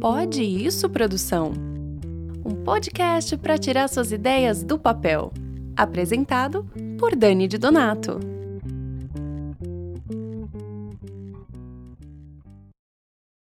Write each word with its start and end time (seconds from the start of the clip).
Pode 0.00 0.42
isso, 0.42 0.88
produção? 0.88 1.52
Um 2.44 2.64
podcast 2.64 3.36
para 3.36 3.58
tirar 3.58 3.88
suas 3.88 4.12
ideias 4.12 4.62
do 4.62 4.78
papel. 4.78 5.32
Apresentado 5.76 6.64
por 6.98 7.16
Dani 7.16 7.48
de 7.48 7.58
Donato. 7.58 8.20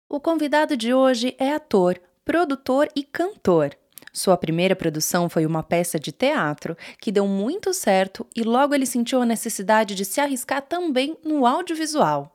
O 0.08 0.20
convidado 0.20 0.76
de 0.76 0.92
hoje 0.92 1.34
é 1.38 1.52
ator, 1.52 2.00
produtor 2.24 2.88
e 2.94 3.02
cantor. 3.02 3.70
Sua 4.12 4.36
primeira 4.36 4.76
produção 4.76 5.28
foi 5.28 5.46
uma 5.46 5.62
peça 5.62 5.98
de 5.98 6.12
teatro 6.12 6.76
que 7.00 7.10
deu 7.10 7.26
muito 7.26 7.72
certo 7.72 8.26
e 8.36 8.42
logo 8.42 8.74
ele 8.74 8.84
sentiu 8.84 9.22
a 9.22 9.26
necessidade 9.26 9.94
de 9.94 10.04
se 10.04 10.20
arriscar 10.20 10.60
também 10.60 11.16
no 11.24 11.46
audiovisual. 11.46 12.30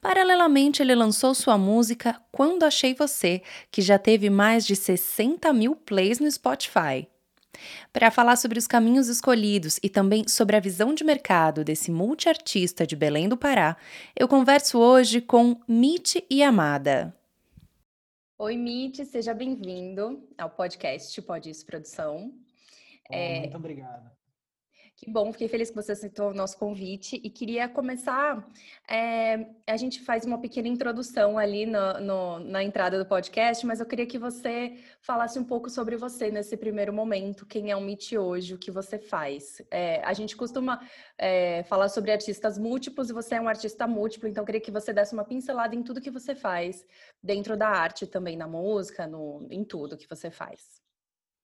Paralelamente, 0.00 0.82
ele 0.82 0.94
lançou 0.94 1.34
sua 1.34 1.58
música 1.58 2.20
Quando 2.32 2.64
Achei 2.64 2.94
Você, 2.94 3.42
que 3.70 3.82
já 3.82 3.98
teve 3.98 4.30
mais 4.30 4.66
de 4.66 4.76
60 4.76 5.52
mil 5.52 5.76
plays 5.76 6.18
no 6.18 6.30
Spotify. 6.30 7.06
Para 7.92 8.10
falar 8.10 8.36
sobre 8.36 8.58
os 8.58 8.66
caminhos 8.66 9.08
escolhidos 9.08 9.78
e 9.82 9.88
também 9.88 10.26
sobre 10.28 10.56
a 10.56 10.60
visão 10.60 10.94
de 10.94 11.04
mercado 11.04 11.64
desse 11.64 11.90
multiartista 11.90 12.86
de 12.86 12.96
Belém 12.96 13.28
do 13.28 13.36
Pará, 13.36 13.76
eu 14.18 14.28
converso 14.28 14.78
hoje 14.78 15.20
com 15.20 15.60
Mitch 15.66 16.16
Yamada. 16.32 17.14
Oi, 18.38 18.56
Mitch, 18.56 19.04
seja 19.04 19.34
bem-vindo 19.34 20.26
ao 20.38 20.48
podcast 20.48 21.20
Pode 21.22 21.50
Isso 21.50 21.66
Produção. 21.66 22.32
Oh, 23.10 23.14
é... 23.14 23.40
Muito 23.40 23.56
obrigada. 23.56 24.19
Que 25.02 25.10
bom, 25.10 25.32
fiquei 25.32 25.48
feliz 25.48 25.70
que 25.70 25.76
você 25.76 25.92
aceitou 25.92 26.28
o 26.28 26.34
nosso 26.34 26.58
convite 26.58 27.18
e 27.24 27.30
queria 27.30 27.66
começar. 27.66 28.46
É, 28.86 29.46
a 29.66 29.74
gente 29.78 29.98
faz 30.02 30.26
uma 30.26 30.38
pequena 30.38 30.68
introdução 30.68 31.38
ali 31.38 31.64
no, 31.64 32.00
no, 32.00 32.38
na 32.40 32.62
entrada 32.62 32.98
do 32.98 33.06
podcast, 33.06 33.64
mas 33.66 33.80
eu 33.80 33.86
queria 33.86 34.04
que 34.04 34.18
você 34.18 34.76
falasse 35.00 35.38
um 35.38 35.44
pouco 35.44 35.70
sobre 35.70 35.96
você 35.96 36.30
nesse 36.30 36.54
primeiro 36.54 36.92
momento. 36.92 37.46
Quem 37.46 37.70
é 37.70 37.76
o 37.76 37.80
Meet 37.80 38.12
hoje, 38.12 38.52
o 38.52 38.58
que 38.58 38.70
você 38.70 38.98
faz? 38.98 39.62
É, 39.70 40.04
a 40.04 40.12
gente 40.12 40.36
costuma 40.36 40.86
é, 41.16 41.62
falar 41.62 41.88
sobre 41.88 42.12
artistas 42.12 42.58
múltiplos 42.58 43.08
e 43.08 43.14
você 43.14 43.36
é 43.36 43.40
um 43.40 43.48
artista 43.48 43.86
múltiplo, 43.86 44.28
então 44.28 44.42
eu 44.42 44.46
queria 44.46 44.60
que 44.60 44.70
você 44.70 44.92
desse 44.92 45.14
uma 45.14 45.24
pincelada 45.24 45.74
em 45.74 45.82
tudo 45.82 45.98
que 45.98 46.10
você 46.10 46.34
faz, 46.34 46.84
dentro 47.22 47.56
da 47.56 47.68
arte 47.68 48.06
também, 48.06 48.36
na 48.36 48.46
música, 48.46 49.06
no, 49.06 49.48
em 49.50 49.64
tudo 49.64 49.96
que 49.96 50.06
você 50.06 50.30
faz. 50.30 50.78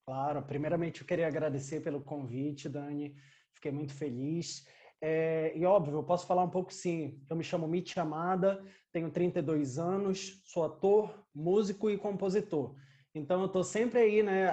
Claro, 0.05 0.43
primeiramente 0.43 1.01
eu 1.01 1.07
queria 1.07 1.27
agradecer 1.27 1.81
pelo 1.81 2.03
convite, 2.03 2.69
Dani 2.69 3.17
fiquei 3.57 3.73
muito 3.73 3.93
feliz. 3.93 4.67
É, 5.01 5.53
e 5.57 5.65
óbvio, 5.65 5.97
eu 5.99 6.03
posso 6.03 6.27
falar 6.27 6.43
um 6.43 6.51
pouco 6.51 6.73
sim. 6.73 7.21
Eu 7.29 7.37
me 7.37 7.45
chamo 7.45 7.69
Mitch 7.69 7.97
Amada, 7.97 8.63
tenho 8.93 9.11
32 9.11 9.79
anos, 9.79 10.41
sou 10.45 10.65
ator, 10.65 11.27
músico 11.35 11.91
e 11.91 11.99
compositor. 11.99 12.75
Então 13.15 13.41
eu 13.41 13.47
estou 13.47 13.65
sempre 13.65 13.99
aí, 14.01 14.23
né? 14.23 14.51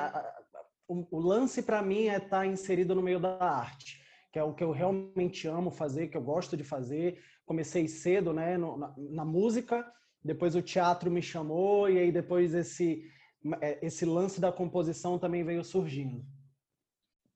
O, 0.88 1.18
o 1.18 1.20
lance 1.20 1.62
para 1.62 1.81
mim 1.81 2.08
é 2.08 2.18
estar 2.18 2.40
tá 2.40 2.46
inserido 2.46 2.94
no 2.94 3.02
meio 3.02 3.20
da 3.20 3.38
arte, 3.42 4.02
que 4.31 4.40
é 4.40 4.44
o 4.44 4.54
que 4.54 4.64
eu 4.64 4.72
realmente 4.72 5.48
amo 5.48 5.72
fazer, 5.72 6.08
que 6.08 6.18
eu 6.18 6.22
gosto 6.22 6.58
de 6.58 6.64
fazer. 6.64 7.22
Comecei 7.46 7.88
cedo, 7.88 8.34
né? 8.34 8.58
No, 8.58 8.78
na, 8.78 8.94
na 8.98 9.26
música, 9.26 9.86
depois 10.24 10.56
o 10.56 10.62
teatro 10.62 11.09
me 11.09 11.22
chamou 11.22 11.90
e 11.90 12.00
aí 12.00 12.12
depois 12.12 12.54
esse 12.54 13.06
é, 13.62 13.86
esse 13.86 14.06
lance 14.06 14.40
da 14.40 14.52
composição 14.52 15.20
também 15.20 15.44
veio 15.44 15.64
surgindo. 15.64 16.26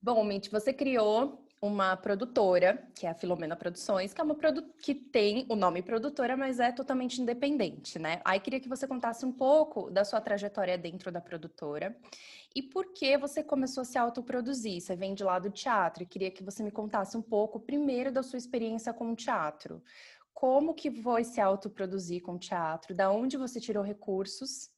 Bom, 0.00 0.24
Mitch, 0.24 0.50
você 0.50 0.72
criou 0.72 1.46
uma 1.60 1.96
produtora, 1.96 2.88
que 2.94 3.06
é 3.06 3.10
a 3.10 3.14
Filomena 3.14 3.56
Produções, 3.56 4.14
que 4.14 4.20
é 4.20 4.24
uma 4.24 4.34
produ 4.34 4.62
que 4.80 4.94
tem 4.94 5.44
o 5.48 5.56
nome 5.56 5.82
produtora, 5.82 6.36
mas 6.36 6.60
é 6.60 6.70
totalmente 6.70 7.20
independente, 7.20 7.98
né? 7.98 8.20
Aí 8.24 8.38
queria 8.38 8.60
que 8.60 8.68
você 8.68 8.86
contasse 8.86 9.26
um 9.26 9.32
pouco 9.32 9.90
da 9.90 10.04
sua 10.04 10.20
trajetória 10.20 10.78
dentro 10.78 11.10
da 11.10 11.20
produtora 11.20 11.96
e 12.54 12.62
por 12.62 12.92
que 12.92 13.18
você 13.18 13.42
começou 13.42 13.82
a 13.82 13.84
se 13.84 13.98
autoproduzir. 13.98 14.80
Você 14.80 14.94
vem 14.94 15.14
de 15.14 15.24
lá 15.24 15.38
do 15.38 15.50
teatro 15.50 16.02
e 16.02 16.06
queria 16.06 16.30
que 16.30 16.44
você 16.44 16.62
me 16.62 16.70
contasse 16.70 17.16
um 17.16 17.22
pouco 17.22 17.58
primeiro 17.58 18.12
da 18.12 18.22
sua 18.22 18.38
experiência 18.38 18.92
com 18.92 19.12
o 19.12 19.16
teatro. 19.16 19.82
Como 20.32 20.74
que 20.74 20.90
foi 20.90 21.24
se 21.24 21.40
autoproduzir 21.40 22.22
com 22.22 22.34
o 22.34 22.38
teatro? 22.38 22.94
Da 22.94 23.10
onde 23.10 23.36
você 23.36 23.60
tirou 23.60 23.82
recursos? 23.82 24.70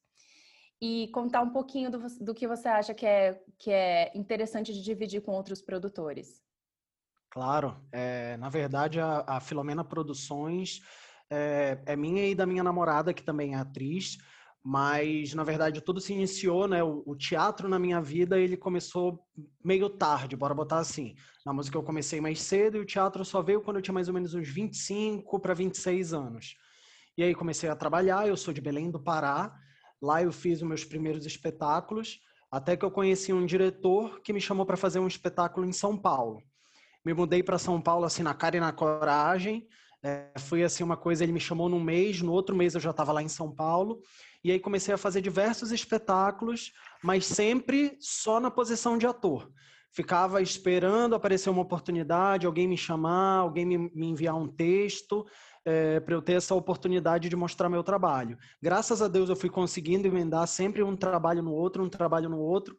e 0.83 1.09
contar 1.09 1.43
um 1.43 1.51
pouquinho 1.51 1.91
do, 1.91 1.99
do, 2.19 2.33
que 2.33 2.47
você 2.47 2.67
acha 2.67 2.91
que 2.91 3.05
é, 3.05 3.39
que 3.59 3.69
é 3.69 4.11
interessante 4.15 4.73
de 4.73 4.81
dividir 4.81 5.21
com 5.21 5.31
outros 5.31 5.61
produtores. 5.61 6.41
Claro, 7.31 7.81
é, 7.93 8.35
na 8.35 8.49
verdade 8.49 8.99
a, 8.99 9.23
a 9.25 9.39
Filomena 9.39 9.85
Produções 9.85 10.81
é, 11.29 11.81
é, 11.85 11.95
minha 11.95 12.27
e 12.27 12.35
da 12.35 12.45
minha 12.45 12.61
namorada, 12.61 13.13
que 13.13 13.23
também 13.23 13.53
é 13.53 13.57
atriz, 13.57 14.17
mas 14.61 15.33
na 15.33 15.41
verdade 15.41 15.79
tudo 15.79 16.01
se 16.01 16.11
iniciou, 16.11 16.67
né? 16.67 16.83
O, 16.83 17.01
o, 17.05 17.15
teatro 17.15 17.69
na 17.69 17.79
minha 17.79 18.01
vida 18.01 18.37
ele 18.37 18.57
começou 18.57 19.25
meio 19.63 19.89
tarde, 19.89 20.35
bora 20.35 20.53
botar 20.53 20.79
assim. 20.79 21.15
Na 21.45 21.53
música 21.53 21.77
eu 21.77 21.83
comecei 21.83 22.19
mais 22.19 22.41
cedo 22.41 22.75
e 22.75 22.81
o 22.81 22.85
teatro 22.85 23.23
só 23.23 23.41
veio 23.41 23.61
quando 23.61 23.77
eu 23.77 23.81
tinha 23.81 23.93
mais 23.93 24.09
ou 24.09 24.13
menos 24.13 24.33
uns 24.33 24.49
25 24.49 25.39
para 25.39 25.53
26 25.53 26.13
anos. 26.13 26.55
E 27.17 27.23
aí 27.23 27.33
comecei 27.33 27.69
a 27.69 27.77
trabalhar, 27.77 28.27
eu 28.27 28.35
sou 28.35 28.53
de 28.53 28.59
Belém 28.59 28.91
do 28.91 29.01
Pará, 29.01 29.57
lá 30.01 30.21
eu 30.21 30.33
fiz 30.33 30.61
os 30.61 30.67
meus 30.67 30.83
primeiros 30.83 31.25
espetáculos, 31.25 32.19
até 32.51 32.75
que 32.75 32.83
eu 32.83 32.91
conheci 32.91 33.31
um 33.31 33.45
diretor 33.45 34.19
que 34.19 34.33
me 34.33 34.41
chamou 34.41 34.65
para 34.65 34.75
fazer 34.75 34.99
um 34.99 35.07
espetáculo 35.07 35.65
em 35.65 35.71
São 35.71 35.97
Paulo 35.97 36.43
me 37.03 37.13
mudei 37.13 37.41
para 37.41 37.57
São 37.57 37.81
Paulo 37.81 38.05
assim 38.05 38.23
na 38.23 38.33
cara 38.33 38.57
e 38.57 38.59
na 38.59 38.71
coragem. 38.71 39.67
É, 40.03 40.31
foi 40.39 40.63
assim 40.63 40.83
uma 40.83 40.97
coisa, 40.97 41.23
ele 41.23 41.31
me 41.31 41.39
chamou 41.39 41.69
num 41.69 41.79
mês, 41.79 42.21
no 42.21 42.31
outro 42.31 42.55
mês 42.55 42.73
eu 42.73 42.81
já 42.81 42.89
estava 42.89 43.11
lá 43.11 43.21
em 43.21 43.27
São 43.27 43.51
Paulo, 43.53 44.01
e 44.43 44.51
aí 44.51 44.59
comecei 44.59 44.91
a 44.91 44.97
fazer 44.97 45.21
diversos 45.21 45.71
espetáculos, 45.71 46.71
mas 47.03 47.23
sempre 47.23 47.97
só 47.99 48.39
na 48.39 48.49
posição 48.49 48.97
de 48.97 49.05
ator. 49.05 49.51
Ficava 49.93 50.41
esperando 50.41 51.13
aparecer 51.13 51.51
uma 51.51 51.61
oportunidade, 51.61 52.47
alguém 52.47 52.67
me 52.67 52.77
chamar, 52.77 53.39
alguém 53.39 53.65
me, 53.65 53.77
me 53.77 54.07
enviar 54.07 54.35
um 54.35 54.47
texto, 54.47 55.23
é, 55.63 55.99
para 55.99 56.15
eu 56.15 56.21
ter 56.21 56.33
essa 56.33 56.55
oportunidade 56.55 57.29
de 57.29 57.35
mostrar 57.35 57.69
meu 57.69 57.83
trabalho. 57.83 58.37
Graças 58.61 59.01
a 59.01 59.07
Deus 59.07 59.29
eu 59.29 59.35
fui 59.35 59.49
conseguindo 59.49 60.07
emendar 60.07 60.47
sempre 60.47 60.81
um 60.81 60.95
trabalho 60.95 61.43
no 61.43 61.53
outro, 61.53 61.83
um 61.83 61.89
trabalho 61.89 62.29
no 62.29 62.39
outro, 62.39 62.75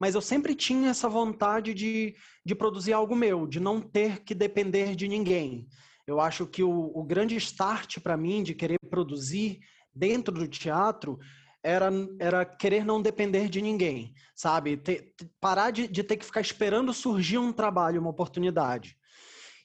mas 0.00 0.14
eu 0.14 0.20
sempre 0.20 0.54
tinha 0.54 0.90
essa 0.90 1.08
vontade 1.08 1.74
de, 1.74 2.14
de 2.44 2.54
produzir 2.54 2.92
algo 2.92 3.16
meu, 3.16 3.46
de 3.46 3.58
não 3.58 3.80
ter 3.80 4.20
que 4.22 4.34
depender 4.34 4.94
de 4.94 5.08
ninguém. 5.08 5.66
Eu 6.06 6.20
acho 6.20 6.46
que 6.46 6.62
o, 6.62 6.92
o 6.94 7.02
grande 7.04 7.36
start 7.36 7.98
para 8.00 8.16
mim 8.16 8.42
de 8.42 8.54
querer 8.54 8.78
produzir 8.88 9.60
dentro 9.94 10.32
do 10.32 10.46
teatro 10.46 11.18
era, 11.62 11.90
era 12.18 12.44
querer 12.44 12.84
não 12.84 13.02
depender 13.02 13.48
de 13.48 13.60
ninguém, 13.60 14.14
sabe? 14.34 14.76
Ter, 14.76 15.12
parar 15.40 15.70
de, 15.70 15.88
de 15.88 16.02
ter 16.02 16.16
que 16.16 16.24
ficar 16.24 16.40
esperando 16.40 16.94
surgir 16.94 17.38
um 17.38 17.52
trabalho, 17.52 18.00
uma 18.00 18.10
oportunidade. 18.10 18.96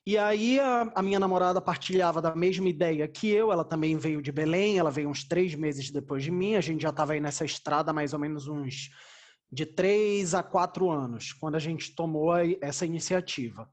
E 0.06 0.18
aí 0.18 0.60
a, 0.60 0.92
a, 0.96 1.02
minha 1.02 1.20
namorada 1.20 1.62
partilhava 1.62 2.22
da 2.22 2.36
mesma 2.36 2.68
ideia 2.68 3.08
que 3.08 3.30
eu, 3.30 3.54
ela 3.54 3.64
também 3.64 3.96
veio 3.98 4.22
de 4.22 4.34
Belém, 4.34 4.78
ela 4.78 4.92
veio 4.92 5.08
uns 5.08 5.24
três 5.24 5.56
meses 5.56 5.90
depois 5.92 6.24
de 6.24 6.32
mim, 6.32 6.56
a 6.56 6.62
gente 6.62 6.82
já 6.82 6.90
estava 6.90 7.14
aí 7.14 7.22
nessa 7.22 7.46
estrada 7.46 7.94
mais 7.94 8.12
ou 8.12 8.20
menos 8.20 8.48
uns 8.48 8.90
de 9.53 9.66
três 9.66 10.34
a 10.34 10.41
quatro 10.41 10.90
anos, 10.90 11.31
quando 11.31 11.56
a 11.56 11.59
gente 11.59 11.94
tomou 11.96 12.34
essa 12.59 12.86
iniciativa. 12.86 13.69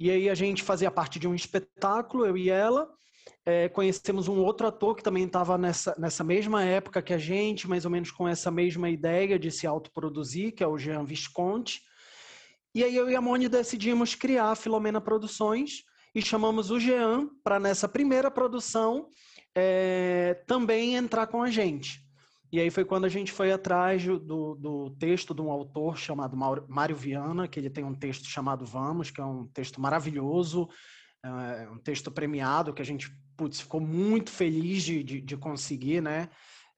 E 0.00 0.10
aí 0.10 0.28
a 0.28 0.34
gente 0.34 0.62
fazia 0.62 0.90
parte 0.90 1.18
de 1.18 1.28
um 1.28 1.34
espetáculo, 1.34 2.24
eu 2.24 2.36
e 2.36 2.48
ela. 2.48 2.88
É, 3.44 3.68
conhecemos 3.68 4.28
um 4.28 4.38
outro 4.38 4.66
ator 4.66 4.96
que 4.96 5.02
também 5.02 5.24
estava 5.24 5.58
nessa, 5.58 5.94
nessa 5.98 6.24
mesma 6.24 6.64
época 6.64 7.02
que 7.02 7.12
a 7.12 7.18
gente, 7.18 7.68
mais 7.68 7.84
ou 7.84 7.90
menos 7.90 8.10
com 8.10 8.26
essa 8.26 8.50
mesma 8.50 8.88
ideia 8.88 9.38
de 9.38 9.50
se 9.50 9.66
autoproduzir, 9.66 10.54
que 10.54 10.64
é 10.64 10.66
o 10.66 10.78
Jean 10.78 11.04
Visconti. 11.04 11.80
E 12.74 12.82
aí 12.82 12.94
eu 12.96 13.10
e 13.10 13.16
a 13.16 13.20
Moni 13.20 13.48
decidimos 13.48 14.14
criar 14.14 14.50
a 14.50 14.56
Filomena 14.56 15.00
Produções 15.00 15.84
e 16.14 16.22
chamamos 16.22 16.70
o 16.70 16.80
Jean 16.80 17.28
para 17.44 17.60
nessa 17.60 17.88
primeira 17.88 18.30
produção 18.30 19.08
é, 19.54 20.42
também 20.46 20.94
entrar 20.94 21.26
com 21.26 21.42
a 21.42 21.50
gente. 21.50 22.05
E 22.52 22.60
aí 22.60 22.70
foi 22.70 22.84
quando 22.84 23.04
a 23.04 23.08
gente 23.08 23.32
foi 23.32 23.52
atrás 23.52 24.04
do, 24.04 24.54
do 24.54 24.90
texto 24.98 25.34
de 25.34 25.42
um 25.42 25.50
autor 25.50 25.96
chamado 25.98 26.36
Mário 26.68 26.96
Viana, 26.96 27.48
que 27.48 27.58
ele 27.58 27.70
tem 27.70 27.84
um 27.84 27.94
texto 27.94 28.26
chamado 28.28 28.64
Vamos, 28.64 29.10
que 29.10 29.20
é 29.20 29.24
um 29.24 29.46
texto 29.48 29.80
maravilhoso, 29.80 30.68
é 31.24 31.68
um 31.68 31.78
texto 31.78 32.10
premiado, 32.10 32.72
que 32.72 32.82
a 32.82 32.84
gente 32.84 33.10
putz, 33.36 33.60
ficou 33.60 33.80
muito 33.80 34.30
feliz 34.30 34.82
de, 34.82 35.02
de, 35.02 35.20
de 35.20 35.36
conseguir, 35.36 36.00
né? 36.00 36.28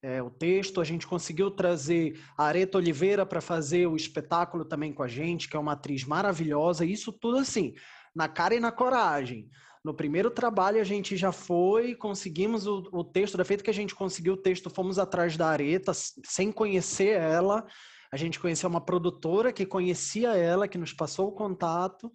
É, 0.01 0.23
o 0.23 0.31
texto, 0.31 0.81
a 0.81 0.85
gente 0.85 1.07
conseguiu 1.07 1.51
trazer 1.51 2.21
a 2.37 2.45
Areta 2.45 2.79
Oliveira 2.79 3.27
para 3.27 3.41
fazer 3.41 3.87
o 3.87 3.97
espetáculo 3.97 4.65
também 4.65 4.93
com 4.93 5.03
a 5.03 5.09
gente, 5.09 5.49
que 5.49 5.57
é 5.57 5.59
uma 5.59 5.73
atriz 5.73 6.05
maravilhosa, 6.05 6.85
isso 6.85 7.13
tudo 7.13 7.39
assim, 7.39 7.75
na 8.15 8.29
cara 8.29 8.55
e 8.55 8.61
na 8.61 8.71
coragem. 8.71 9.51
No 9.89 9.95
primeiro 9.95 10.31
trabalho 10.31 10.79
a 10.83 10.85
gente 10.85 11.17
já 11.17 11.33
foi, 11.33 11.95
conseguimos 11.95 12.67
o, 12.67 12.87
o 12.93 13.03
texto, 13.03 13.39
da 13.39 13.45
feito 13.45 13.65
que 13.65 13.71
a 13.71 13.75
gente 13.75 13.95
conseguiu 13.95 14.35
o 14.35 14.37
texto, 14.37 14.69
fomos 14.69 14.99
atrás 14.99 15.35
da 15.35 15.49
Areta, 15.49 15.93
sem 15.95 16.53
conhecer 16.53 17.19
ela. 17.19 17.67
A 18.13 18.17
gente 18.19 18.39
conheceu 18.39 18.69
uma 18.69 18.83
produtora 18.83 19.51
que 19.51 19.65
conhecia 19.65 20.37
ela, 20.37 20.69
que 20.69 20.77
nos 20.77 20.93
passou 20.93 21.29
o 21.29 21.33
contato. 21.33 22.13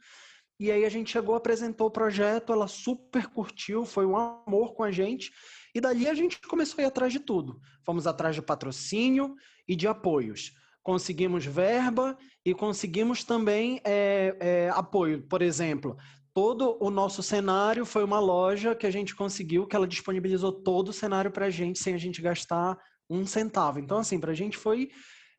E 0.59 0.71
aí 0.71 0.85
a 0.85 0.89
gente 0.89 1.09
chegou, 1.09 1.33
apresentou 1.33 1.87
o 1.87 1.91
projeto, 1.91 2.53
ela 2.53 2.67
super 2.67 3.25
curtiu, 3.25 3.85
foi 3.85 4.05
um 4.05 4.15
amor 4.15 4.75
com 4.75 4.83
a 4.83 4.91
gente. 4.91 5.31
E 5.73 5.81
dali 5.81 6.07
a 6.07 6.13
gente 6.13 6.39
começou 6.41 6.79
a 6.79 6.83
ir 6.83 6.85
atrás 6.85 7.11
de 7.11 7.21
tudo. 7.21 7.59
Fomos 7.83 8.05
atrás 8.05 8.35
de 8.35 8.41
patrocínio 8.43 9.33
e 9.67 9.75
de 9.75 9.87
apoios. 9.87 10.51
Conseguimos 10.83 11.43
verba 11.43 12.15
e 12.45 12.53
conseguimos 12.53 13.23
também 13.23 13.81
é, 13.83 14.37
é, 14.39 14.69
apoio. 14.69 15.23
Por 15.23 15.41
exemplo, 15.41 15.97
todo 16.33 16.77
o 16.79 16.89
nosso 16.89 17.21
cenário 17.21 17.85
foi 17.85 18.03
uma 18.03 18.19
loja 18.19 18.75
que 18.75 18.87
a 18.87 18.91
gente 18.91 19.15
conseguiu, 19.15 19.67
que 19.67 19.75
ela 19.75 19.87
disponibilizou 19.87 20.51
todo 20.51 20.89
o 20.89 20.93
cenário 20.93 21.31
para 21.31 21.45
a 21.45 21.49
gente 21.49 21.79
sem 21.79 21.93
a 21.93 21.97
gente 21.97 22.21
gastar 22.21 22.77
um 23.09 23.25
centavo. 23.25 23.79
Então, 23.79 23.99
assim, 23.99 24.19
para 24.19 24.31
a 24.31 24.35
gente 24.35 24.57
foi 24.57 24.89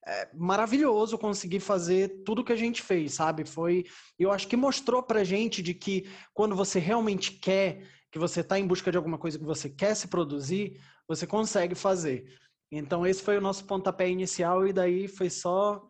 é, 0.06 0.28
maravilhoso 0.34 1.18
conseguir 1.18 1.60
fazer 1.60 2.22
tudo 2.24 2.44
que 2.44 2.52
a 2.52 2.56
gente 2.56 2.82
fez, 2.82 3.14
sabe? 3.14 3.44
Foi, 3.44 3.84
eu 4.18 4.30
acho 4.30 4.46
que 4.46 4.56
mostrou 4.56 5.02
pra 5.02 5.24
gente 5.24 5.62
de 5.62 5.74
que 5.74 6.08
quando 6.32 6.54
você 6.54 6.78
realmente 6.78 7.32
quer, 7.32 7.82
que 8.12 8.18
você 8.18 8.40
está 8.40 8.58
em 8.58 8.66
busca 8.66 8.90
de 8.90 8.96
alguma 8.96 9.18
coisa 9.18 9.38
que 9.38 9.44
você 9.44 9.68
quer 9.68 9.94
se 9.94 10.08
produzir, 10.08 10.78
você 11.08 11.26
consegue 11.26 11.74
fazer. 11.74 12.24
Então 12.70 13.06
esse 13.06 13.22
foi 13.22 13.38
o 13.38 13.40
nosso 13.40 13.64
pontapé 13.64 14.08
inicial 14.08 14.66
e 14.66 14.72
daí 14.72 15.08
foi 15.08 15.30
só 15.30 15.82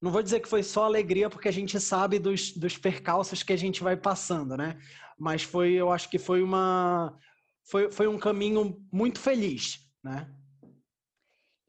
não 0.00 0.10
vou 0.10 0.22
dizer 0.22 0.40
que 0.40 0.48
foi 0.48 0.62
só 0.62 0.84
alegria, 0.84 1.28
porque 1.28 1.48
a 1.48 1.52
gente 1.52 1.78
sabe 1.80 2.18
dos, 2.18 2.52
dos 2.52 2.78
percalços 2.78 3.42
que 3.42 3.52
a 3.52 3.56
gente 3.56 3.82
vai 3.82 3.96
passando, 3.96 4.56
né? 4.56 4.78
Mas 5.18 5.42
foi, 5.42 5.72
eu 5.72 5.90
acho 5.90 6.08
que 6.08 6.18
foi 6.18 6.42
uma 6.42 7.18
foi, 7.64 7.90
foi 7.90 8.06
um 8.06 8.18
caminho 8.18 8.80
muito 8.90 9.20
feliz, 9.20 9.78
né? 10.02 10.32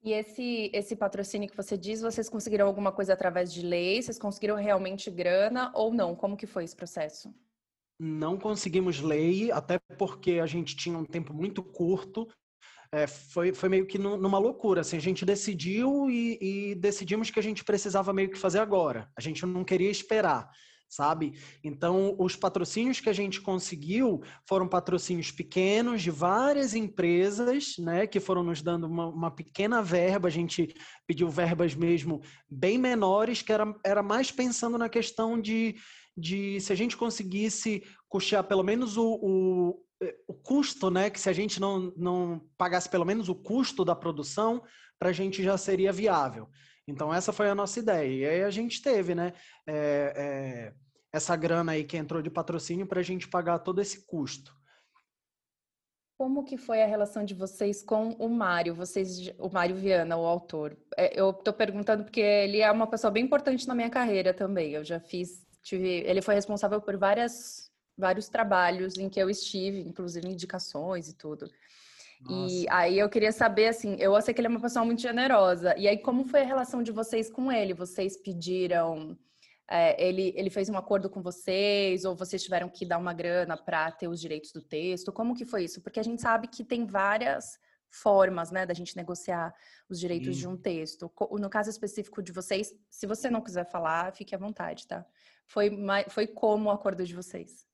E 0.01 0.13
esse, 0.13 0.71
esse 0.73 0.95
patrocínio 0.95 1.49
que 1.49 1.57
você 1.57 1.77
diz, 1.77 2.01
vocês 2.01 2.29
conseguiram 2.29 2.65
alguma 2.65 2.91
coisa 2.91 3.11
através 3.11 3.51
de 3.51 3.61
lei? 3.61 4.01
Vocês 4.01 4.17
conseguiram 4.17 4.55
realmente 4.55 5.11
grana 5.11 5.71
ou 5.75 5.93
não? 5.93 6.15
Como 6.15 6.37
que 6.37 6.47
foi 6.47 6.63
esse 6.63 6.75
processo? 6.75 7.33
Não 7.99 8.37
conseguimos 8.37 9.01
lei, 9.01 9.51
até 9.51 9.77
porque 9.97 10.39
a 10.39 10.45
gente 10.45 10.73
tinha 10.73 10.97
um 10.97 11.03
tempo 11.03 11.33
muito 11.33 11.61
curto. 11.61 12.29
É, 12.91 13.06
foi, 13.06 13.53
foi 13.53 13.69
meio 13.69 13.86
que 13.86 13.97
numa 13.97 14.39
loucura. 14.39 14.81
Assim, 14.81 14.97
a 14.97 15.01
gente 15.01 15.25
decidiu 15.25 16.09
e, 16.09 16.38
e 16.71 16.75
decidimos 16.75 17.30
que 17.30 17.39
a 17.39 17.44
gente 17.44 17.63
precisava 17.63 18.12
meio 18.12 18.30
que 18.30 18.38
fazer 18.38 18.59
agora. 18.59 19.12
A 19.15 19.21
gente 19.21 19.45
não 19.45 19.63
queria 19.63 19.91
esperar 19.91 20.50
sabe? 20.89 21.33
Então, 21.63 22.15
os 22.18 22.36
patrocínios 22.36 23.00
que 23.00 23.09
a 23.09 23.13
gente 23.13 23.39
conseguiu 23.39 24.21
foram 24.47 24.68
patrocínios 24.68 25.31
pequenos 25.31 26.01
de 26.01 26.09
várias 26.09 26.74
empresas, 26.74 27.77
né, 27.77 28.07
que 28.07 28.19
foram 28.19 28.44
nos 28.44 28.62
dando 28.62 28.88
uma, 28.88 29.07
uma 29.07 29.31
pequena 29.31 29.83
verba. 29.83 30.27
A 30.27 30.31
gente 30.31 30.74
pediu 31.06 31.30
verbas 31.30 31.75
mesmo 31.75 32.21
bem 32.50 32.77
menores, 32.80 33.44
que 33.44 33.53
era, 33.53 33.74
era 33.86 34.01
mais 34.01 34.31
pensando 34.31 34.77
na 34.77 34.89
questão 34.89 35.39
de, 35.39 35.75
de 36.17 36.59
se 36.59 36.73
a 36.73 36.75
gente 36.75 36.97
conseguisse 36.97 37.83
custear 38.07 38.44
pelo 38.44 38.63
menos 38.63 38.97
o, 38.97 39.19
o, 39.21 39.85
o 40.27 40.33
custo, 40.33 40.89
né, 40.89 41.09
que 41.09 41.19
se 41.19 41.29
a 41.29 41.33
gente 41.33 41.59
não, 41.59 41.94
não 41.95 42.41
pagasse 42.57 42.89
pelo 42.89 43.06
menos 43.06 43.29
o 43.29 43.35
custo 43.35 43.85
da 43.85 43.95
produção, 43.95 44.63
para 44.97 45.09
a 45.09 45.13
gente 45.13 45.41
já 45.41 45.57
seria 45.57 45.94
viável. 45.94 46.50
Então, 46.88 47.13
essa 47.13 47.31
foi 47.31 47.50
a 47.50 47.56
nossa 47.56 47.79
ideia. 47.79 48.07
E 48.07 48.25
aí 48.25 48.44
a 48.44 48.50
gente 48.50 48.81
teve, 48.81 49.13
né? 49.13 49.33
É, 49.67 50.13
é, 50.15 50.73
essa 51.13 51.35
grana 51.35 51.73
aí 51.73 51.83
que 51.83 51.95
entrou 51.95 52.21
de 52.21 52.29
patrocínio 52.29 52.88
para 52.88 53.00
a 53.00 53.03
gente 53.03 53.27
pagar 53.27 53.59
todo 53.59 53.79
esse 53.79 54.05
custo. 54.05 54.53
Como 56.17 56.44
que 56.44 56.57
foi 56.57 56.81
a 56.81 56.88
relação 56.88 57.23
de 57.23 57.33
vocês 57.33 57.81
com 57.81 58.09
o 58.13 58.27
Mário? 58.27 58.75
Vocês, 58.75 59.31
o 59.39 59.50
Mário 59.50 59.75
Viana, 59.75 60.17
o 60.17 60.25
autor. 60.25 60.77
É, 60.97 61.17
eu 61.17 61.29
estou 61.29 61.53
perguntando 61.53 62.03
porque 62.03 62.19
ele 62.19 62.59
é 62.59 62.69
uma 62.69 62.88
pessoa 62.88 63.09
bem 63.09 63.23
importante 63.23 63.67
na 63.67 63.75
minha 63.75 63.89
carreira 63.89 64.33
também. 64.33 64.71
Eu 64.71 64.83
já 64.83 65.00
fiz, 65.00 65.47
tive, 65.61 66.03
ele 66.06 66.21
foi 66.21 66.35
responsável 66.35 66.81
por 66.81 66.97
várias, 66.97 67.71
vários 67.97 68.29
trabalhos 68.29 68.97
em 68.97 69.09
que 69.09 69.19
eu 69.19 69.29
estive, 69.29 69.81
inclusive 69.81 70.27
indicações 70.27 71.07
e 71.09 71.15
tudo. 71.15 71.50
Nossa. 72.21 72.53
E 72.53 72.67
aí 72.69 73.00
eu 73.00 73.09
queria 73.09 73.31
saber, 73.31 73.67
assim, 73.67 73.95
eu 74.00 74.19
sei 74.21 74.33
que 74.33 74.41
ele 74.41 74.47
é 74.47 74.50
uma 74.50 74.59
pessoa 74.59 74.83
muito 74.83 75.01
generosa. 75.01 75.75
E 75.77 75.88
aí, 75.88 75.97
como 75.97 76.25
foi 76.25 76.41
a 76.41 76.45
relação 76.45 76.83
de 76.83 76.91
vocês 76.91 77.29
com 77.29 77.51
ele? 77.51 77.73
Vocês 77.73 78.17
pediram. 78.17 79.17
É, 79.71 80.03
ele, 80.03 80.33
ele 80.35 80.50
fez 80.50 80.67
um 80.67 80.77
acordo 80.77 81.09
com 81.09 81.21
vocês, 81.21 82.03
ou 82.03 82.15
vocês 82.15 82.44
tiveram 82.44 82.67
que 82.67 82.85
dar 82.85 82.97
uma 82.97 83.13
grana 83.13 83.55
para 83.55 83.91
ter 83.91 84.07
os 84.07 84.19
direitos 84.19 84.51
do 84.51 84.62
texto? 84.62 85.13
Como 85.13 85.35
que 85.35 85.45
foi 85.45 85.63
isso? 85.65 85.79
Porque 85.81 86.00
a 86.00 86.03
gente 86.03 86.21
sabe 86.21 86.47
que 86.47 86.63
tem 86.63 86.88
várias 86.88 87.59
formas, 87.89 88.51
né, 88.51 88.65
da 88.65 88.74
gente 88.74 88.95
negociar 88.95 89.53
os 89.89 90.00
direitos 90.00 90.36
Sim. 90.36 90.41
de 90.41 90.47
um 90.47 90.57
texto. 90.57 91.12
No 91.31 91.50
caso 91.50 91.69
específico 91.69 92.21
de 92.21 92.31
vocês, 92.31 92.74
se 92.89 93.07
você 93.07 93.30
não 93.30 93.41
quiser 93.41 93.65
falar, 93.65 94.13
fique 94.13 94.36
à 94.36 94.38
vontade, 94.38 94.88
tá? 94.88 95.06
Foi, 95.47 95.71
foi 96.09 96.27
como 96.27 96.69
o 96.69 96.71
acordo 96.71 97.03
de 97.06 97.15
vocês? 97.15 97.68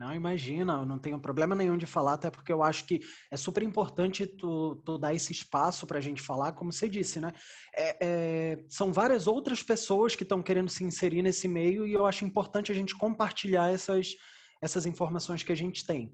Não, 0.00 0.14
imagina, 0.14 0.72
eu 0.72 0.86
não 0.86 0.98
tenho 0.98 1.20
problema 1.20 1.54
nenhum 1.54 1.76
de 1.76 1.84
falar, 1.84 2.14
até 2.14 2.30
porque 2.30 2.50
eu 2.50 2.62
acho 2.62 2.86
que 2.86 3.00
é 3.30 3.36
super 3.36 3.62
importante 3.62 4.26
tu, 4.26 4.76
tu 4.76 4.96
dar 4.96 5.12
esse 5.12 5.30
espaço 5.30 5.86
para 5.86 5.98
a 5.98 6.00
gente 6.00 6.22
falar, 6.22 6.52
como 6.52 6.72
você 6.72 6.88
disse, 6.88 7.20
né? 7.20 7.34
É, 7.76 7.96
é, 8.00 8.64
são 8.66 8.94
várias 8.94 9.26
outras 9.26 9.62
pessoas 9.62 10.16
que 10.16 10.22
estão 10.22 10.42
querendo 10.42 10.70
se 10.70 10.82
inserir 10.82 11.20
nesse 11.20 11.46
meio 11.46 11.86
e 11.86 11.92
eu 11.92 12.06
acho 12.06 12.24
importante 12.24 12.72
a 12.72 12.74
gente 12.74 12.96
compartilhar 12.96 13.70
essas, 13.70 14.16
essas 14.62 14.86
informações 14.86 15.42
que 15.42 15.52
a 15.52 15.54
gente 15.54 15.84
tem. 15.84 16.10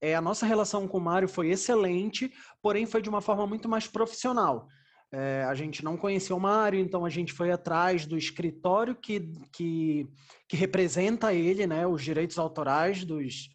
É, 0.00 0.14
a 0.14 0.20
nossa 0.20 0.46
relação 0.46 0.86
com 0.86 0.98
o 0.98 1.00
Mário 1.00 1.28
foi 1.28 1.50
excelente, 1.50 2.32
porém 2.62 2.86
foi 2.86 3.02
de 3.02 3.08
uma 3.08 3.20
forma 3.20 3.46
muito 3.46 3.68
mais 3.68 3.86
profissional. 3.86 4.68
É, 5.10 5.44
a 5.44 5.54
gente 5.54 5.82
não 5.82 5.96
conhecia 5.96 6.36
o 6.36 6.40
Mário, 6.40 6.78
então 6.78 7.04
a 7.04 7.10
gente 7.10 7.32
foi 7.32 7.50
atrás 7.50 8.04
do 8.04 8.16
escritório 8.16 8.94
que, 8.94 9.32
que, 9.52 10.06
que 10.46 10.56
representa 10.56 11.32
ele, 11.32 11.66
né, 11.66 11.86
os 11.86 12.02
direitos 12.02 12.38
autorais 12.38 13.04
dos, 13.04 13.48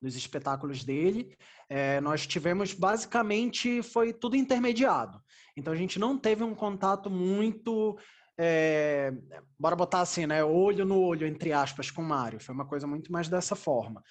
dos 0.00 0.14
espetáculos 0.14 0.84
dele. 0.84 1.36
É, 1.68 2.00
nós 2.00 2.26
tivemos 2.26 2.72
basicamente 2.72 3.82
foi 3.82 4.12
tudo 4.12 4.36
intermediado. 4.36 5.20
Então 5.56 5.72
a 5.72 5.76
gente 5.76 5.98
não 5.98 6.16
teve 6.16 6.44
um 6.44 6.54
contato 6.54 7.10
muito 7.10 7.98
é, 8.38 9.12
bora 9.58 9.76
botar 9.76 10.00
assim, 10.00 10.26
né, 10.26 10.42
olho 10.44 10.84
no 10.84 11.00
olho 11.00 11.26
entre 11.26 11.52
aspas 11.52 11.90
com 11.90 12.02
o 12.02 12.04
Mário. 12.04 12.40
Foi 12.40 12.54
uma 12.54 12.66
coisa 12.66 12.86
muito 12.86 13.10
mais 13.10 13.28
dessa 13.28 13.56
forma. 13.56 14.02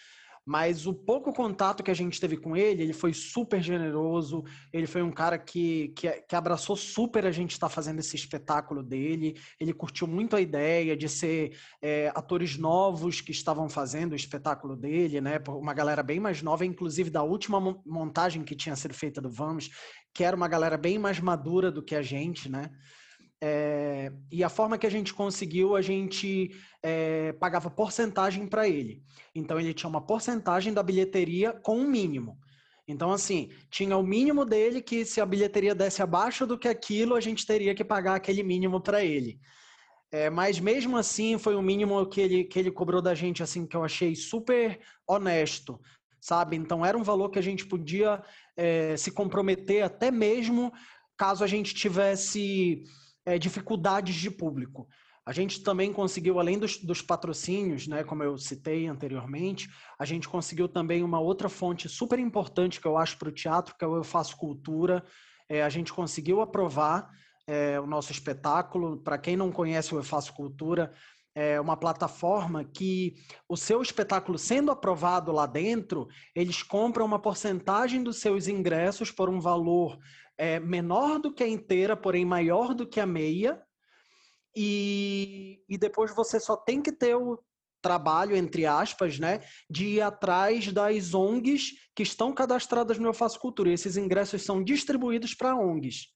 Mas 0.46 0.88
o 0.88 0.94
pouco 0.94 1.32
contato 1.32 1.84
que 1.84 1.92
a 1.92 1.96
gente 1.96 2.20
teve 2.20 2.36
com 2.36 2.58
ele, 2.58 2.82
ele 2.82 2.94
foi 2.94 3.14
super 3.14 3.62
generoso, 3.62 4.44
ele 4.74 4.88
foi 4.88 5.04
um 5.04 5.12
cara 5.12 5.38
que, 5.38 5.90
que, 5.90 6.10
que 6.22 6.36
abraçou 6.36 6.76
super 6.76 7.26
a 7.26 7.32
gente 7.32 7.52
estar 7.52 7.70
tá 7.70 7.74
fazendo 7.74 8.00
esse 8.00 8.16
espetáculo 8.16 8.82
dele, 8.82 9.40
ele 9.60 9.72
curtiu 9.72 10.08
muito 10.08 10.36
a 10.36 10.42
ideia 10.42 10.98
de 10.98 11.08
ser 11.08 11.58
é, 11.82 12.12
atores 12.16 12.58
novos 12.58 13.22
que 13.22 13.32
estavam 13.32 13.70
fazendo 13.70 14.14
o 14.14 14.16
espetáculo 14.16 14.76
dele, 14.76 15.22
né? 15.22 15.40
Uma 15.48 15.74
galera 15.74 16.02
bem 16.02 16.20
mais 16.20 16.42
nova, 16.42 16.66
inclusive 16.66 17.10
da 17.10 17.22
última 17.22 17.60
montagem 17.86 18.44
que 18.44 18.56
tinha 18.56 18.76
sido 18.76 18.94
feita 18.94 19.22
do 19.22 19.30
Vamos, 19.30 19.70
que 20.14 20.24
era 20.24 20.36
uma 20.36 20.48
galera 20.48 20.78
bem 20.78 20.98
mais 20.98 21.20
madura 21.20 21.72
do 21.72 21.84
que 21.84 21.96
a 21.96 22.02
gente, 22.02 22.50
né? 22.50 22.70
É, 23.44 24.12
e 24.32 24.44
a 24.44 24.50
forma 24.50 24.78
que 24.78 24.86
a 24.86 24.92
gente 24.92 25.16
conseguiu, 25.16 25.76
a 25.76 25.82
gente 25.82 26.52
é, 26.84 27.34
pagava 27.34 27.72
porcentagem 27.72 28.46
para 28.46 28.70
ele. 28.70 29.02
Então, 29.34 29.60
ele 29.60 29.74
tinha 29.74 29.90
uma 29.90 30.06
porcentagem 30.06 30.72
da 30.72 30.84
bilheteria 30.84 31.52
com 31.52 31.78
um 31.80 31.88
mínimo. 31.88 32.38
Então, 32.88 33.12
assim, 33.12 33.50
tinha 33.70 33.98
o 33.98 34.04
mínimo 34.04 34.46
dele 34.46 34.82
que 34.82 35.04
se 35.04 35.20
a 35.20 35.26
bilheteria 35.26 35.74
desse 35.74 36.04
abaixo 36.04 36.46
do 36.46 36.58
que 36.58 36.68
aquilo, 36.68 37.16
a 37.16 37.22
gente 37.22 37.46
teria 37.46 37.74
que 37.74 37.84
pagar 37.84 38.16
aquele 38.16 38.44
mínimo 38.44 38.80
para 38.80 39.04
ele. 39.04 39.40
É, 40.12 40.30
mas 40.30 40.60
mesmo 40.60 40.96
assim, 40.96 41.40
foi 41.40 41.56
o 41.56 41.62
mínimo 41.62 42.06
que 42.06 42.22
ele, 42.22 42.44
que 42.44 42.60
ele 42.60 42.70
cobrou 42.70 43.02
da 43.02 43.16
gente, 43.16 43.42
assim, 43.42 43.66
que 43.66 43.76
eu 43.76 43.84
achei 43.84 44.16
super 44.16 44.80
honesto, 45.08 45.82
sabe? 46.20 46.58
Então, 46.58 46.86
era 46.86 46.98
um 46.98 47.04
valor 47.04 47.30
que 47.30 47.40
a 47.40 47.44
gente 47.44 47.66
podia 47.66 48.22
se 48.96 49.10
comprometer 49.10 49.82
até 49.82 50.12
mesmo 50.12 50.72
caso 51.18 51.44
a 51.44 51.48
gente 51.48 51.74
tivesse 51.74 52.84
é, 53.26 53.38
dificuldades 53.38 54.16
de 54.16 54.30
público. 54.30 54.88
A 55.26 55.32
gente 55.32 55.62
também 55.62 55.94
conseguiu, 55.94 56.40
além 56.40 56.58
dos, 56.58 56.78
dos, 56.78 57.02
patrocínios, 57.02 57.88
né, 57.88 58.04
como 58.04 58.24
eu 58.24 58.38
citei 58.38 58.88
anteriormente, 58.88 59.70
a 60.00 60.06
gente 60.06 60.28
conseguiu 60.28 60.68
também 60.68 61.04
uma 61.04 61.20
outra 61.20 61.48
fonte 61.48 61.88
super 61.88 62.18
importante 62.18 62.82
que 62.82 62.88
eu 62.88 62.98
acho 62.98 63.18
para 63.18 63.30
o 63.30 63.32
teatro, 63.32 63.76
que 63.78 63.86
é 63.86 63.88
o 63.88 63.96
Eu 63.96 64.04
Faço 64.04 64.36
Cultura. 64.36 65.04
É, 65.48 65.62
a 65.62 65.70
gente 65.70 65.94
conseguiu 65.94 66.42
aprovar 66.42 67.08
é, 67.46 67.80
o 67.80 67.86
nosso 67.86 68.12
espetáculo. 68.12 68.98
Para 68.98 69.18
quem 69.18 69.38
não 69.38 69.52
conhece 69.52 69.94
o 69.94 70.00
Eu 70.00 70.04
Faço 70.04 70.34
Cultura, 70.34 70.92
é 71.36 71.62
uma 71.62 71.78
plataforma 71.78 72.64
que 72.64 73.16
o 73.48 73.56
seu 73.56 73.82
espetáculo 73.82 74.38
sendo 74.38 74.72
aprovado 74.72 75.32
lá 75.32 75.46
dentro, 75.46 76.08
eles 76.36 76.62
compram 76.62 77.06
uma 77.06 77.20
porcentagem 77.20 78.04
dos 78.04 78.20
seus 78.20 78.48
ingressos 78.48 79.12
por 79.12 79.30
um 79.30 79.40
valor 79.40 79.98
é, 80.42 80.60
menor 80.60 81.20
do 81.20 81.32
que 81.32 81.44
a 81.44 81.48
inteira, 81.48 81.96
porém 81.96 82.26
maior 82.26 82.74
do 82.74 82.88
que 82.88 83.00
a 83.00 83.06
meia. 83.06 83.62
E, 84.56 85.64
e 85.70 85.78
depois 85.78 86.16
você 86.16 86.40
só 86.40 86.58
tem 86.58 86.82
que 86.82 86.92
ter 86.92 87.16
o 87.16 87.38
trabalho, 87.80 88.36
entre 88.36 88.66
aspas, 88.66 89.20
né, 89.20 89.42
de 89.70 89.86
ir 89.86 90.02
atrás 90.02 90.74
das 90.74 91.14
ONGs 91.14 91.74
que 91.96 92.02
estão 92.02 92.34
cadastradas 92.34 92.98
no 92.98 93.08
Eu 93.08 93.14
Faço 93.14 93.40
Cultura. 93.40 93.70
E 93.70 93.74
esses 93.74 93.98
ingressos 93.98 94.42
são 94.42 94.64
distribuídos 94.64 95.36
para 95.36 95.56
ONGs. 95.56 96.08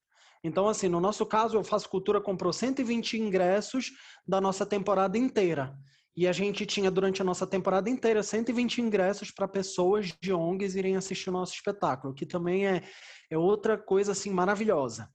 Então, 0.43 0.67
assim, 0.67 0.89
no 0.89 0.99
nosso 0.99 1.23
caso, 1.27 1.57
Eu 1.57 1.63
Faço 1.63 1.87
Cultura 1.87 2.19
comprou 2.19 2.51
120 2.51 3.19
ingressos 3.19 3.91
da 4.27 4.41
nossa 4.41 4.65
temporada 4.65 5.19
inteira. 5.19 5.77
E 6.15 6.27
a 6.27 6.31
gente 6.31 6.65
tinha, 6.65 6.89
durante 6.89 7.21
a 7.21 7.25
nossa 7.25 7.45
temporada 7.45 7.89
inteira, 7.89 8.23
120 8.23 8.79
ingressos 8.79 9.31
para 9.31 9.47
pessoas 9.47 10.13
de 10.21 10.31
ONGs 10.31 10.75
irem 10.75 10.95
assistir 10.95 11.29
o 11.29 11.33
nosso 11.33 11.53
espetáculo, 11.53 12.13
que 12.13 12.25
também 12.25 12.65
é, 12.65 12.83
é 13.29 13.37
outra 13.37 13.77
coisa 13.77 14.13
assim 14.13 14.29
maravilhosa. 14.29 15.13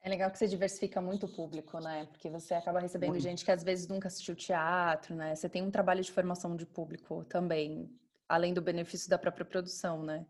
É 0.00 0.08
legal 0.08 0.30
que 0.30 0.38
você 0.38 0.46
diversifica 0.46 1.00
muito 1.00 1.26
o 1.26 1.28
público, 1.28 1.80
né? 1.80 2.06
Porque 2.06 2.30
você 2.30 2.54
acaba 2.54 2.78
recebendo 2.78 3.10
muito. 3.10 3.22
gente 3.22 3.44
que 3.44 3.50
às 3.50 3.64
vezes 3.64 3.88
nunca 3.88 4.06
assistiu 4.06 4.36
teatro, 4.36 5.16
né? 5.16 5.34
Você 5.34 5.48
tem 5.48 5.62
um 5.62 5.70
trabalho 5.70 6.02
de 6.02 6.12
formação 6.12 6.54
de 6.54 6.64
público 6.64 7.24
também, 7.24 7.90
além 8.28 8.54
do 8.54 8.62
benefício 8.62 9.10
da 9.10 9.18
própria 9.18 9.44
produção, 9.44 10.04
né? 10.04 10.24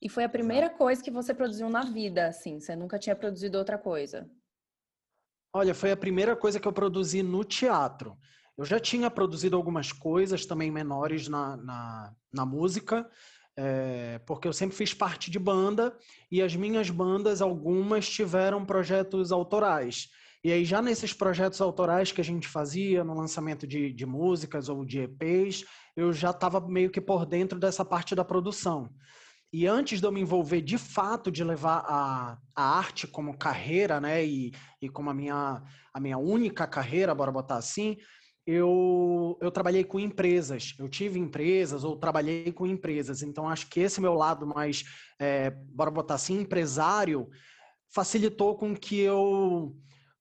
E 0.00 0.08
foi 0.08 0.24
a 0.24 0.28
primeira 0.28 0.66
Exato. 0.66 0.78
coisa 0.78 1.02
que 1.02 1.10
você 1.10 1.34
produziu 1.34 1.68
na 1.68 1.84
vida, 1.84 2.28
assim? 2.28 2.58
Você 2.58 2.74
nunca 2.74 2.98
tinha 2.98 3.14
produzido 3.14 3.58
outra 3.58 3.76
coisa? 3.76 4.28
Olha, 5.56 5.74
foi 5.74 5.90
a 5.90 5.96
primeira 5.96 6.36
coisa 6.36 6.60
que 6.60 6.68
eu 6.68 6.72
produzi 6.72 7.22
no 7.22 7.42
teatro. 7.42 8.14
Eu 8.58 8.66
já 8.66 8.78
tinha 8.78 9.10
produzido 9.10 9.56
algumas 9.56 9.90
coisas 9.90 10.44
também 10.44 10.70
menores 10.70 11.28
na, 11.28 11.56
na, 11.56 12.12
na 12.30 12.44
música, 12.44 13.08
é, 13.56 14.20
porque 14.26 14.46
eu 14.46 14.52
sempre 14.52 14.76
fiz 14.76 14.92
parte 14.92 15.30
de 15.30 15.38
banda 15.38 15.96
e 16.30 16.42
as 16.42 16.54
minhas 16.54 16.90
bandas, 16.90 17.40
algumas 17.40 18.06
tiveram 18.06 18.66
projetos 18.66 19.32
autorais. 19.32 20.10
E 20.44 20.52
aí, 20.52 20.62
já 20.62 20.82
nesses 20.82 21.14
projetos 21.14 21.62
autorais 21.62 22.12
que 22.12 22.20
a 22.20 22.24
gente 22.24 22.46
fazia, 22.46 23.02
no 23.02 23.14
lançamento 23.14 23.66
de, 23.66 23.90
de 23.90 24.04
músicas 24.04 24.68
ou 24.68 24.84
de 24.84 25.00
EPs, 25.00 25.64
eu 25.96 26.12
já 26.12 26.32
estava 26.32 26.60
meio 26.60 26.90
que 26.90 27.00
por 27.00 27.24
dentro 27.24 27.58
dessa 27.58 27.82
parte 27.82 28.14
da 28.14 28.22
produção. 28.22 28.90
E 29.56 29.66
antes 29.66 30.02
de 30.02 30.06
eu 30.06 30.12
me 30.12 30.20
envolver 30.20 30.60
de 30.60 30.76
fato 30.76 31.30
de 31.30 31.42
levar 31.42 31.82
a, 31.88 32.38
a 32.54 32.76
arte 32.76 33.06
como 33.06 33.38
carreira, 33.38 33.98
né, 33.98 34.22
e, 34.22 34.52
e 34.82 34.86
como 34.86 35.08
a 35.08 35.14
minha, 35.14 35.62
a 35.94 35.98
minha 35.98 36.18
única 36.18 36.66
carreira, 36.66 37.14
bora 37.14 37.32
botar 37.32 37.56
assim, 37.56 37.96
eu, 38.46 39.38
eu 39.40 39.50
trabalhei 39.50 39.82
com 39.82 39.98
empresas. 39.98 40.74
Eu 40.78 40.90
tive 40.90 41.18
empresas 41.18 41.84
ou 41.84 41.96
trabalhei 41.96 42.52
com 42.52 42.66
empresas. 42.66 43.22
Então, 43.22 43.48
acho 43.48 43.70
que 43.70 43.80
esse 43.80 43.98
meu 43.98 44.12
lado 44.12 44.46
mais, 44.46 44.84
é, 45.18 45.48
bora 45.48 45.90
botar 45.90 46.16
assim, 46.16 46.38
empresário, 46.38 47.26
facilitou 47.88 48.58
com 48.58 48.76
que 48.76 49.00
eu, 49.00 49.74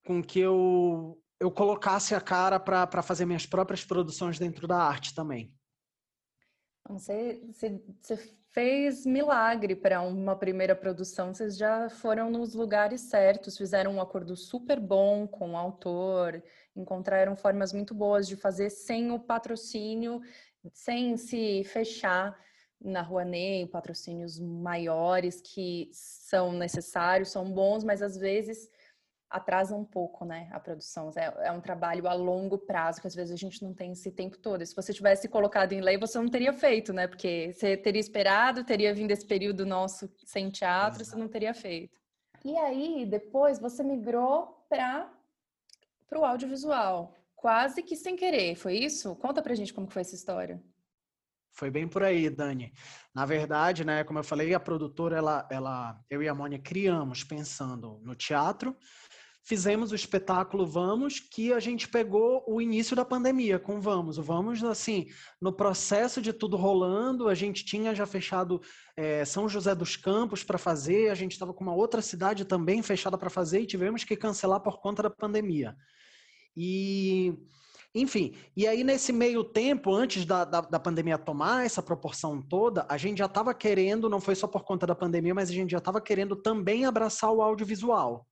com 0.05 0.23
que 0.23 0.39
eu, 0.39 1.21
eu 1.41 1.51
colocasse 1.51 2.15
a 2.15 2.21
cara 2.21 2.57
para 2.57 3.03
fazer 3.03 3.25
minhas 3.25 3.45
próprias 3.45 3.83
produções 3.83 4.39
dentro 4.39 4.65
da 4.65 4.77
arte 4.77 5.13
também. 5.13 5.53
Você, 6.89 7.41
você, 7.51 7.81
você 8.01 8.17
fez 8.51 9.05
milagre 9.05 9.75
para 9.75 10.01
uma 10.01 10.35
primeira 10.35 10.75
produção. 10.75 11.33
Vocês 11.33 11.57
já 11.57 11.89
foram 11.89 12.29
nos 12.29 12.53
lugares 12.53 13.01
certos, 13.01 13.57
fizeram 13.57 13.95
um 13.95 14.01
acordo 14.01 14.35
super 14.35 14.79
bom 14.79 15.27
com 15.27 15.51
o 15.51 15.57
autor, 15.57 16.41
encontraram 16.75 17.35
formas 17.35 17.73
muito 17.73 17.93
boas 17.93 18.27
de 18.27 18.35
fazer 18.35 18.69
sem 18.69 19.11
o 19.11 19.19
patrocínio, 19.19 20.21
sem 20.71 21.17
se 21.17 21.63
fechar 21.65 22.37
na 22.79 23.01
Rouanet, 23.01 23.69
patrocínios 23.71 24.39
maiores 24.39 25.41
que 25.41 25.89
são 25.91 26.53
necessários, 26.53 27.29
são 27.29 27.51
bons, 27.51 27.83
mas 27.83 28.01
às 28.01 28.15
vezes 28.15 28.69
atrasa 29.29 29.75
um 29.75 29.83
pouco, 29.83 30.23
né, 30.23 30.47
a 30.51 30.59
produção. 30.59 31.11
É, 31.15 31.47
é, 31.47 31.51
um 31.51 31.61
trabalho 31.61 32.07
a 32.07 32.13
longo 32.13 32.57
prazo, 32.57 33.01
que 33.01 33.07
às 33.07 33.15
vezes 33.15 33.33
a 33.33 33.37
gente 33.37 33.63
não 33.63 33.73
tem 33.73 33.91
esse 33.91 34.11
tempo 34.11 34.37
todo. 34.37 34.61
E 34.61 34.65
se 34.65 34.75
você 34.75 34.93
tivesse 34.93 35.27
colocado 35.27 35.73
em 35.73 35.81
lei, 35.81 35.97
você 35.97 36.17
não 36.17 36.27
teria 36.27 36.53
feito, 36.53 36.93
né? 36.93 37.07
Porque 37.07 37.51
você 37.53 37.75
teria 37.75 37.99
esperado, 37.99 38.63
teria 38.63 38.93
vindo 38.93 39.11
esse 39.11 39.25
período 39.25 39.65
nosso 39.65 40.09
sem 40.25 40.49
teatro, 40.49 41.01
Exato. 41.01 41.11
você 41.11 41.15
não 41.17 41.27
teria 41.27 41.53
feito. 41.53 41.99
E 42.43 42.55
aí, 42.57 43.05
depois, 43.05 43.59
você 43.59 43.83
migrou 43.83 44.65
para 44.69 45.09
o 46.15 46.23
audiovisual, 46.23 47.15
quase 47.35 47.81
que 47.81 47.95
sem 47.95 48.15
querer, 48.15 48.55
foi 48.55 48.75
isso? 48.77 49.15
Conta 49.15 49.41
pra 49.41 49.55
gente 49.55 49.73
como 49.73 49.89
foi 49.89 50.01
essa 50.01 50.15
história. 50.15 50.61
Foi 51.55 51.71
bem 51.71 51.87
por 51.87 52.03
aí, 52.03 52.29
Dani. 52.29 52.73
Na 53.13 53.25
verdade, 53.25 53.85
né, 53.85 54.03
como 54.03 54.19
eu 54.19 54.23
falei, 54.23 54.53
a 54.53 54.59
produtora, 54.59 55.17
ela, 55.17 55.47
ela, 55.49 55.97
eu 56.09 56.21
e 56.21 56.27
a 56.27 56.35
Mônia 56.35 56.59
criamos 56.59 57.23
pensando 57.23 57.97
no 58.03 58.13
teatro, 58.13 58.75
fizemos 59.45 59.91
o 59.91 59.95
espetáculo 59.95 60.65
Vamos, 60.65 61.19
que 61.19 61.53
a 61.53 61.59
gente 61.59 61.87
pegou 61.87 62.43
o 62.47 62.59
início 62.59 62.95
da 62.95 63.05
pandemia 63.05 63.59
com 63.59 63.79
Vamos. 63.79 64.17
O 64.17 64.23
Vamos, 64.23 64.63
assim, 64.63 65.05
no 65.39 65.53
processo 65.53 66.19
de 66.19 66.33
tudo 66.33 66.57
rolando, 66.57 67.29
a 67.29 67.35
gente 67.35 67.63
tinha 67.63 67.93
já 67.93 68.07
fechado 68.07 68.59
é, 68.97 69.23
São 69.23 69.47
José 69.47 69.75
dos 69.75 69.95
Campos 69.95 70.43
para 70.43 70.57
fazer, 70.57 71.11
a 71.11 71.15
gente 71.15 71.33
estava 71.33 71.53
com 71.53 71.63
uma 71.63 71.75
outra 71.75 72.01
cidade 72.01 72.43
também 72.43 72.81
fechada 72.81 73.17
para 73.19 73.29
fazer 73.29 73.61
e 73.61 73.67
tivemos 73.67 74.03
que 74.03 74.15
cancelar 74.15 74.59
por 74.61 74.79
conta 74.81 75.03
da 75.03 75.11
pandemia. 75.11 75.75
E, 76.57 77.37
enfim, 77.93 78.33
e 78.57 78.65
aí 78.65 78.83
nesse 78.83 79.13
meio 79.13 79.43
tempo, 79.43 79.93
antes 79.93 80.25
da, 80.25 80.43
da, 80.43 80.61
da 80.61 80.79
pandemia 80.79 81.19
tomar 81.19 81.67
essa 81.67 81.83
proporção 81.83 82.41
toda, 82.41 82.83
a 82.89 82.97
gente 82.97 83.19
já 83.19 83.27
estava 83.27 83.53
querendo, 83.53 84.09
não 84.09 84.19
foi 84.19 84.33
só 84.33 84.47
por 84.47 84.63
conta 84.63 84.87
da 84.87 84.95
pandemia, 84.95 85.35
mas 85.35 85.51
a 85.51 85.53
gente 85.53 85.69
já 85.69 85.77
estava 85.77 86.01
querendo 86.01 86.35
também 86.35 86.83
abraçar 86.83 87.31
o 87.31 87.43
audiovisual. 87.43 88.25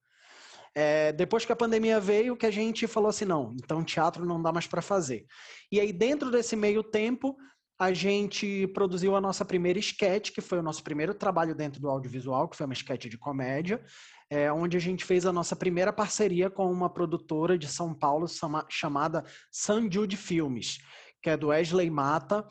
É, 0.76 1.12
depois 1.12 1.46
que 1.46 1.52
a 1.52 1.56
pandemia 1.56 2.00
veio, 2.00 2.36
que 2.36 2.46
a 2.46 2.52
gente 2.52 2.88
falou 2.88 3.10
assim, 3.10 3.26
não, 3.26 3.56
então 3.64 3.84
teatro 3.84 4.26
não 4.26 4.42
dá 4.42 4.52
mais 4.52 4.66
para 4.66 4.82
fazer. 4.82 5.26
E 5.72 5.80
aí, 5.80 5.94
dentro 5.94 6.32
desse 6.32 6.56
meio 6.56 6.82
tempo, 6.84 7.36
a 7.80 7.92
gente 7.94 8.68
produziu 8.68 9.16
a 9.16 9.22
nossa 9.22 9.44
primeira 9.44 9.80
sketch, 9.80 10.32
que 10.32 10.42
foi 10.42 10.60
o 10.60 10.64
nosso 10.64 10.84
primeiro 10.84 11.14
trabalho 11.14 11.54
dentro 11.54 11.82
do 11.82 11.90
audiovisual, 11.90 12.48
que 12.48 12.56
foi 12.56 12.66
uma 12.66 12.74
sketch 12.74 13.08
de 13.08 13.18
comédia, 13.18 13.84
é, 14.30 14.52
onde 14.52 14.78
a 14.78 14.80
gente 14.80 15.04
fez 15.06 15.26
a 15.26 15.34
nossa 15.34 15.56
primeira 15.56 15.92
parceria 15.92 16.50
com 16.50 16.72
uma 16.72 16.90
produtora 16.90 17.58
de 17.58 17.68
São 17.68 17.94
Paulo 17.94 18.28
chama, 18.28 18.66
chamada 18.70 19.24
San 19.52 19.92
Jude 19.92 20.18
Filmes, 20.18 20.80
que 21.22 21.30
é 21.30 21.38
do 21.38 21.48
Wesley 21.48 21.90
Mata. 21.90 22.48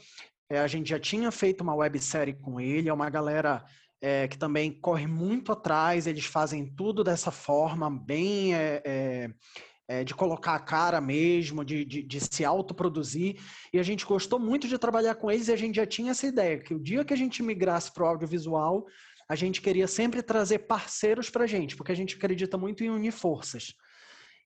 É, 0.51 0.61
a 0.61 0.67
gente 0.67 0.91
já 0.91 0.99
tinha 0.99 1.31
feito 1.31 1.63
uma 1.63 1.75
websérie 1.75 2.35
com 2.35 2.61
ele, 2.61 2.89
é 2.89 2.93
uma 2.93 3.09
galera 3.09 3.65
é, 4.03 4.27
que 4.27 4.37
também 4.37 4.73
corre 4.73 5.07
muito 5.07 5.53
atrás, 5.53 6.09
eles 6.09 6.25
fazem 6.25 6.67
tudo 6.67 7.05
dessa 7.05 7.31
forma, 7.31 7.89
bem 7.89 8.53
é, 8.53 8.83
é, 8.85 9.31
é, 9.87 10.05
de 10.05 10.13
colocar 10.13 10.57
a 10.57 10.61
cara 10.61 11.01
mesmo, 11.01 11.65
de, 11.65 11.85
de, 11.85 12.03
de, 12.03 12.21
se 12.21 12.45
autoproduzir. 12.45 13.37
E 13.73 13.79
a 13.79 13.83
gente 13.85 14.05
gostou 14.05 14.41
muito 14.41 14.67
de 14.67 14.77
trabalhar 14.77 15.15
com 15.15 15.31
eles 15.31 15.47
e 15.47 15.53
a 15.53 15.57
gente 15.57 15.77
já 15.77 15.87
tinha 15.87 16.11
essa 16.11 16.27
ideia, 16.27 16.59
que 16.59 16.75
o 16.75 16.81
dia 16.81 17.05
que 17.05 17.15
a 17.15 17.17
gente 17.17 17.45
migrasse 17.45 17.93
para 17.93 18.03
o 18.03 18.07
audiovisual, 18.09 18.85
a 19.29 19.37
gente 19.37 19.63
queria 19.63 19.87
sempre 19.87 20.21
trazer 20.21 20.61
parceiros 20.61 21.31
para 21.31 21.45
a 21.45 21.47
gente, 21.47 21.77
porque 21.77 21.93
a 21.93 21.97
gente 21.97 22.17
acredita 22.17 22.59
muito 22.59 22.83
em 22.83 22.91
unir 22.91 23.13
forças. 23.13 23.73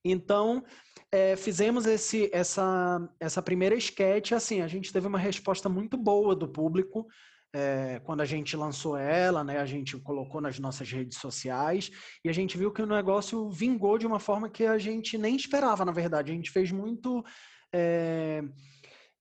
Então, 0.05 0.63
é, 1.11 1.35
fizemos 1.35 1.87
esse, 1.87 2.31
essa, 2.33 3.09
essa 3.19 3.41
primeira 3.41 3.75
sketch, 3.75 4.33
assim, 4.33 4.61
a 4.61 4.69
gente 4.69 4.93
teve 4.93 5.07
uma 5.07 5.19
resposta 5.19 5.69
muito 5.69 5.97
boa 5.97 6.37
do 6.37 6.47
público, 6.47 7.09
é, 7.55 8.01
quando 8.05 8.21
a 8.21 8.25
gente 8.25 8.57
lançou 8.57 8.97
ela, 8.97 9.43
né, 9.43 9.59
a 9.59 9.67
gente 9.67 9.97
colocou 9.99 10.41
nas 10.41 10.59
nossas 10.59 10.91
redes 10.91 11.19
sociais 11.19 11.91
e 12.25 12.29
a 12.29 12.33
gente 12.33 12.57
viu 12.59 12.73
que 12.73 12.83
o 12.83 12.87
negócio 12.87 13.49
vingou 13.51 13.99
de 13.99 14.07
uma 14.07 14.19
forma 14.19 14.49
que 14.49 14.65
a 14.65 14.79
gente 14.79 15.17
nem 15.17 15.37
esperava, 15.37 15.85
na 15.85 15.93
verdade. 15.93 16.33
A 16.33 16.35
gente 16.35 16.51
fez 16.51 16.71
muito. 16.71 17.25
É, 17.73 18.43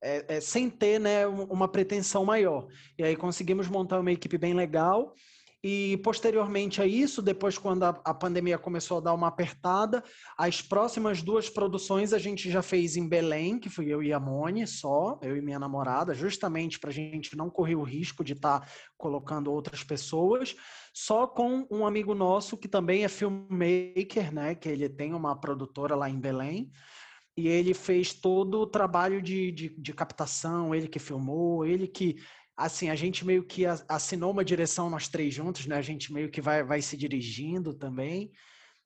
é, 0.01 0.39
sem 0.39 0.69
ter 0.69 0.99
né, 0.99 1.25
uma 1.25 1.67
pretensão 1.67 2.23
maior. 2.23 2.67
E 2.97 3.03
aí 3.03 3.15
conseguimos 3.15 3.67
montar 3.67 3.99
uma 3.99 4.11
equipe 4.11 4.37
bem 4.37 4.53
legal 4.53 5.15
e 5.63 5.97
posteriormente 6.03 6.81
a 6.81 6.85
isso, 6.85 7.21
depois 7.21 7.57
quando 7.57 7.83
a, 7.83 7.89
a, 8.05 8.13
pandemia 8.13 8.57
começou 8.57 8.97
a 8.97 9.01
dar 9.01 9.13
uma 9.13 9.27
apertada, 9.27 10.03
as 10.37 10.61
próximas 10.61 11.23
duas 11.23 11.49
produções 11.49 12.13
a 12.13 12.19
gente 12.19 12.51
já 12.51 12.61
fez 12.61 12.95
em 12.95 13.09
Belém, 13.09 13.57
que 13.57 13.69
fui 13.69 13.91
eu 13.91 14.03
e 14.03 14.13
a 14.13 14.19
Mone 14.19 14.67
só, 14.67 15.19
eu 15.23 15.35
e 15.35 15.41
minha 15.41 15.57
namorada, 15.57 16.13
justamente 16.13 16.79
para 16.79 16.91
a 16.91 16.93
gente 16.93 17.35
não 17.35 17.49
correr 17.49 17.75
o 17.75 17.83
risco 17.83 18.23
de 18.23 18.33
estar 18.33 18.59
tá 18.59 18.67
colocando 18.97 19.51
outras 19.51 19.83
pessoas, 19.83 20.55
só 20.93 21.25
com 21.25 21.65
um 21.71 21.85
amigo 21.85 22.13
nosso 22.13 22.57
que 22.57 22.67
também 22.67 23.03
é 23.03 23.07
filmmaker, 23.07 24.33
né? 24.33 24.55
Que 24.55 24.69
ele 24.69 24.87
tem 24.87 25.13
uma 25.13 25.35
produtora 25.35 25.95
lá 25.95 26.09
em 26.09 26.19
Belém. 26.19 26.71
E 27.37 27.49
ele 27.49 27.73
fez 27.73 28.13
todo 28.13 28.61
o 28.61 28.67
trabalho 28.67 29.21
de, 29.21 29.51
de, 29.51 29.69
de 29.69 29.93
captação, 29.93 30.73
ele 30.73 30.87
que 30.87 30.99
filmou, 30.99 31.65
ele 31.65 31.85
que 31.85 32.15
assim, 32.55 32.89
a 32.89 32.95
gente 32.95 33.25
meio 33.25 33.43
que 33.43 33.65
assinou 33.87 34.31
uma 34.31 34.45
direção 34.45 34.89
nós 34.89 35.07
três 35.07 35.33
juntos, 35.33 35.65
né? 35.65 35.75
A 35.75 35.81
gente 35.81 36.13
meio 36.13 36.29
que 36.29 36.41
vai, 36.41 36.63
vai 36.63 36.81
se 36.81 36.95
dirigindo 36.95 37.73
também 37.73 38.31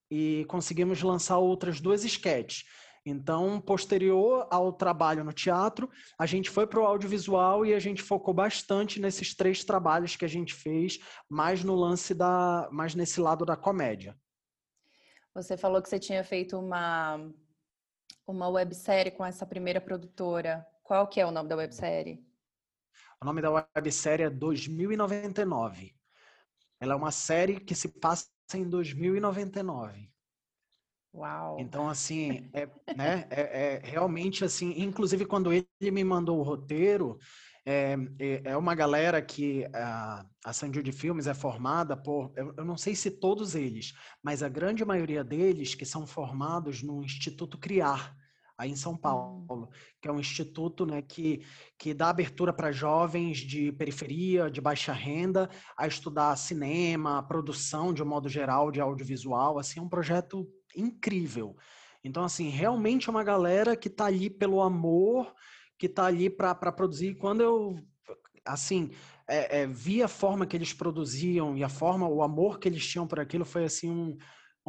e 0.10 0.46
conseguimos 0.48 1.02
lançar 1.02 1.38
outras 1.38 1.80
duas 1.80 2.04
sketches. 2.04 2.66
Então, 3.06 3.62
posterior 3.62 4.48
ao 4.52 4.74
trabalho 4.74 5.24
no 5.24 5.32
teatro, 5.32 5.90
a 6.18 6.26
gente 6.26 6.50
foi 6.50 6.68
para 6.68 6.80
o 6.80 6.86
audiovisual 6.86 7.66
e 7.66 7.74
a 7.74 7.80
gente 7.80 8.02
focou 8.02 8.34
bastante 8.34 9.00
nesses 9.00 9.34
três 9.34 9.64
trabalhos 9.64 10.16
que 10.16 10.26
a 10.26 10.28
gente 10.28 10.54
fez, 10.54 11.00
mais 11.30 11.64
no 11.64 11.76
lance 11.76 12.14
da, 12.14 12.68
mais 12.72 12.96
nesse 12.96 13.22
lado 13.22 13.46
da 13.46 13.56
comédia. 13.56 14.18
Você 15.34 15.56
falou 15.56 15.82
que 15.82 15.90
você 15.90 16.00
tinha 16.00 16.24
feito 16.24 16.58
uma 16.58 17.20
uma 18.28 18.48
websérie 18.48 19.12
com 19.12 19.26
essa 19.26 19.44
primeira 19.44 19.82
produtora. 19.82 20.64
Qual 20.84 21.08
que 21.08 21.20
é 21.20 21.26
o 21.26 21.32
nome 21.32 21.50
da 21.50 21.56
websérie? 21.56 22.24
O 23.22 23.26
nome 23.26 23.42
da 23.42 23.52
websérie 23.76 24.26
é 24.26 24.30
2099. 24.30 25.94
Ela 26.80 26.94
é 26.94 26.96
uma 26.96 27.12
série 27.12 27.60
que 27.60 27.76
se 27.76 27.90
passa 28.00 28.28
em 28.54 28.64
2099. 28.64 30.10
Uau! 31.14 31.58
Então, 31.60 31.90
assim, 31.90 32.50
é, 32.54 32.68
né, 32.96 33.28
é, 33.30 33.42
é 33.42 33.82
realmente 33.84 34.46
assim, 34.46 34.74
inclusive 34.78 35.26
quando 35.26 35.52
ele 35.52 35.68
me 35.92 36.04
mandou 36.04 36.40
o 36.40 36.44
roteiro, 36.44 37.18
é, 37.66 37.96
é, 38.20 38.42
é 38.46 38.58
uma 38.58 38.74
galera 38.74 39.22
que 39.22 39.66
a, 39.74 40.26
a 40.46 40.54
San 40.54 40.72
de 40.72 40.92
Filmes 40.92 41.28
é 41.28 41.34
formada 41.34 41.98
por, 41.98 42.32
eu, 42.36 42.54
eu, 42.58 42.66
não 42.66 42.78
sei 42.78 42.96
se 42.96 43.12
todos 43.12 43.54
eles, 43.54 43.94
mas 44.24 44.42
a 44.42 44.50
grande 44.50 44.86
maioria 44.86 45.24
deles 45.24 45.76
que 45.76 45.86
são 45.86 46.08
formados 46.08 46.82
no 46.82 47.04
Instituto 47.04 47.58
Criar, 47.58 48.16
aí 48.60 48.72
em 48.72 48.75
São 48.75 48.92
hum. 48.92 48.98
Paulo, 48.98 49.70
que 50.01 50.10
é 50.10 50.12
um 50.12 50.20
instituto 50.20 50.86
né, 50.86 51.01
que, 51.01 51.42
que 51.78 51.94
dá 51.94 52.10
abertura 52.10 52.51
para 52.51 52.74
jovens 52.74 53.38
de 53.38 53.72
periferia, 53.72 54.51
de 54.51 54.60
baixa 54.60 54.92
renda, 54.92 55.50
a 55.78 55.88
estudar 55.88 56.36
cinema, 56.36 57.24
produção 57.24 57.94
de 57.94 58.04
um 58.04 58.06
modo 58.06 58.28
geral 58.28 58.70
de 58.70 58.82
audiovisual. 58.82 59.58
Assim, 59.58 59.80
é 59.80 59.82
um 59.82 59.88
projeto 59.88 60.46
incrível. 60.75 61.56
Então, 62.04 62.25
assim, 62.25 62.50
realmente 62.50 63.08
é 63.08 63.12
uma 63.12 63.24
galera 63.24 63.78
que 63.78 63.88
está 63.88 64.08
ali 64.08 64.30
pelo 64.30 64.62
amor, 64.62 65.34
que 65.78 65.86
está 65.86 66.06
ali 66.06 66.30
para 66.30 66.54
produzir. 66.54 67.16
Quando 67.16 67.39
eu, 67.39 67.80
assim, 68.46 68.92
é, 69.25 69.62
é, 69.62 69.68
vi 69.68 70.04
a 70.04 70.08
forma 70.10 70.46
que 70.46 70.58
eles 70.58 70.74
produziam 70.74 71.56
e 71.56 71.63
a 71.63 71.70
forma, 71.70 72.10
o 72.10 72.22
amor 72.22 72.60
que 72.60 72.68
eles 72.68 72.86
tinham 72.86 73.08
por 73.08 73.22
aquilo, 73.22 73.46
foi 73.46 73.63
assim 73.63 73.89
um 73.89 74.18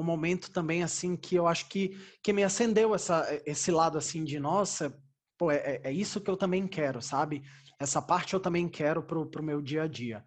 um 0.00 0.04
momento 0.04 0.50
também 0.50 0.82
assim 0.82 1.16
que 1.16 1.34
eu 1.34 1.46
acho 1.46 1.68
que, 1.68 1.96
que 2.22 2.32
me 2.32 2.42
acendeu 2.42 2.94
essa, 2.94 3.26
esse 3.46 3.70
lado 3.70 3.98
assim 3.98 4.24
de 4.24 4.40
nossa, 4.40 4.96
pô, 5.38 5.50
é, 5.50 5.56
é, 5.56 5.80
é 5.84 5.92
isso 5.92 6.20
que 6.20 6.30
eu 6.30 6.36
também 6.36 6.66
quero, 6.66 7.00
sabe? 7.00 7.42
Essa 7.78 8.02
parte 8.02 8.34
eu 8.34 8.40
também 8.40 8.68
quero 8.68 9.02
pro, 9.02 9.26
pro 9.26 9.42
meu 9.42 9.60
dia 9.62 9.84
a 9.84 9.86
dia. 9.86 10.24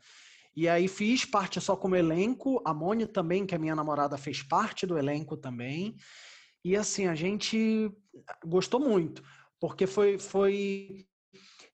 E 0.55 0.69
aí 0.69 0.87
fiz 0.87 1.25
parte 1.25 1.59
só 1.59 1.75
como 1.75 1.95
elenco, 1.95 2.61
a 2.65 2.73
Mônia 2.73 3.07
também, 3.07 3.45
que 3.45 3.55
é 3.55 3.57
minha 3.57 3.75
namorada, 3.75 4.17
fez 4.17 4.43
parte 4.43 4.85
do 4.85 4.97
elenco 4.97 5.35
também. 5.35 5.95
E 6.63 6.75
assim, 6.75 7.07
a 7.07 7.15
gente 7.15 7.91
gostou 8.45 8.79
muito, 8.79 9.23
porque 9.59 9.87
foi, 9.87 10.17
foi 10.19 11.05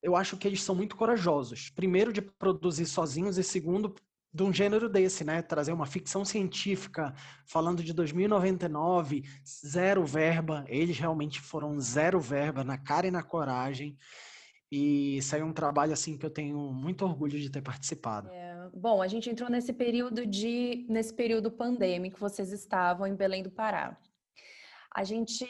eu 0.02 0.16
acho 0.16 0.38
que 0.38 0.48
eles 0.48 0.64
são 0.64 0.74
muito 0.74 0.96
corajosos. 0.96 1.70
Primeiro, 1.70 2.14
de 2.14 2.22
produzir 2.22 2.86
sozinhos, 2.86 3.38
e 3.38 3.44
segundo, 3.44 3.94
de 4.32 4.44
um 4.44 4.54
gênero 4.54 4.88
desse, 4.88 5.24
né? 5.24 5.42
Trazer 5.42 5.72
uma 5.72 5.86
ficção 5.86 6.24
científica 6.24 7.14
falando 7.46 7.84
de 7.84 7.94
2099, 7.94 9.24
zero 9.66 10.06
verba. 10.06 10.64
Eles 10.68 10.98
realmente 11.00 11.42
foram 11.42 11.80
zero 11.80 12.20
verba, 12.20 12.64
na 12.64 12.78
cara 12.78 13.08
e 13.08 13.12
na 13.12 13.24
coragem. 13.24 13.98
E 14.72 15.20
saiu 15.24 15.48
um 15.48 15.54
trabalho 15.54 15.94
assim 15.94 16.16
que 16.16 16.26
eu 16.26 16.30
tenho 16.30 16.72
muito 16.72 17.04
orgulho 17.04 17.40
de 17.40 17.50
ter 17.50 17.62
participado. 17.62 18.30
É, 18.30 18.70
bom, 18.72 19.02
a 19.02 19.08
gente 19.08 19.28
entrou 19.28 19.50
nesse 19.50 19.74
período 19.74 20.28
de 20.28 20.86
nesse 20.88 21.12
período 21.12 21.50
pandêmico, 21.50 22.20
vocês 22.20 22.52
estavam 22.52 23.08
em 23.08 23.16
Belém 23.16 23.42
do 23.42 23.50
Pará. 23.50 23.98
A 24.94 25.04
gente 25.04 25.46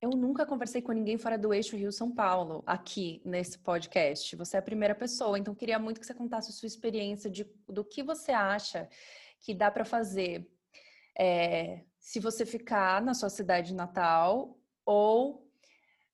eu 0.00 0.10
nunca 0.10 0.46
conversei 0.46 0.80
com 0.80 0.92
ninguém 0.92 1.18
fora 1.18 1.36
do 1.36 1.52
eixo 1.52 1.76
Rio-São 1.76 2.12
Paulo, 2.12 2.62
aqui 2.64 3.20
nesse 3.24 3.58
podcast. 3.58 4.36
Você 4.36 4.56
é 4.56 4.60
a 4.60 4.62
primeira 4.62 4.94
pessoa, 4.94 5.38
então 5.38 5.54
queria 5.54 5.78
muito 5.78 5.98
que 6.00 6.06
você 6.06 6.14
contasse 6.14 6.50
a 6.50 6.52
sua 6.52 6.68
experiência 6.68 7.28
de, 7.28 7.44
do 7.68 7.84
que 7.84 8.02
você 8.02 8.30
acha 8.30 8.88
que 9.40 9.52
dá 9.52 9.70
para 9.70 9.84
fazer 9.84 10.48
é, 11.18 11.84
se 11.98 12.20
você 12.20 12.46
ficar 12.46 13.02
na 13.02 13.12
sua 13.12 13.28
cidade 13.28 13.74
natal 13.74 14.56
ou 14.84 15.50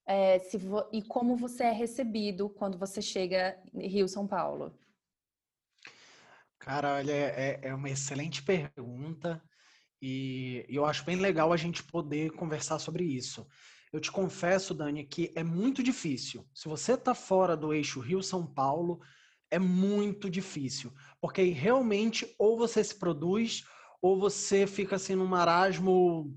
é, 0.06 0.38
se 0.38 0.58
e 0.92 1.02
como 1.02 1.36
você 1.36 1.64
é 1.64 1.72
recebido 1.72 2.48
quando 2.48 2.78
você 2.78 3.02
chega 3.02 3.58
em 3.74 3.86
Rio-São 3.86 4.26
Paulo. 4.26 4.78
Cara, 6.58 6.94
olha, 6.94 7.12
é, 7.12 7.60
é 7.62 7.74
uma 7.74 7.90
excelente 7.90 8.42
pergunta 8.42 9.42
e 10.00 10.64
eu 10.70 10.86
acho 10.86 11.04
bem 11.04 11.16
legal 11.16 11.52
a 11.52 11.56
gente 11.58 11.82
poder 11.82 12.30
conversar 12.32 12.78
sobre 12.78 13.04
isso. 13.04 13.46
Eu 13.94 14.00
te 14.00 14.10
confesso, 14.10 14.74
Dani, 14.74 15.04
que 15.04 15.30
é 15.36 15.44
muito 15.44 15.80
difícil. 15.80 16.44
Se 16.52 16.66
você 16.66 16.94
está 16.94 17.14
fora 17.14 17.56
do 17.56 17.72
eixo 17.72 18.00
Rio-São 18.00 18.44
Paulo, 18.44 18.98
é 19.48 19.56
muito 19.56 20.28
difícil. 20.28 20.92
Porque 21.20 21.44
realmente 21.44 22.34
ou 22.36 22.58
você 22.58 22.82
se 22.82 22.96
produz 22.98 23.62
ou 24.02 24.18
você 24.18 24.66
fica 24.66 24.96
assim 24.96 25.14
num 25.14 25.28
marasmo 25.28 26.36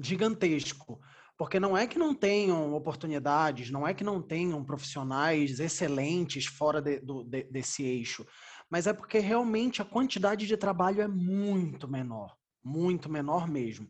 gigantesco. 0.00 1.00
Porque 1.38 1.60
não 1.60 1.76
é 1.76 1.86
que 1.86 1.96
não 1.96 2.12
tenham 2.12 2.74
oportunidades, 2.74 3.70
não 3.70 3.86
é 3.86 3.94
que 3.94 4.02
não 4.02 4.20
tenham 4.20 4.64
profissionais 4.64 5.60
excelentes 5.60 6.46
fora 6.46 6.82
de, 6.82 6.98
do, 6.98 7.22
de, 7.22 7.44
desse 7.44 7.84
eixo, 7.84 8.26
mas 8.68 8.88
é 8.88 8.92
porque 8.92 9.20
realmente 9.20 9.80
a 9.80 9.84
quantidade 9.84 10.44
de 10.44 10.56
trabalho 10.56 11.00
é 11.00 11.06
muito 11.06 11.86
menor, 11.86 12.36
muito 12.64 13.08
menor 13.08 13.46
mesmo. 13.46 13.88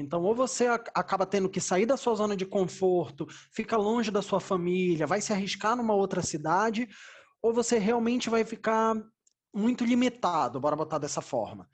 Então, 0.00 0.22
ou 0.22 0.34
você 0.34 0.66
acaba 0.94 1.26
tendo 1.26 1.48
que 1.48 1.60
sair 1.60 1.84
da 1.84 1.96
sua 1.96 2.14
zona 2.14 2.36
de 2.36 2.46
conforto, 2.46 3.26
fica 3.52 3.76
longe 3.76 4.10
da 4.10 4.22
sua 4.22 4.38
família, 4.38 5.06
vai 5.06 5.20
se 5.20 5.32
arriscar 5.32 5.76
numa 5.76 5.94
outra 5.94 6.22
cidade, 6.22 6.88
ou 7.42 7.52
você 7.52 7.78
realmente 7.78 8.30
vai 8.30 8.44
ficar 8.44 8.94
muito 9.52 9.84
limitado, 9.84 10.60
bora 10.60 10.76
botar 10.76 10.98
dessa 10.98 11.20
forma. 11.20 11.68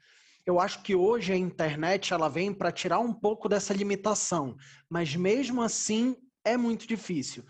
Eu 0.45 0.59
acho 0.59 0.81
que 0.81 0.95
hoje 0.95 1.33
a 1.33 1.37
internet 1.37 2.13
ela 2.13 2.27
vem 2.27 2.51
para 2.53 2.71
tirar 2.71 2.99
um 2.99 3.13
pouco 3.13 3.47
dessa 3.47 3.73
limitação, 3.73 4.55
mas 4.89 5.15
mesmo 5.15 5.61
assim 5.61 6.15
é 6.43 6.57
muito 6.57 6.87
difícil. 6.87 7.43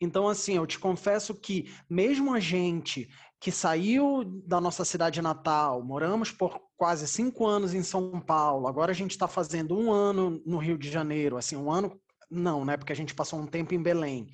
Então, 0.00 0.28
assim, 0.28 0.56
eu 0.56 0.66
te 0.66 0.78
confesso 0.78 1.34
que 1.34 1.72
mesmo 1.90 2.32
a 2.32 2.38
gente 2.40 3.08
que 3.40 3.52
saiu 3.52 4.24
da 4.24 4.60
nossa 4.60 4.84
cidade 4.84 5.22
natal, 5.22 5.82
moramos 5.82 6.32
por 6.32 6.60
quase 6.76 7.06
cinco 7.06 7.46
anos 7.46 7.72
em 7.72 7.82
São 7.82 8.20
Paulo, 8.20 8.66
agora 8.66 8.90
a 8.90 8.94
gente 8.94 9.12
está 9.12 9.28
fazendo 9.28 9.78
um 9.78 9.92
ano 9.92 10.42
no 10.44 10.58
Rio 10.58 10.76
de 10.76 10.90
Janeiro, 10.90 11.36
assim, 11.36 11.56
um 11.56 11.70
ano, 11.70 12.00
não, 12.30 12.64
né, 12.64 12.76
porque 12.76 12.92
a 12.92 12.96
gente 12.96 13.14
passou 13.14 13.38
um 13.38 13.46
tempo 13.46 13.74
em 13.74 13.82
Belém, 13.82 14.26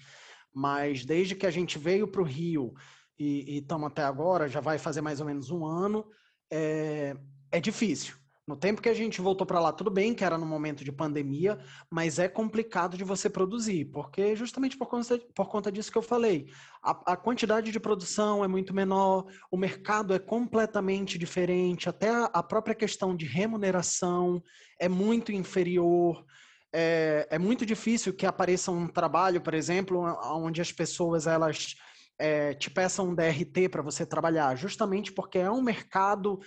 mas 0.52 1.04
desde 1.04 1.34
que 1.34 1.46
a 1.46 1.50
gente 1.50 1.78
veio 1.78 2.08
para 2.08 2.22
o 2.22 2.24
Rio 2.24 2.72
e 3.18 3.58
estamos 3.58 3.86
até 3.86 4.02
agora, 4.02 4.48
já 4.48 4.60
vai 4.60 4.78
fazer 4.78 5.00
mais 5.00 5.20
ou 5.20 5.26
menos 5.26 5.50
um 5.50 5.64
ano, 5.64 6.04
é, 6.50 7.14
é 7.50 7.60
difícil. 7.60 8.16
No 8.46 8.56
tempo 8.56 8.82
que 8.82 8.90
a 8.90 8.94
gente 8.94 9.22
voltou 9.22 9.46
para 9.46 9.58
lá, 9.58 9.72
tudo 9.72 9.90
bem 9.90 10.14
que 10.14 10.22
era 10.22 10.36
no 10.36 10.44
momento 10.44 10.84
de 10.84 10.92
pandemia, 10.92 11.58
mas 11.90 12.18
é 12.18 12.28
complicado 12.28 12.94
de 12.94 13.02
você 13.02 13.30
produzir, 13.30 13.86
porque 13.86 14.36
justamente 14.36 14.76
por 14.76 14.86
conta, 14.86 15.18
por 15.34 15.48
conta 15.48 15.72
disso 15.72 15.90
que 15.90 15.96
eu 15.96 16.02
falei, 16.02 16.46
a, 16.82 17.12
a 17.12 17.16
quantidade 17.16 17.72
de 17.72 17.80
produção 17.80 18.44
é 18.44 18.48
muito 18.48 18.74
menor, 18.74 19.24
o 19.50 19.56
mercado 19.56 20.12
é 20.12 20.18
completamente 20.18 21.16
diferente, 21.16 21.88
até 21.88 22.10
a, 22.10 22.24
a 22.26 22.42
própria 22.42 22.74
questão 22.74 23.16
de 23.16 23.24
remuneração 23.24 24.42
é 24.78 24.90
muito 24.90 25.32
inferior. 25.32 26.22
É, 26.70 27.28
é, 27.30 27.38
muito 27.38 27.64
difícil 27.64 28.12
que 28.12 28.26
apareça 28.26 28.70
um 28.70 28.88
trabalho, 28.88 29.40
por 29.40 29.54
exemplo, 29.54 30.02
onde 30.24 30.60
as 30.60 30.72
pessoas 30.72 31.26
elas 31.26 31.76
é, 32.18 32.52
te 32.54 32.70
peçam 32.70 33.08
um 33.08 33.14
DRT 33.14 33.68
para 33.70 33.80
você 33.80 34.04
trabalhar, 34.04 34.56
justamente 34.56 35.12
porque 35.12 35.38
é 35.38 35.50
um 35.50 35.62
mercado 35.62 36.40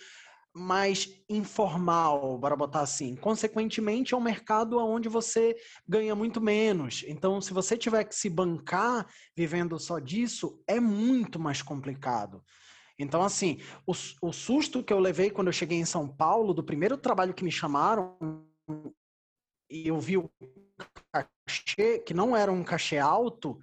mais 0.58 1.22
informal, 1.30 2.40
para 2.40 2.56
botar 2.56 2.82
assim. 2.82 3.16
Consequentemente, 3.16 4.14
é 4.14 4.18
um 4.18 4.22
mercado 4.22 4.78
onde 4.78 5.08
você 5.08 5.56
ganha 5.88 6.16
muito 6.16 6.42
menos. 6.42 7.04
Então, 7.08 7.40
se 7.40 7.54
você 7.54 7.78
tiver 7.78 8.04
que 8.04 8.16
se 8.16 8.30
bancar 8.30 9.06
vivendo 9.36 9.80
só 9.80 10.00
disso, 10.00 10.62
é 10.68 10.80
muito 10.80 11.40
mais 11.40 11.62
complicado. 11.62 12.44
Então, 13.00 13.22
assim, 13.22 13.60
o, 13.86 13.94
o 14.22 14.34
susto 14.34 14.84
que 14.84 14.92
eu 14.92 15.00
levei 15.00 15.30
quando 15.30 15.48
eu 15.48 15.54
cheguei 15.54 15.78
em 15.78 15.86
São 15.86 16.08
Paulo, 16.08 16.54
do 16.54 16.64
primeiro 16.64 16.98
trabalho 16.98 17.34
que 17.34 17.44
me 17.44 17.52
chamaram, 17.52 18.18
e 19.70 19.88
eu 19.88 20.00
vi 20.00 20.18
o 20.18 20.30
cachê, 21.12 22.00
que 22.00 22.14
não 22.14 22.36
era 22.36 22.52
um 22.52 22.64
cachê 22.64 22.98
alto, 22.98 23.60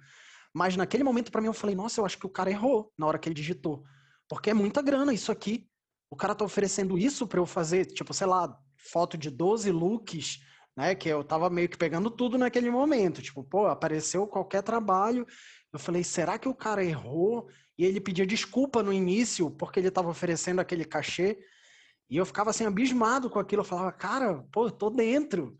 mas 0.53 0.77
naquele 0.77 1.03
momento, 1.03 1.31
para 1.31 1.41
mim, 1.41 1.47
eu 1.47 1.53
falei, 1.53 1.75
nossa, 1.75 1.99
eu 1.99 2.05
acho 2.05 2.17
que 2.17 2.25
o 2.25 2.29
cara 2.29 2.49
errou 2.49 2.93
na 2.97 3.05
hora 3.05 3.19
que 3.19 3.27
ele 3.27 3.35
digitou. 3.35 3.83
Porque 4.29 4.49
é 4.49 4.53
muita 4.53 4.81
grana 4.81 5.13
isso 5.13 5.31
aqui 5.31 5.67
o 6.15 6.17
cara 6.17 6.33
tá 6.33 6.45
oferecendo 6.45 6.97
isso 6.97 7.27
para 7.27 7.41
eu 7.41 7.45
fazer, 7.45 7.87
tipo, 7.87 8.13
sei 8.13 8.25
lá, 8.25 8.57
foto 8.77 9.17
de 9.17 9.29
12 9.29 9.69
looks, 9.69 10.39
né? 10.73 10.95
Que 10.95 11.09
eu 11.09 11.25
tava 11.25 11.49
meio 11.49 11.67
que 11.67 11.77
pegando 11.77 12.09
tudo 12.09 12.37
naquele 12.37 12.71
momento. 12.71 13.21
Tipo, 13.21 13.43
pô, 13.43 13.67
apareceu 13.67 14.25
qualquer 14.25 14.63
trabalho. 14.63 15.27
Eu 15.73 15.77
falei, 15.77 16.05
será 16.05 16.39
que 16.39 16.47
o 16.47 16.55
cara 16.55 16.85
errou? 16.85 17.49
E 17.77 17.83
ele 17.83 17.99
pedia 17.99 18.25
desculpa 18.25 18.81
no 18.81 18.93
início 18.93 19.51
porque 19.51 19.77
ele 19.77 19.91
tava 19.91 20.07
oferecendo 20.07 20.61
aquele 20.61 20.85
cachê. 20.85 21.37
E 22.09 22.15
eu 22.15 22.25
ficava 22.25 22.51
assim, 22.51 22.65
abismado 22.65 23.29
com 23.29 23.37
aquilo. 23.37 23.59
Eu 23.59 23.65
falava, 23.65 23.91
cara, 23.91 24.41
pô, 24.53 24.71
tô 24.71 24.89
dentro. 24.89 25.57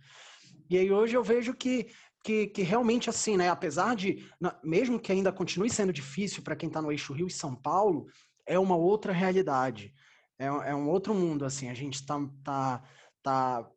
E 0.69 0.77
aí 0.77 0.89
hoje 0.89 1.17
eu 1.17 1.23
vejo 1.23 1.53
que, 1.53 1.87
que, 2.23 2.47
que 2.47 2.61
realmente 2.61 3.09
assim, 3.09 3.35
né? 3.35 3.49
Apesar 3.49 3.93
de, 3.93 4.25
mesmo 4.63 5.01
que 5.01 5.11
ainda 5.11 5.33
continue 5.33 5.69
sendo 5.69 5.91
difícil 5.91 6.41
para 6.41 6.55
quem 6.55 6.67
está 6.67 6.81
no 6.81 6.93
eixo 6.93 7.11
Rio 7.11 7.27
e 7.27 7.31
São 7.31 7.53
Paulo, 7.53 8.05
é 8.45 8.57
uma 8.57 8.77
outra 8.77 9.11
realidade 9.11 9.93
é, 10.37 10.45
é 10.45 10.75
um 10.75 10.89
outro 10.89 11.13
mundo, 11.13 11.45
assim, 11.45 11.69
a 11.69 11.73
gente 11.73 11.95
está 11.95 12.19
tá, 12.43 12.83
tá 13.23 13.69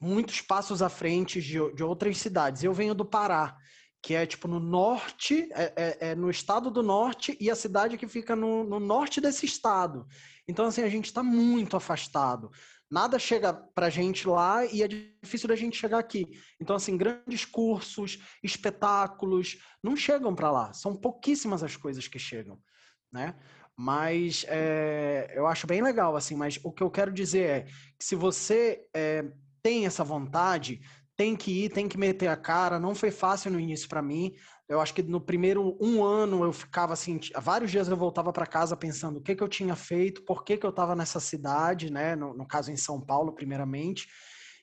muitos 0.00 0.40
passos 0.40 0.82
à 0.82 0.88
frente 0.88 1.40
de, 1.40 1.74
de 1.74 1.82
outras 1.82 2.18
cidades. 2.18 2.62
Eu 2.62 2.72
venho 2.72 2.94
do 2.94 3.04
Pará, 3.04 3.56
que 4.02 4.14
é 4.14 4.24
tipo 4.24 4.46
no 4.46 4.60
norte, 4.60 5.48
é, 5.52 5.72
é, 5.76 6.08
é, 6.10 6.14
no 6.14 6.30
estado 6.30 6.70
do 6.70 6.82
norte 6.82 7.36
e 7.40 7.50
a 7.50 7.56
cidade 7.56 7.98
que 7.98 8.06
fica 8.06 8.36
no, 8.36 8.64
no 8.64 8.78
norte 8.78 9.20
desse 9.20 9.46
estado. 9.46 10.06
Então, 10.48 10.66
assim, 10.66 10.82
a 10.82 10.88
gente 10.88 11.06
está 11.06 11.22
muito 11.22 11.76
afastado. 11.76 12.50
Nada 12.88 13.18
chega 13.18 13.52
para 13.52 13.90
gente 13.90 14.28
lá 14.28 14.64
e 14.64 14.82
é 14.82 14.86
difícil 14.86 15.48
da 15.48 15.56
gente 15.56 15.76
chegar 15.76 15.98
aqui. 15.98 16.24
Então, 16.60 16.76
assim, 16.76 16.96
grandes 16.96 17.44
cursos, 17.44 18.18
espetáculos, 18.44 19.58
não 19.82 19.96
chegam 19.96 20.34
para 20.34 20.52
lá. 20.52 20.72
São 20.72 20.94
pouquíssimas 20.94 21.64
as 21.64 21.76
coisas 21.76 22.06
que 22.06 22.18
chegam, 22.18 22.60
né? 23.12 23.34
Mas 23.76 24.46
é, 24.48 25.32
eu 25.34 25.46
acho 25.46 25.66
bem 25.66 25.82
legal, 25.82 26.16
assim. 26.16 26.34
Mas 26.34 26.58
o 26.64 26.72
que 26.72 26.82
eu 26.82 26.90
quero 26.90 27.12
dizer 27.12 27.48
é 27.48 27.60
que 27.98 28.04
se 28.04 28.14
você 28.16 28.86
é, 28.94 29.24
tem 29.62 29.84
essa 29.84 30.02
vontade, 30.02 30.80
tem 31.16 31.34
que 31.34 31.64
ir, 31.64 31.70
tem 31.70 31.88
que 31.88 31.98
meter 31.98 32.28
a 32.28 32.36
cara. 32.36 32.78
Não 32.78 32.94
foi 32.94 33.10
fácil 33.10 33.50
no 33.50 33.60
início 33.60 33.88
para 33.88 34.02
mim. 34.02 34.34
Eu 34.68 34.80
acho 34.80 34.92
que 34.92 35.02
no 35.02 35.20
primeiro 35.20 35.76
um 35.80 36.02
ano 36.02 36.44
eu 36.44 36.52
ficava 36.52 36.92
assim, 36.92 37.20
vários 37.40 37.70
dias 37.70 37.88
eu 37.88 37.96
voltava 37.96 38.32
para 38.32 38.46
casa 38.46 38.76
pensando 38.76 39.18
o 39.18 39.22
que, 39.22 39.34
que 39.34 39.42
eu 39.42 39.48
tinha 39.48 39.76
feito, 39.76 40.24
por 40.24 40.44
que, 40.44 40.56
que 40.56 40.66
eu 40.66 40.70
estava 40.70 40.96
nessa 40.96 41.20
cidade, 41.20 41.90
né? 41.90 42.16
No, 42.16 42.34
no, 42.34 42.46
caso 42.46 42.72
em 42.72 42.76
São 42.76 43.00
Paulo, 43.00 43.32
primeiramente, 43.32 44.08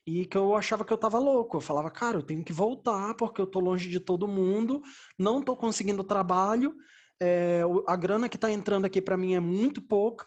e 0.06 0.26
que 0.26 0.36
eu 0.36 0.54
achava 0.54 0.84
que 0.84 0.92
eu 0.92 0.96
estava 0.96 1.18
louco. 1.18 1.56
Eu 1.56 1.60
falava, 1.60 1.90
cara, 1.90 2.18
eu 2.18 2.22
tenho 2.22 2.44
que 2.44 2.52
voltar 2.52 3.14
porque 3.14 3.40
eu 3.40 3.46
tô 3.46 3.60
longe 3.60 3.88
de 3.88 3.98
todo 3.98 4.28
mundo, 4.28 4.82
não 5.18 5.42
tô 5.42 5.56
conseguindo 5.56 6.04
trabalho, 6.04 6.74
é, 7.20 7.62
a 7.86 7.96
grana 7.96 8.28
que 8.28 8.36
está 8.36 8.50
entrando 8.50 8.84
aqui 8.84 9.00
para 9.00 9.16
mim 9.16 9.34
é 9.34 9.40
muito 9.40 9.80
pouca. 9.80 10.26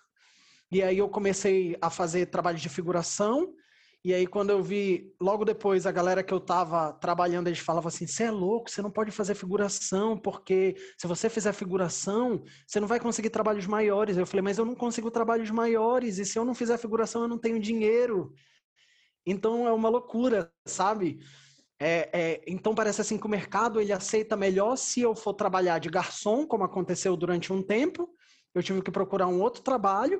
E 0.71 0.82
aí 0.84 0.97
eu 0.97 1.10
comecei 1.10 1.78
a 1.82 1.89
fazer 1.89 2.28
trabalho 2.28 2.58
de 2.58 2.69
figuração 2.69 3.54
e 4.08 4.13
aí, 4.13 4.26
quando 4.26 4.52
eu 4.52 4.63
vi, 4.63 5.13
logo 5.19 5.43
depois, 5.43 5.86
a 5.86 5.91
galera 5.91 6.23
que 6.23 6.34
eu 6.34 6.39
tava 6.39 6.93
trabalhando, 6.93 7.47
eles 7.47 7.60
falavam 7.60 7.89
assim: 7.89 8.08
você 8.08 8.23
é 8.23 8.32
louco, 8.32 8.69
você 8.69 8.82
não 8.82 8.89
pode 8.89 9.12
fazer 9.12 9.36
figuração, 9.36 10.17
porque 10.17 10.76
se 10.97 11.06
você 11.08 11.30
fizer 11.30 11.52
figuração, 11.52 12.41
você 12.65 12.80
não 12.80 12.88
vai 12.88 13.02
conseguir 13.02 13.30
trabalhos 13.30 13.65
maiores. 13.65 14.15
Eu 14.15 14.26
falei, 14.26 14.41
mas 14.43 14.58
eu 14.58 14.63
não 14.63 14.76
consigo 14.76 15.12
trabalhos 15.12 15.52
maiores, 15.52 16.19
e 16.19 16.26
se 16.26 16.39
eu 16.39 16.45
não 16.45 16.56
fizer 16.56 16.78
figuração, 16.78 17.23
eu 17.23 17.28
não 17.28 17.38
tenho 17.38 17.60
dinheiro. 17.60 18.34
Então 19.26 19.67
é 19.67 19.73
uma 19.73 19.89
loucura, 19.89 20.54
sabe? 20.65 21.19
É, 21.79 22.09
é, 22.11 22.41
então 22.47 22.73
parece 22.73 23.01
assim 23.01 23.17
que 23.17 23.25
o 23.25 23.29
mercado 23.29 23.79
ele 23.79 23.93
aceita 23.93 24.35
melhor 24.35 24.75
se 24.75 25.01
eu 25.01 25.15
for 25.15 25.33
trabalhar 25.33 25.79
de 25.79 25.89
garçom, 25.89 26.45
como 26.45 26.63
aconteceu 26.63 27.15
durante 27.15 27.53
um 27.53 27.61
tempo. 27.61 28.09
Eu 28.53 28.63
tive 28.63 28.81
que 28.81 28.91
procurar 28.91 29.27
um 29.27 29.39
outro 29.41 29.61
trabalho, 29.61 30.19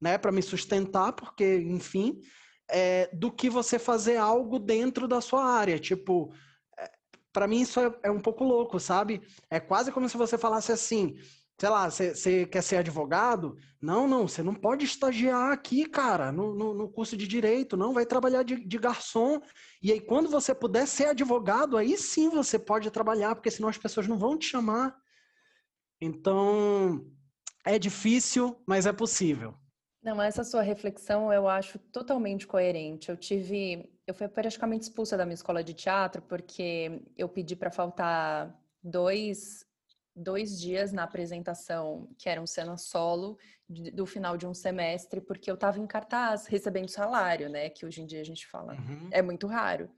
né, 0.00 0.16
para 0.16 0.32
me 0.32 0.42
sustentar, 0.42 1.12
porque, 1.12 1.58
enfim 1.58 2.20
é, 2.68 3.08
do 3.12 3.32
que 3.32 3.48
você 3.48 3.78
fazer 3.78 4.16
algo 4.16 4.58
dentro 4.58 5.08
da 5.08 5.20
sua 5.20 5.44
área. 5.44 5.78
Tipo, 5.78 6.32
é, 6.78 6.90
para 7.32 7.46
mim 7.46 7.62
isso 7.62 7.80
é, 7.80 7.92
é, 8.04 8.10
um 8.10 8.20
pouco 8.20 8.44
louco, 8.44 8.78
sabe? 8.78 9.22
É 9.50 9.58
quase 9.58 9.90
como 9.90 10.08
se 10.08 10.16
você 10.16 10.36
falasse 10.36 10.70
assim, 10.70 11.16
sei 11.58 11.68
lá, 11.68 11.90
você 11.90 12.46
quer 12.46 12.62
ser 12.62 12.76
advogado? 12.76 13.56
Não, 13.80 14.06
não, 14.06 14.28
você 14.28 14.42
não 14.44 14.54
pode 14.54 14.84
estagiar 14.84 15.50
aqui, 15.50 15.86
cara, 15.86 16.30
no, 16.30 16.54
no, 16.54 16.72
no 16.72 16.88
curso 16.88 17.16
de 17.16 17.26
direito, 17.26 17.76
não, 17.76 17.92
vai 17.92 18.06
trabalhar 18.06 18.44
de, 18.44 18.64
de, 18.64 18.78
garçom. 18.78 19.40
E 19.82 19.90
aí, 19.90 20.00
quando 20.00 20.30
você 20.30 20.54
puder 20.54 20.86
ser 20.86 21.06
advogado, 21.06 21.76
aí 21.76 21.96
sim 21.98 22.30
você 22.30 22.58
pode 22.58 22.88
trabalhar, 22.92 23.34
porque 23.34 23.50
senão 23.50 23.68
as 23.68 23.76
pessoas 23.76 24.06
não 24.06 24.16
vão 24.16 24.38
te 24.38 24.46
chamar. 24.46 24.96
Então, 26.00 27.04
é 27.64 27.76
difícil, 27.76 28.62
mas 28.64 28.86
é 28.86 28.92
possível. 28.92 29.54
Não, 30.00 30.22
essa 30.22 30.44
sua 30.44 30.62
reflexão 30.62 31.32
eu 31.32 31.48
acho 31.48 31.76
totalmente 31.92 32.46
coerente. 32.46 33.08
Eu 33.08 33.16
tive, 33.16 33.92
eu 34.06 34.14
fui 34.14 34.28
praticamente 34.28 34.84
expulsa 34.84 35.16
da 35.16 35.26
minha 35.26 35.34
escola 35.34 35.62
de 35.62 35.74
teatro 35.74 36.22
porque 36.22 37.02
eu 37.16 37.28
pedi 37.28 37.56
para 37.56 37.70
faltar 37.70 38.56
dois, 38.82 39.67
dois 40.18 40.58
dias 40.58 40.92
na 40.92 41.04
apresentação, 41.04 42.08
que 42.18 42.28
eram 42.28 42.46
cena 42.46 42.76
solo 42.76 43.38
do 43.68 44.06
final 44.06 44.36
de 44.36 44.46
um 44.46 44.54
semestre, 44.54 45.20
porque 45.20 45.50
eu 45.50 45.54
estava 45.54 45.78
em 45.78 45.86
cartaz 45.86 46.46
recebendo 46.46 46.88
salário, 46.88 47.48
né? 47.48 47.68
Que 47.68 47.84
hoje 47.86 48.02
em 48.02 48.06
dia 48.06 48.20
a 48.20 48.24
gente 48.24 48.46
fala, 48.46 48.74
uhum. 48.74 49.08
é 49.10 49.22
muito 49.22 49.46
raro. 49.46 49.90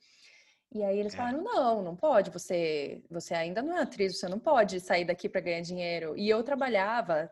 E 0.72 0.82
aí 0.84 0.98
eles 0.98 1.14
é. 1.14 1.16
falaram: 1.16 1.42
não, 1.42 1.82
não 1.82 1.96
pode, 1.96 2.30
você, 2.30 3.02
você 3.10 3.34
ainda 3.34 3.62
não 3.62 3.76
é 3.76 3.82
atriz, 3.82 4.18
você 4.18 4.28
não 4.28 4.38
pode 4.38 4.80
sair 4.80 5.04
daqui 5.04 5.28
para 5.28 5.40
ganhar 5.40 5.60
dinheiro. 5.62 6.16
E 6.16 6.28
eu 6.28 6.42
trabalhava 6.42 7.30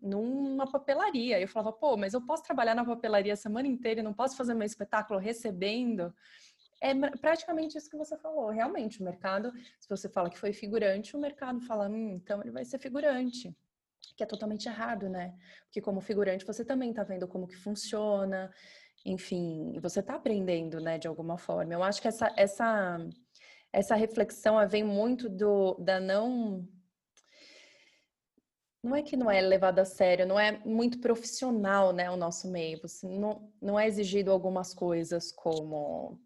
numa 0.00 0.70
papelaria. 0.70 1.40
Eu 1.40 1.48
falava, 1.48 1.72
pô, 1.72 1.96
mas 1.96 2.14
eu 2.14 2.20
posso 2.20 2.42
trabalhar 2.42 2.74
na 2.74 2.84
papelaria 2.84 3.32
a 3.32 3.36
semana 3.36 3.66
inteira 3.66 4.00
e 4.00 4.02
não 4.02 4.12
posso 4.12 4.36
fazer 4.36 4.54
meu 4.54 4.66
espetáculo 4.66 5.18
recebendo? 5.18 6.14
É 6.90 7.18
praticamente 7.18 7.76
isso 7.76 7.90
que 7.90 7.96
você 7.96 8.16
falou. 8.16 8.50
Realmente, 8.50 9.00
o 9.00 9.04
mercado, 9.04 9.52
se 9.80 9.88
você 9.88 10.08
fala 10.08 10.30
que 10.30 10.38
foi 10.38 10.52
figurante, 10.52 11.16
o 11.16 11.20
mercado 11.20 11.60
fala, 11.62 11.88
hum, 11.88 12.12
então 12.12 12.40
ele 12.40 12.52
vai 12.52 12.64
ser 12.64 12.78
figurante. 12.78 13.54
Que 14.16 14.22
é 14.22 14.26
totalmente 14.26 14.68
errado, 14.68 15.08
né? 15.08 15.34
Porque 15.64 15.80
como 15.80 16.00
figurante 16.00 16.46
você 16.46 16.64
também 16.64 16.90
está 16.90 17.02
vendo 17.02 17.26
como 17.26 17.48
que 17.48 17.56
funciona, 17.56 18.52
enfim, 19.04 19.78
você 19.80 20.00
está 20.00 20.14
aprendendo, 20.14 20.80
né, 20.80 20.98
de 20.98 21.08
alguma 21.08 21.36
forma. 21.38 21.72
Eu 21.72 21.82
acho 21.82 22.00
que 22.00 22.08
essa, 22.08 22.32
essa, 22.36 22.98
essa 23.72 23.94
reflexão 23.94 24.56
vem 24.68 24.84
muito 24.84 25.28
do, 25.28 25.74
da 25.74 26.00
não 26.00 26.66
não 28.82 28.94
é 28.94 29.02
que 29.02 29.16
não 29.16 29.28
é 29.28 29.40
levado 29.40 29.80
a 29.80 29.84
sério, 29.84 30.26
não 30.26 30.38
é 30.38 30.60
muito 30.64 31.00
profissional, 31.00 31.92
né, 31.92 32.08
o 32.08 32.16
nosso 32.16 32.48
meio. 32.48 32.80
Você 32.82 33.08
não, 33.08 33.52
não 33.60 33.78
é 33.78 33.86
exigido 33.88 34.30
algumas 34.30 34.72
coisas 34.72 35.32
como 35.32 36.20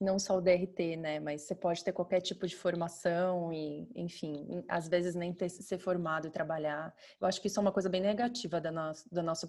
não 0.00 0.18
só 0.18 0.38
o 0.38 0.40
DRT, 0.40 0.96
né, 0.96 1.20
mas 1.20 1.42
você 1.42 1.54
pode 1.54 1.84
ter 1.84 1.92
qualquer 1.92 2.20
tipo 2.20 2.46
de 2.46 2.56
formação 2.56 3.52
e, 3.52 3.86
enfim, 3.94 4.64
às 4.68 4.88
vezes 4.88 5.14
nem 5.14 5.32
ter 5.32 5.48
ser 5.50 5.78
formado 5.78 6.26
e 6.26 6.30
trabalhar. 6.30 6.94
Eu 7.20 7.26
acho 7.26 7.40
que 7.40 7.48
isso 7.48 7.60
é 7.60 7.62
uma 7.62 7.72
coisa 7.72 7.88
bem 7.88 8.00
negativa 8.00 8.60
da 8.60 8.72
nossa, 8.72 9.08
da 9.12 9.22
nossa 9.22 9.48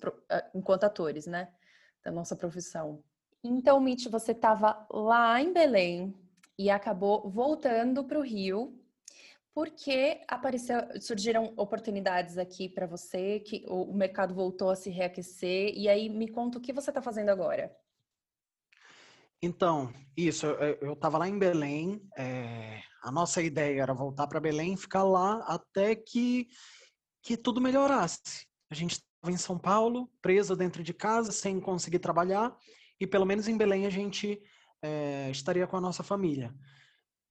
enquanto 0.54 0.84
atores, 0.84 1.26
né, 1.26 1.50
da 2.04 2.12
nossa 2.12 2.36
profissão. 2.36 3.02
Então, 3.44 3.80
Mitch, 3.80 4.08
você 4.08 4.34
estava 4.34 4.86
lá 4.92 5.42
em 5.42 5.54
Belém 5.54 6.14
e 6.60 6.70
acabou 6.70 7.30
voltando 7.30 8.04
para 8.04 8.20
o 8.20 8.24
Rio 8.24 8.78
porque 9.54 10.22
apareceu, 10.28 10.80
surgiram 11.02 11.54
oportunidades 11.58 12.38
aqui 12.38 12.70
para 12.70 12.88
você, 12.88 13.40
que 13.40 13.66
o 13.68 13.94
mercado 13.94 14.34
voltou 14.34 14.70
a 14.70 14.76
se 14.76 14.90
reaquecer, 14.90 15.74
e 15.76 15.90
aí 15.90 16.08
me 16.08 16.28
conta 16.30 16.58
o 16.58 16.62
que 16.62 16.72
você 16.72 16.90
está 16.90 17.02
fazendo 17.02 17.30
agora. 17.30 17.76
Então, 19.42 19.92
isso, 20.16 20.46
eu 20.46 20.94
estava 20.94 21.18
lá 21.18 21.28
em 21.28 21.40
Belém, 21.40 22.00
é, 22.16 22.80
a 23.02 23.12
nossa 23.12 23.42
ideia 23.42 23.82
era 23.82 23.94
voltar 23.94 24.28
para 24.28 24.40
Belém, 24.40 24.78
ficar 24.78 25.04
lá 25.04 25.44
até 25.48 25.96
que, 25.96 26.48
que 27.24 27.36
tudo 27.36 27.60
melhorasse. 27.60 28.46
A 28.70 28.76
gente 28.76 28.92
estava 28.92 29.34
em 29.34 29.38
São 29.38 29.58
Paulo, 29.58 30.12
preso 30.22 30.56
dentro 30.56 30.84
de 30.84 30.94
casa, 30.94 31.32
sem 31.32 31.60
conseguir 31.60 32.00
trabalhar, 32.00 32.56
e 33.00 33.08
pelo 33.08 33.26
menos 33.26 33.48
em 33.48 33.58
Belém 33.58 33.88
a 33.88 33.90
gente 33.90 34.40
é, 34.80 35.32
estaria 35.32 35.66
com 35.66 35.78
a 35.78 35.82
nossa 35.82 36.04
família. 36.04 36.54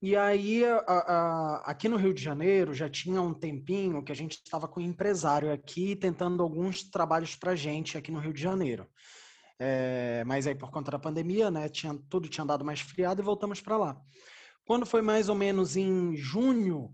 E 0.01 0.15
aí, 0.15 0.65
a, 0.65 0.77
a, 0.79 1.71
aqui 1.71 1.87
no 1.87 1.95
Rio 1.95 2.13
de 2.13 2.21
Janeiro, 2.21 2.73
já 2.73 2.89
tinha 2.89 3.21
um 3.21 3.33
tempinho 3.33 4.03
que 4.03 4.11
a 4.11 4.15
gente 4.15 4.33
estava 4.33 4.67
com 4.67 4.81
um 4.81 4.83
empresário 4.83 5.53
aqui, 5.53 5.95
tentando 5.95 6.43
alguns 6.43 6.83
trabalhos 6.83 7.35
para 7.35 7.55
gente 7.55 7.97
aqui 7.97 8.11
no 8.11 8.19
Rio 8.19 8.33
de 8.33 8.41
Janeiro. 8.41 8.87
É, 9.63 10.23
mas 10.25 10.47
aí, 10.47 10.55
por 10.55 10.71
conta 10.71 10.89
da 10.89 10.97
pandemia, 10.97 11.51
né, 11.51 11.69
tinha, 11.69 11.95
tudo 12.09 12.27
tinha 12.27 12.43
dado 12.43 12.65
mais 12.65 12.79
friado 12.79 13.21
e 13.21 13.23
voltamos 13.23 13.61
para 13.61 13.77
lá. 13.77 14.01
Quando 14.65 14.87
foi 14.87 15.03
mais 15.03 15.29
ou 15.29 15.35
menos 15.35 15.77
em 15.77 16.15
junho, 16.15 16.91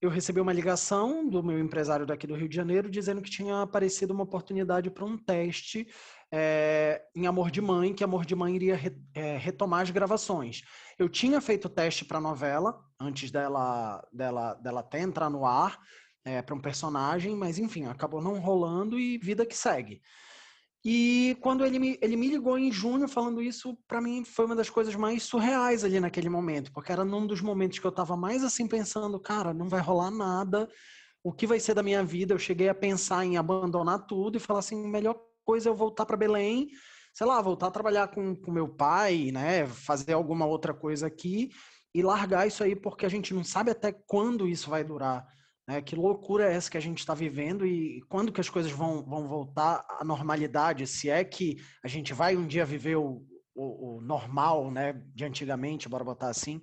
eu 0.00 0.08
recebi 0.08 0.40
uma 0.40 0.54
ligação 0.54 1.28
do 1.28 1.42
meu 1.42 1.58
empresário 1.58 2.06
daqui 2.06 2.26
do 2.26 2.34
Rio 2.34 2.48
de 2.48 2.56
Janeiro 2.56 2.90
dizendo 2.90 3.20
que 3.20 3.28
tinha 3.28 3.60
aparecido 3.60 4.14
uma 4.14 4.22
oportunidade 4.22 4.88
para 4.88 5.04
um 5.04 5.18
teste 5.18 5.86
é, 6.32 7.02
em 7.14 7.26
Amor 7.26 7.50
de 7.50 7.60
Mãe, 7.60 7.92
que 7.92 8.02
Amor 8.02 8.24
de 8.24 8.34
Mãe 8.34 8.56
iria 8.56 8.74
re, 8.74 8.96
é, 9.14 9.36
retomar 9.36 9.82
as 9.82 9.90
gravações. 9.90 10.62
Eu 10.98 11.10
tinha 11.10 11.42
feito 11.42 11.68
teste 11.68 12.06
para 12.06 12.16
a 12.16 12.22
novela, 12.22 12.82
antes 12.98 13.30
dela, 13.30 14.02
dela, 14.10 14.54
dela 14.54 14.80
até 14.80 15.02
entrar 15.02 15.28
no 15.28 15.44
ar, 15.44 15.78
é, 16.24 16.40
para 16.40 16.54
um 16.54 16.60
personagem, 16.60 17.36
mas 17.36 17.58
enfim, 17.58 17.84
acabou 17.84 18.22
não 18.22 18.40
rolando 18.40 18.98
e 18.98 19.18
vida 19.18 19.44
que 19.44 19.54
segue. 19.54 20.00
E 20.84 21.36
quando 21.40 21.64
ele 21.64 21.78
me, 21.78 21.98
ele 22.00 22.16
me 22.16 22.28
ligou 22.28 22.56
em 22.56 22.70
junho 22.70 23.08
falando 23.08 23.42
isso, 23.42 23.76
para 23.86 24.00
mim 24.00 24.24
foi 24.24 24.46
uma 24.46 24.54
das 24.54 24.70
coisas 24.70 24.94
mais 24.94 25.24
surreais 25.24 25.82
ali 25.82 25.98
naquele 25.98 26.28
momento, 26.28 26.72
porque 26.72 26.92
era 26.92 27.04
num 27.04 27.26
dos 27.26 27.40
momentos 27.40 27.78
que 27.78 27.86
eu 27.86 27.90
estava 27.90 28.16
mais 28.16 28.44
assim 28.44 28.66
pensando, 28.66 29.18
cara, 29.18 29.52
não 29.52 29.68
vai 29.68 29.80
rolar 29.80 30.10
nada, 30.10 30.68
o 31.22 31.32
que 31.32 31.46
vai 31.46 31.58
ser 31.58 31.74
da 31.74 31.82
minha 31.82 32.04
vida? 32.04 32.32
Eu 32.32 32.38
cheguei 32.38 32.68
a 32.68 32.74
pensar 32.74 33.24
em 33.24 33.36
abandonar 33.36 34.06
tudo 34.06 34.36
e 34.36 34.40
falar 34.40 34.60
assim, 34.60 34.86
melhor 34.86 35.16
coisa 35.44 35.68
é 35.68 35.70
eu 35.70 35.74
voltar 35.74 36.06
para 36.06 36.16
Belém, 36.16 36.68
sei 37.12 37.26
lá, 37.26 37.40
voltar 37.42 37.66
a 37.66 37.72
trabalhar 37.72 38.08
com, 38.08 38.36
com 38.36 38.52
meu 38.52 38.68
pai, 38.68 39.30
né, 39.32 39.66
fazer 39.66 40.12
alguma 40.12 40.46
outra 40.46 40.72
coisa 40.72 41.08
aqui 41.08 41.50
e 41.92 42.02
largar 42.02 42.46
isso 42.46 42.62
aí, 42.62 42.76
porque 42.76 43.04
a 43.04 43.08
gente 43.08 43.34
não 43.34 43.42
sabe 43.42 43.70
até 43.70 43.92
quando 43.92 44.46
isso 44.46 44.70
vai 44.70 44.84
durar. 44.84 45.26
Né? 45.68 45.82
Que 45.82 45.94
loucura 45.94 46.50
é 46.50 46.54
essa 46.54 46.70
que 46.70 46.78
a 46.78 46.80
gente 46.80 46.98
está 46.98 47.12
vivendo 47.12 47.66
e 47.66 48.00
quando 48.08 48.32
que 48.32 48.40
as 48.40 48.48
coisas 48.48 48.72
vão, 48.72 49.04
vão 49.04 49.28
voltar 49.28 49.84
à 50.00 50.02
normalidade? 50.02 50.86
Se 50.86 51.10
é 51.10 51.22
que 51.22 51.58
a 51.84 51.88
gente 51.88 52.14
vai 52.14 52.34
um 52.34 52.46
dia 52.46 52.64
viver 52.64 52.96
o, 52.96 53.22
o, 53.54 53.98
o 53.98 54.00
normal, 54.00 54.70
né, 54.70 54.94
de 55.14 55.26
antigamente, 55.26 55.88
bora 55.88 56.02
botar 56.02 56.30
assim. 56.30 56.62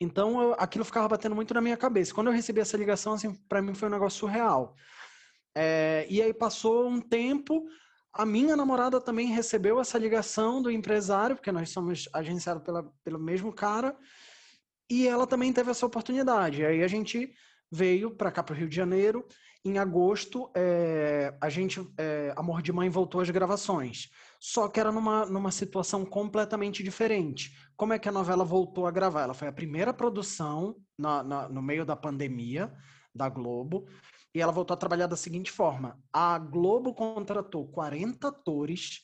Então, 0.00 0.40
eu, 0.40 0.54
aquilo 0.56 0.84
ficava 0.84 1.08
batendo 1.08 1.34
muito 1.34 1.52
na 1.52 1.60
minha 1.60 1.76
cabeça. 1.76 2.14
Quando 2.14 2.28
eu 2.28 2.32
recebi 2.32 2.60
essa 2.60 2.76
ligação, 2.76 3.14
assim, 3.14 3.34
para 3.48 3.60
mim 3.60 3.74
foi 3.74 3.88
um 3.88 3.92
negócio 3.92 4.20
surreal. 4.20 4.76
É, 5.56 6.06
e 6.08 6.22
aí 6.22 6.32
passou 6.32 6.86
um 6.86 7.00
tempo, 7.00 7.64
a 8.12 8.24
minha 8.24 8.54
namorada 8.54 9.00
também 9.00 9.26
recebeu 9.26 9.80
essa 9.80 9.98
ligação 9.98 10.62
do 10.62 10.70
empresário, 10.70 11.34
porque 11.34 11.50
nós 11.50 11.70
somos 11.70 12.08
agenciados 12.12 12.62
pela, 12.62 12.84
pelo 13.02 13.18
mesmo 13.18 13.52
cara, 13.52 13.96
e 14.88 15.08
ela 15.08 15.26
também 15.26 15.52
teve 15.52 15.72
essa 15.72 15.84
oportunidade. 15.84 16.64
Aí 16.64 16.84
a 16.84 16.88
gente 16.88 17.34
veio 17.70 18.10
para 18.10 18.30
cá, 18.30 18.42
para 18.42 18.54
o 18.54 18.56
Rio 18.56 18.68
de 18.68 18.76
Janeiro. 18.76 19.26
Em 19.64 19.78
agosto, 19.78 20.50
é, 20.54 21.36
a 21.40 21.48
gente, 21.48 21.80
é, 21.98 22.32
Amor 22.36 22.62
de 22.62 22.72
Mãe 22.72 22.88
voltou 22.88 23.20
às 23.20 23.28
gravações. 23.30 24.08
Só 24.40 24.68
que 24.68 24.78
era 24.78 24.92
numa, 24.92 25.26
numa 25.26 25.50
situação 25.50 26.04
completamente 26.04 26.82
diferente. 26.82 27.50
Como 27.76 27.92
é 27.92 27.98
que 27.98 28.08
a 28.08 28.12
novela 28.12 28.44
voltou 28.44 28.86
a 28.86 28.90
gravar? 28.90 29.22
Ela 29.22 29.34
foi 29.34 29.48
a 29.48 29.52
primeira 29.52 29.92
produção 29.92 30.76
na, 30.96 31.22
na, 31.22 31.48
no 31.48 31.60
meio 31.60 31.84
da 31.84 31.96
pandemia 31.96 32.72
da 33.14 33.28
Globo. 33.28 33.86
E 34.34 34.40
ela 34.40 34.52
voltou 34.52 34.74
a 34.74 34.78
trabalhar 34.78 35.06
da 35.06 35.16
seguinte 35.16 35.50
forma: 35.50 35.98
a 36.12 36.38
Globo 36.38 36.94
contratou 36.94 37.66
40 37.68 38.28
atores 38.28 39.00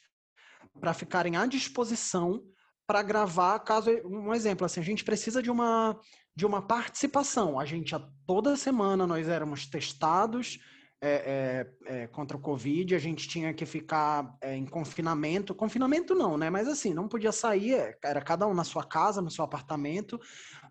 para 0.81 0.95
ficarem 0.95 1.37
à 1.37 1.47
disposição 1.47 2.43
para 2.87 3.03
gravar, 3.03 3.59
caso 3.61 3.91
um 4.05 4.35
exemplo 4.35 4.65
assim, 4.67 4.81
a 4.81 4.85
gente 4.85 5.05
precisa 5.05 5.43
de 5.43 5.51
uma 5.51 5.99
de 6.37 6.45
uma 6.45 6.61
participação. 6.61 7.61
A 7.61 7.65
gente 7.65 7.95
toda 8.27 8.57
semana 8.57 9.07
nós 9.07 9.29
éramos 9.29 9.67
testados 9.67 10.59
é, 11.01 11.67
é, 11.87 12.03
é, 12.03 12.07
contra 12.07 12.35
o 12.35 12.41
Covid, 12.41 12.95
a 12.95 12.99
gente 12.99 13.29
tinha 13.29 13.53
que 13.53 13.67
ficar 13.67 14.37
é, 14.41 14.57
em 14.57 14.65
confinamento. 14.65 15.55
Confinamento 15.55 16.15
não, 16.15 16.39
né? 16.39 16.49
Mas 16.49 16.67
assim, 16.67 16.95
não 16.95 17.07
podia 17.07 17.31
sair, 17.31 17.75
é, 17.75 17.97
era 18.03 18.23
cada 18.23 18.47
um 18.47 18.55
na 18.55 18.65
sua 18.65 18.83
casa, 18.83 19.21
no 19.21 19.31
seu 19.31 19.45
apartamento, 19.45 20.19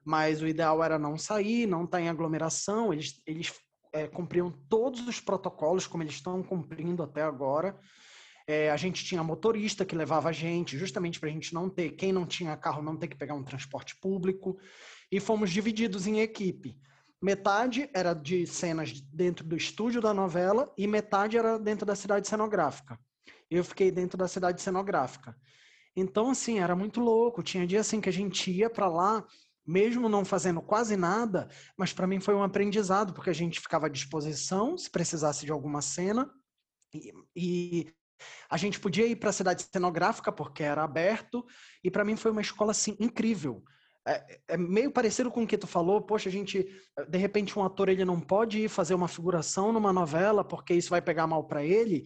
mas 0.04 0.42
o 0.42 0.48
ideal 0.48 0.84
era 0.84 0.98
não 0.98 1.18
sair, 1.18 1.68
não 1.68 1.86
estar 1.86 2.00
tá 2.00 2.04
em 2.04 2.10
aglomeração. 2.10 2.92
Eles, 2.92 3.22
eles 3.28 3.54
é, 3.94 4.08
cumpriam 4.08 4.52
todos 4.68 5.08
os 5.08 5.20
protocolos, 5.20 5.86
como 5.86 6.02
eles 6.02 6.16
estão 6.16 6.42
cumprindo 6.42 7.04
até 7.04 7.22
agora. 7.22 7.80
É, 8.46 8.70
a 8.70 8.78
gente 8.78 9.06
tinha 9.06 9.24
motorista 9.24 9.86
que 9.86 9.96
levava 9.96 10.30
a 10.30 10.32
gente, 10.32 10.78
justamente 10.78 11.20
para 11.20 11.30
a 11.30 11.32
gente 11.32 11.54
não 11.54 11.70
ter, 11.70 11.92
quem 11.92 12.12
não 12.12 12.26
tinha 12.26 12.58
carro, 12.58 12.82
não 12.82 12.98
ter 12.98 13.08
que 13.08 13.16
pegar 13.16 13.36
um 13.36 13.44
transporte 13.44 13.96
público. 13.98 14.58
E 15.12 15.20
fomos 15.20 15.52
divididos 15.52 16.08
em 16.08 16.20
equipe. 16.20 16.76
Metade 17.22 17.90
era 17.94 18.14
de 18.14 18.46
cenas 18.46 19.00
dentro 19.00 19.46
do 19.46 19.56
estúdio 19.56 20.02
da 20.02 20.14
novela 20.14 20.74
e 20.78 20.86
metade 20.86 21.38
era 21.38 21.58
dentro 21.58 21.86
da 21.86 21.96
cidade 21.96 22.28
cenográfica. 22.28 23.00
Eu 23.50 23.64
fiquei 23.64 23.92
dentro 23.92 24.18
da 24.18 24.28
cidade 24.28 24.62
cenográfica. 24.62 25.34
Então, 25.96 26.32
assim, 26.32 26.60
era 26.60 26.76
muito 26.76 27.00
louco. 27.00 27.42
Tinha 27.42 27.66
dia 27.66 27.80
assim 27.80 28.02
que 28.02 28.10
a 28.10 28.14
gente 28.14 28.52
ia 28.52 28.70
para 28.70 28.90
lá, 28.90 29.26
mesmo 29.66 30.10
não 30.10 30.26
fazendo 30.26 30.62
quase 30.62 30.98
nada, 30.98 31.48
mas 31.78 31.94
para 31.94 32.08
mim 32.08 32.20
foi 32.20 32.36
um 32.36 32.44
aprendizado, 32.44 33.14
porque 33.14 33.30
a 33.30 33.34
gente 33.34 33.62
ficava 33.62 33.86
à 33.86 33.90
disposição 33.90 34.78
se 34.78 34.90
precisasse 34.90 35.46
de 35.46 35.52
alguma 35.52 35.82
cena. 35.82 36.30
E, 36.94 37.14
e 37.36 37.94
a 38.50 38.58
gente 38.58 38.80
podia 38.80 39.06
ir 39.06 39.16
para 39.16 39.30
a 39.30 39.34
cidade 39.34 39.64
cenográfica 39.72 40.32
porque 40.32 40.64
era 40.64 40.84
aberto, 40.84 41.46
e 41.84 41.90
para 41.90 42.06
mim 42.06 42.16
foi 42.16 42.32
uma 42.32 42.42
escola 42.42 42.72
assim 42.72 42.96
incrível. 43.00 43.64
É, 44.06 44.40
é, 44.50 44.58
meio 44.58 44.92
parecido 44.92 45.32
com 45.32 45.44
o 45.44 45.48
que 45.48 45.58
tu 45.58 45.66
falou, 45.66 46.02
poxa, 46.02 46.28
a 46.28 46.32
gente, 46.32 46.68
de 47.08 47.18
repente 47.18 47.58
um 47.58 47.64
ator 47.64 47.88
ele 47.88 48.04
não 48.04 48.20
pode 48.20 48.60
ir 48.60 48.70
fazer 48.70 48.94
uma 48.94 49.08
figuração 49.08 49.72
numa 49.72 49.94
novela 49.94 50.44
porque 50.44 50.74
isso 50.74 50.90
vai 50.90 51.02
pegar 51.02 51.26
mal 51.26 51.46
para 51.46 51.64
ele, 51.64 52.04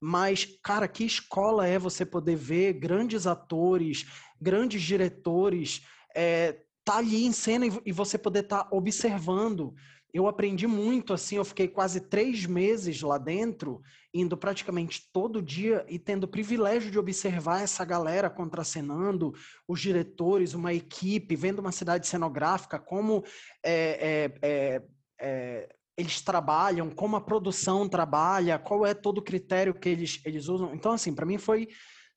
mas 0.00 0.46
cara, 0.62 0.86
que 0.86 1.04
escola 1.04 1.66
é 1.66 1.78
você 1.78 2.04
poder 2.04 2.36
ver 2.36 2.74
grandes 2.74 3.26
atores, 3.26 4.04
grandes 4.40 4.82
diretores, 4.82 5.82
é, 6.14 6.60
tá 6.84 6.98
ali 6.98 7.24
em 7.24 7.32
cena 7.32 7.66
e, 7.66 7.72
e 7.86 7.92
você 7.92 8.18
poder 8.18 8.40
estar 8.40 8.64
tá 8.64 8.68
observando? 8.70 9.74
Eu 10.12 10.26
aprendi 10.26 10.66
muito, 10.66 11.12
assim, 11.12 11.36
eu 11.36 11.44
fiquei 11.44 11.68
quase 11.68 12.00
três 12.00 12.44
meses 12.46 13.00
lá 13.02 13.18
dentro, 13.18 13.80
indo 14.12 14.36
praticamente 14.36 15.08
todo 15.12 15.42
dia 15.42 15.84
e 15.88 15.98
tendo 15.98 16.24
o 16.24 16.28
privilégio 16.28 16.90
de 16.90 16.98
observar 16.98 17.62
essa 17.62 17.84
galera 17.84 18.30
contracenando, 18.30 19.34
os 19.66 19.80
diretores, 19.80 20.54
uma 20.54 20.72
equipe, 20.72 21.36
vendo 21.36 21.58
uma 21.58 21.72
cidade 21.72 22.06
cenográfica, 22.06 22.78
como 22.78 23.22
é, 23.62 24.32
é, 24.42 24.48
é, 24.48 24.82
é, 25.20 25.68
eles 25.96 26.20
trabalham, 26.22 26.90
como 26.90 27.16
a 27.16 27.20
produção 27.20 27.88
trabalha, 27.88 28.58
qual 28.58 28.86
é 28.86 28.94
todo 28.94 29.18
o 29.18 29.22
critério 29.22 29.74
que 29.74 29.88
eles, 29.88 30.20
eles 30.24 30.48
usam. 30.48 30.74
Então, 30.74 30.92
assim, 30.92 31.14
para 31.14 31.26
mim 31.26 31.38
foi 31.38 31.68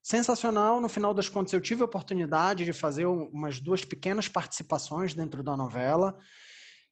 sensacional. 0.01 0.79
No 0.79 0.87
final 0.87 1.13
das 1.13 1.27
contas, 1.27 1.53
eu 1.53 1.61
tive 1.61 1.81
a 1.81 1.85
oportunidade 1.85 2.63
de 2.63 2.73
fazer 2.73 3.05
umas 3.05 3.59
duas 3.59 3.83
pequenas 3.83 4.27
participações 4.27 5.13
dentro 5.13 5.43
da 5.43 5.57
novela. 5.57 6.17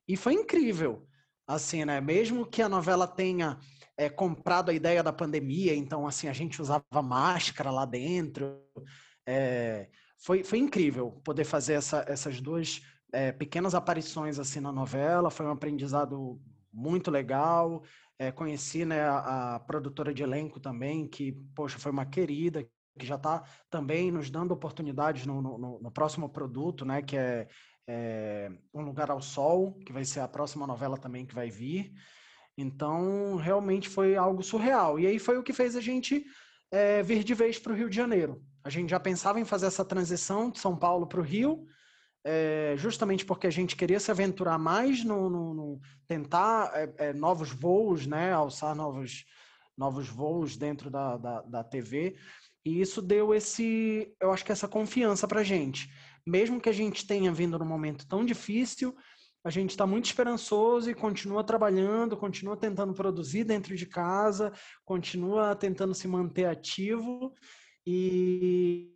E 0.08 0.18
foi 0.18 0.34
incrível, 0.34 1.08
assim, 1.50 1.84
né? 1.84 2.00
Mesmo 2.00 2.46
que 2.46 2.62
a 2.62 2.70
novela 2.70 3.08
tenha 3.08 3.58
é, 3.98 4.08
comprado 4.08 4.70
a 4.70 4.74
ideia 4.74 5.02
da 5.02 5.12
pandemia, 5.12 5.76
então, 5.76 6.06
assim, 6.06 6.28
a 6.28 6.34
gente 6.34 6.62
usava 6.62 7.02
máscara 7.02 7.72
lá 7.72 7.86
dentro. 7.86 8.62
É, 9.26 9.90
foi, 10.20 10.44
foi 10.44 10.60
incrível 10.60 11.20
poder 11.24 11.46
fazer 11.46 11.74
essa, 11.74 12.06
essas 12.08 12.40
duas 12.40 12.82
é, 13.12 13.32
pequenas 13.32 13.74
aparições, 13.74 14.38
assim, 14.38 14.60
na 14.60 14.72
novela. 14.72 15.32
Foi 15.32 15.44
um 15.44 15.52
aprendizado 15.52 16.40
muito 16.72 17.10
legal. 17.10 17.82
É, 18.20 18.32
conheci, 18.32 18.86
né, 18.86 19.02
a, 19.02 19.56
a 19.56 19.60
produtora 19.60 20.14
de 20.14 20.22
elenco 20.22 20.60
também, 20.60 21.08
que, 21.08 21.32
poxa, 21.56 21.80
foi 21.80 21.92
uma 21.92 22.06
querida, 22.06 22.64
que 22.98 23.08
já 23.08 23.16
está 23.16 23.44
também 23.72 24.12
nos 24.12 24.30
dando 24.30 24.52
oportunidades 24.52 25.26
no, 25.26 25.42
no, 25.42 25.80
no, 25.82 25.92
próximo 25.92 26.30
produto, 26.30 26.86
né, 26.86 27.02
que 27.02 27.18
é 27.18 27.48
é, 27.88 28.52
Um 28.74 28.82
Lugar 28.82 29.10
ao 29.10 29.22
Sol, 29.22 29.74
que 29.86 29.92
vai 29.92 30.06
ser 30.06 30.20
a 30.20 30.28
próxima 30.28 30.68
novela 30.68 30.98
também 30.98 31.26
que 31.26 31.36
vai 31.36 31.50
vir. 31.50 31.94
Então, 32.58 33.36
realmente 33.36 33.88
foi 33.88 34.16
algo 34.16 34.44
surreal. 34.44 35.00
E 35.00 35.08
aí 35.08 35.18
foi 35.18 35.38
o 35.38 35.44
que 35.44 35.54
fez 35.54 35.76
a 35.76 35.82
gente 35.82 36.26
é, 36.72 37.02
vir 37.02 37.24
de 37.24 37.34
vez 37.34 37.58
para 37.58 37.72
o 37.72 37.76
Rio 37.76 37.90
de 37.90 37.96
Janeiro. 37.96 38.44
A 38.64 38.70
gente 38.70 38.90
já 38.90 39.00
pensava 39.00 39.40
em 39.40 39.46
fazer 39.46 39.68
essa 39.68 39.86
transição 39.86 40.52
de 40.52 40.60
São 40.60 40.76
Paulo 40.76 41.08
para 41.08 41.20
o 41.20 41.24
Rio, 41.24 41.66
é, 42.24 42.76
justamente 42.78 43.26
porque 43.26 43.48
a 43.48 43.52
gente 43.52 43.76
queria 43.76 44.00
se 44.00 44.12
aventurar 44.12 44.58
mais 44.58 45.04
no, 45.04 45.30
no, 45.30 45.54
no 45.54 45.82
tentar 46.06 46.72
é, 46.98 47.14
novos 47.14 47.52
voos, 47.52 48.06
né, 48.06 48.34
alçar 48.34 48.76
novos, 48.76 49.26
novos 49.78 50.10
voos 50.10 50.58
dentro 50.58 50.90
da, 50.90 51.18
da, 51.18 51.42
da 51.42 51.64
TV. 51.64 52.18
E 52.66 52.82
isso 52.82 53.02
deu 53.02 53.34
esse, 53.34 54.14
eu 54.20 54.32
acho 54.32 54.44
que 54.44 54.52
essa 54.52 54.68
confiança 54.68 55.28
para 55.28 55.40
a 55.40 55.44
gente 55.44 55.90
mesmo 56.30 56.62
que 56.62 56.70
a 56.70 56.74
gente 56.74 57.06
tenha 57.08 57.32
vindo 57.32 57.58
num 57.58 57.66
momento 57.66 58.08
tão 58.08 58.24
difícil, 58.24 58.96
a 59.44 59.50
gente 59.50 59.72
está 59.72 59.88
muito 59.88 60.06
esperançoso 60.06 60.92
e 60.92 60.96
continua 60.96 61.44
trabalhando, 61.44 62.18
continua 62.18 62.58
tentando 62.58 62.94
produzir 62.94 63.44
dentro 63.44 63.76
de 63.76 63.86
casa, 63.86 64.54
continua 64.86 65.56
tentando 65.56 65.96
se 65.96 66.08
manter 66.08 66.46
ativo 66.46 67.34
e, 67.86 68.94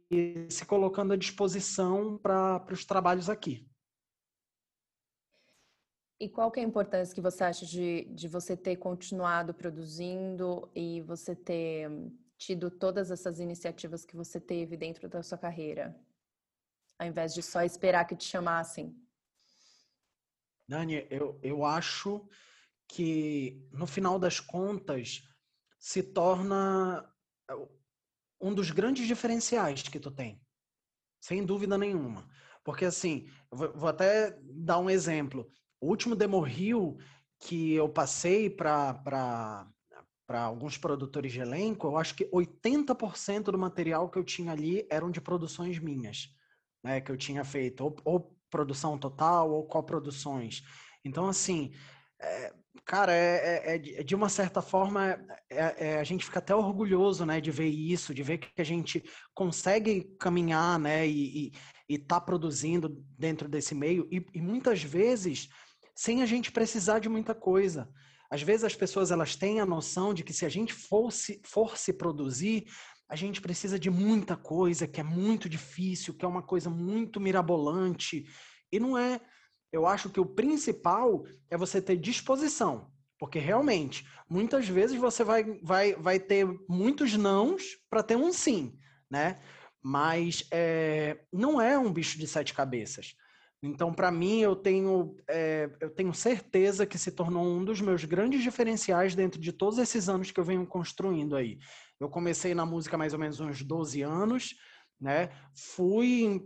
se 0.50 0.66
colocando 0.66 1.14
à 1.14 1.16
disposição 1.16 2.18
para 2.18 2.66
os 2.72 2.86
trabalhos 2.86 3.30
aqui. 3.30 3.66
E 6.20 6.30
qual 6.30 6.52
que 6.52 6.60
é 6.60 6.64
a 6.64 6.68
importância 6.68 7.16
que 7.16 7.22
você 7.22 7.44
acha 7.44 7.66
de, 7.66 8.06
de 8.14 8.28
você 8.28 8.56
ter 8.56 8.76
continuado 8.76 9.54
produzindo 9.54 10.70
e 10.76 11.02
você 11.02 11.36
ter 11.36 11.90
tido 12.38 12.70
todas 12.70 13.12
essas 13.12 13.40
iniciativas 13.40 14.06
que 14.06 14.16
você 14.16 14.40
teve 14.40 14.78
dentro 14.78 15.10
da 15.10 15.24
sua 15.24 15.38
carreira? 15.38 16.00
Ao 17.04 17.10
invés 17.10 17.34
de 17.34 17.44
só 17.44 17.62
esperar 17.64 18.06
que 18.06 18.16
te 18.16 18.24
chamassem? 18.24 18.96
Dani, 20.68 21.06
eu, 21.10 21.40
eu 21.44 21.66
acho 21.66 22.28
que 22.88 23.68
no 23.72 23.86
final 23.86 24.18
das 24.18 24.40
contas 24.40 25.22
se 25.78 26.02
torna 26.02 27.08
é, 27.50 27.54
um 28.40 28.54
dos 28.54 28.72
grandes 28.72 29.06
diferenciais 29.06 29.84
que 29.84 30.00
tu 30.00 30.10
tem, 30.10 30.42
sem 31.22 31.46
dúvida 31.46 31.78
nenhuma. 31.78 32.28
Porque 32.64 32.86
assim, 32.86 33.30
vou 33.52 33.90
até 33.90 34.40
dar 34.42 34.80
um 34.80 34.90
exemplo. 34.90 35.52
O 35.82 35.88
último 35.88 36.16
Demo 36.16 36.40
Rio 36.40 36.98
que 37.40 37.74
eu 37.74 37.90
passei 37.90 38.50
para 38.50 39.68
alguns 40.30 40.78
produtores 40.78 41.34
de 41.34 41.42
elenco, 41.42 41.88
eu 41.88 41.98
acho 41.98 42.16
que 42.16 42.26
80% 42.28 43.44
do 43.44 43.58
material 43.58 44.10
que 44.10 44.18
eu 44.18 44.24
tinha 44.24 44.54
ali 44.54 44.88
eram 44.90 45.12
de 45.12 45.20
produções 45.20 45.78
minhas 45.78 46.34
né, 46.84 47.02
que 47.02 47.12
eu 47.12 47.18
tinha 47.18 47.44
feito, 47.44 47.84
ou, 47.84 47.96
ou 48.04 48.38
produção 48.50 48.98
total 48.98 49.50
ou 49.52 49.66
coproduções. 49.66 50.62
Então, 51.04 51.28
assim, 51.28 51.72
é, 52.22 52.54
cara, 52.86 53.14
é, 53.14 53.76
é, 53.76 54.00
é, 54.00 54.04
de 54.04 54.16
uma 54.16 54.30
certa 54.30 54.62
forma, 54.62 55.20
é, 55.50 55.90
é, 55.90 56.00
a 56.00 56.04
gente 56.04 56.26
fica 56.26 56.40
até 56.40 56.56
orgulhoso, 56.56 57.26
né, 57.26 57.40
de 57.40 57.52
ver 57.52 57.68
isso, 57.68 58.14
de 58.14 58.24
ver 58.24 58.38
que 58.38 58.62
a 58.62 58.64
gente 58.64 59.04
consegue 59.34 60.16
caminhar, 60.20 60.80
né, 60.80 61.08
e, 61.08 61.52
e, 61.88 61.98
tá 61.98 62.20
produzindo 62.20 62.90
dentro 63.18 63.48
desse 63.48 63.76
meio, 63.76 64.08
e, 64.12 64.26
e 64.34 64.42
muitas 64.42 64.82
vezes 64.84 65.50
sem 65.96 66.22
a 66.22 66.26
gente 66.26 66.52
precisar 66.52 67.00
de 67.00 67.10
muita 67.10 67.36
coisa. 67.36 67.88
Às 68.30 68.42
vezes 68.42 68.64
as 68.64 68.76
pessoas 68.76 69.12
elas 69.12 69.36
têm 69.36 69.60
a 69.60 69.66
noção 69.66 70.12
de 70.12 70.24
que 70.24 70.34
se 70.34 70.44
a 70.44 70.50
gente 70.50 70.74
fosse, 70.74 71.40
fosse 71.46 71.94
produzir, 71.94 72.66
a 73.14 73.16
gente 73.16 73.40
precisa 73.40 73.78
de 73.78 73.92
muita 73.92 74.36
coisa 74.36 74.88
que 74.88 75.00
é 75.00 75.04
muito 75.04 75.48
difícil, 75.48 76.16
que 76.16 76.26
é 76.26 76.28
uma 76.28 76.42
coisa 76.42 76.68
muito 76.68 77.20
mirabolante. 77.20 78.26
E 78.72 78.80
não 78.80 78.98
é. 78.98 79.22
eu 79.72 79.86
acho 79.86 80.10
que 80.10 80.20
o 80.20 80.26
principal 80.26 81.24
é 81.48 81.56
você 81.56 81.80
ter 81.80 81.96
disposição. 81.96 82.92
Porque 83.20 83.38
realmente, 83.38 84.04
muitas 84.28 84.68
vezes 84.68 84.98
você 84.98 85.24
vai, 85.24 85.44
vai, 85.62 85.94
vai 85.94 86.20
ter 86.20 86.44
muitos 86.68 87.16
nãos 87.16 87.78
para 87.88 88.02
ter 88.02 88.16
um 88.16 88.34
sim, 88.34 88.80
né? 89.12 89.40
Mas 89.80 90.48
é, 90.52 91.20
não 91.32 91.62
é 91.62 91.78
um 91.78 91.94
bicho 91.94 92.18
de 92.18 92.26
sete 92.26 92.52
cabeças. 92.52 93.14
Então, 93.62 93.94
para 93.94 94.12
mim, 94.12 94.40
eu 94.40 94.56
tenho, 94.56 95.16
é, 95.30 95.70
eu 95.80 95.92
tenho 95.92 96.14
certeza 96.16 96.86
que 96.86 96.98
se 96.98 97.12
tornou 97.12 97.46
um 97.46 97.64
dos 97.64 97.80
meus 97.80 98.04
grandes 98.04 98.42
diferenciais 98.42 99.14
dentro 99.14 99.40
de 99.40 99.54
todos 99.54 99.78
esses 99.78 100.10
anos 100.10 100.32
que 100.32 100.40
eu 100.40 100.44
venho 100.44 100.66
construindo 100.66 101.36
aí. 101.36 101.60
Eu 102.04 102.10
comecei 102.10 102.54
na 102.54 102.66
música 102.66 102.98
mais 102.98 103.14
ou 103.14 103.20
menos 103.20 103.40
uns 103.40 103.64
12 103.64 104.02
anos, 104.02 104.56
né? 105.00 105.30
Fui 105.56 106.42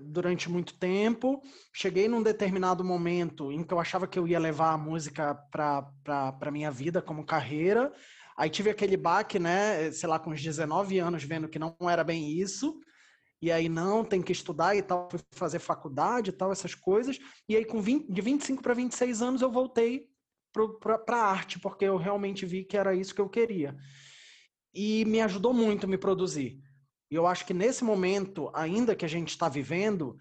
durante 0.00 0.50
muito 0.50 0.78
tempo, 0.78 1.42
cheguei 1.72 2.08
num 2.08 2.22
determinado 2.22 2.82
momento 2.82 3.52
em 3.52 3.62
que 3.62 3.74
eu 3.74 3.78
achava 3.78 4.06
que 4.06 4.18
eu 4.18 4.26
ia 4.26 4.38
levar 4.38 4.72
a 4.72 4.78
música 4.78 5.34
para 5.50 5.86
a 6.40 6.50
minha 6.50 6.70
vida 6.70 7.02
como 7.02 7.26
carreira. 7.26 7.92
Aí 8.36 8.48
tive 8.48 8.70
aquele 8.70 8.96
baque, 8.96 9.38
né? 9.38 9.90
Sei 9.92 10.08
lá, 10.08 10.18
com 10.18 10.30
uns 10.30 10.42
19 10.42 10.98
anos, 10.98 11.24
vendo 11.24 11.48
que 11.48 11.58
não 11.58 11.76
era 11.82 12.02
bem 12.02 12.30
isso 12.30 12.80
e 13.40 13.52
aí 13.52 13.68
não, 13.68 14.04
tem 14.04 14.22
que 14.22 14.32
estudar 14.32 14.74
e 14.76 14.82
tal, 14.82 15.08
fui 15.10 15.20
fazer 15.32 15.58
faculdade 15.58 16.30
e 16.30 16.32
tal, 16.32 16.50
essas 16.50 16.74
coisas. 16.74 17.18
E 17.48 17.54
aí 17.54 17.64
com 17.64 17.80
20, 17.80 18.10
de 18.10 18.20
25 18.20 18.62
para 18.62 18.74
26 18.74 19.22
anos 19.22 19.42
eu 19.42 19.50
voltei 19.50 20.08
para 20.80 21.18
a 21.18 21.26
arte, 21.26 21.58
porque 21.60 21.84
eu 21.84 21.98
realmente 21.98 22.46
vi 22.46 22.64
que 22.64 22.76
era 22.76 22.94
isso 22.94 23.14
que 23.14 23.20
eu 23.20 23.28
queria. 23.28 23.76
E 24.76 25.06
me 25.06 25.22
ajudou 25.22 25.54
muito 25.54 25.86
a 25.86 25.88
me 25.88 25.96
produzir. 25.96 26.60
E 27.10 27.14
eu 27.14 27.26
acho 27.26 27.46
que 27.46 27.54
nesse 27.54 27.82
momento, 27.82 28.50
ainda 28.52 28.94
que 28.94 29.06
a 29.06 29.08
gente 29.08 29.30
está 29.30 29.48
vivendo, 29.48 30.18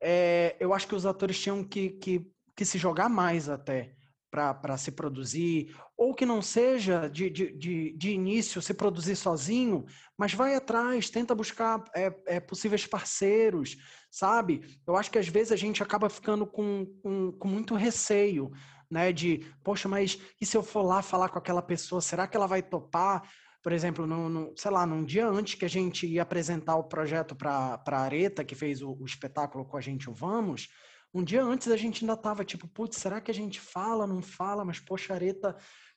é, 0.00 0.56
eu 0.60 0.72
acho 0.72 0.86
que 0.86 0.94
os 0.94 1.04
atores 1.04 1.40
tinham 1.40 1.64
que, 1.64 1.90
que, 1.90 2.30
que 2.54 2.64
se 2.64 2.78
jogar 2.78 3.08
mais 3.08 3.48
até 3.48 3.96
para 4.30 4.76
se 4.76 4.92
produzir, 4.92 5.74
ou 5.96 6.14
que 6.14 6.26
não 6.26 6.42
seja 6.42 7.08
de, 7.08 7.30
de, 7.30 7.50
de, 7.56 7.92
de, 7.96 8.10
início 8.10 8.60
se 8.60 8.74
produzir 8.74 9.16
sozinho, 9.16 9.86
mas 10.18 10.34
vai 10.34 10.54
atrás, 10.54 11.08
tenta 11.08 11.34
buscar 11.34 11.82
é, 11.94 12.14
é, 12.26 12.38
possíveis 12.40 12.86
parceiros, 12.86 13.76
sabe? 14.10 14.78
Eu 14.86 14.96
acho 14.96 15.10
que 15.10 15.18
às 15.18 15.26
vezes 15.28 15.50
a 15.50 15.56
gente 15.56 15.82
acaba 15.82 16.10
ficando 16.10 16.46
com, 16.46 16.86
com, 17.02 17.32
com, 17.32 17.48
muito 17.48 17.74
receio, 17.74 18.52
né? 18.90 19.12
De, 19.12 19.46
poxa, 19.64 19.88
mas 19.88 20.20
e 20.38 20.44
se 20.44 20.56
eu 20.56 20.62
for 20.62 20.82
lá 20.82 21.00
falar 21.00 21.30
com 21.30 21.38
aquela 21.38 21.62
pessoa, 21.62 22.00
será 22.00 22.26
que 22.26 22.36
ela 22.36 22.46
vai 22.46 22.62
topar? 22.62 23.22
Por 23.62 23.72
exemplo, 23.72 24.06
no, 24.06 24.28
no 24.28 24.52
sei 24.56 24.70
lá, 24.70 24.86
num 24.86 25.04
dia 25.04 25.26
antes 25.26 25.54
que 25.54 25.64
a 25.64 25.68
gente 25.68 26.06
ia 26.06 26.22
apresentar 26.22 26.76
o 26.76 26.84
projeto 26.84 27.34
para 27.34 27.82
a 27.84 27.98
Areta, 27.98 28.44
que 28.44 28.54
fez 28.54 28.82
o, 28.82 28.92
o 28.92 29.04
espetáculo 29.04 29.64
com 29.64 29.76
a 29.76 29.80
gente, 29.80 30.08
o 30.08 30.12
Vamos, 30.14 30.68
um 31.12 31.24
dia 31.24 31.42
antes 31.42 31.68
a 31.68 31.76
gente 31.76 32.04
ainda 32.04 32.16
tava 32.16 32.44
tipo, 32.44 32.68
putz, 32.68 32.98
será 32.98 33.20
que 33.20 33.30
a 33.30 33.34
gente 33.34 33.60
fala, 33.60 34.06
não 34.06 34.22
fala? 34.22 34.64
Mas, 34.64 34.78
poxa, 34.78 35.14
Areta 35.14 35.56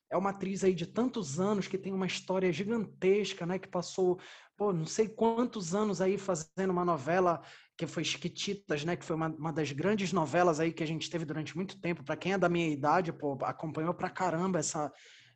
é 0.09 0.17
uma 0.17 0.31
atriz 0.31 0.63
aí 0.63 0.73
de 0.73 0.85
tantos 0.85 1.39
anos 1.39 1.67
que 1.67 1.77
tem 1.77 1.93
uma 1.93 2.05
história 2.05 2.51
gigantesca, 2.51 3.45
né? 3.45 3.59
Que 3.59 3.67
passou, 3.67 4.19
pô, 4.57 4.73
não 4.73 4.85
sei 4.85 5.07
quantos 5.07 5.75
anos 5.75 6.01
aí 6.01 6.17
fazendo 6.17 6.71
uma 6.71 6.85
novela 6.85 7.41
que 7.77 7.87
foi 7.87 8.03
Chiquititas, 8.03 8.85
né? 8.85 8.95
Que 8.95 9.05
foi 9.05 9.15
uma, 9.15 9.27
uma 9.27 9.53
das 9.53 9.71
grandes 9.71 10.13
novelas 10.13 10.59
aí 10.59 10.71
que 10.71 10.83
a 10.83 10.87
gente 10.87 11.09
teve 11.09 11.25
durante 11.25 11.55
muito 11.55 11.79
tempo. 11.79 12.03
Para 12.03 12.17
quem 12.17 12.33
é 12.33 12.37
da 12.37 12.49
minha 12.49 12.69
idade, 12.69 13.11
pô, 13.11 13.37
acompanhou 13.41 13.93
pra 13.93 14.09
caramba 14.09 14.59
essa, 14.59 14.91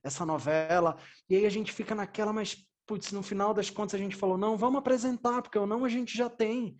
essa 0.05 0.25
novela. 0.25 0.97
E 1.27 1.35
aí 1.35 1.45
a 1.45 1.49
gente 1.49 1.73
fica 1.73 1.95
naquela, 1.95 2.31
mas, 2.31 2.55
putz, 2.85 3.11
no 3.11 3.23
final 3.23 3.53
das 3.53 3.69
contas 3.69 3.95
a 3.95 4.03
gente 4.03 4.15
falou, 4.15 4.37
não, 4.37 4.55
vamos 4.55 4.79
apresentar, 4.79 5.41
porque 5.41 5.57
o 5.57 5.65
não 5.65 5.83
a 5.83 5.89
gente 5.89 6.15
já 6.15 6.29
tem. 6.29 6.77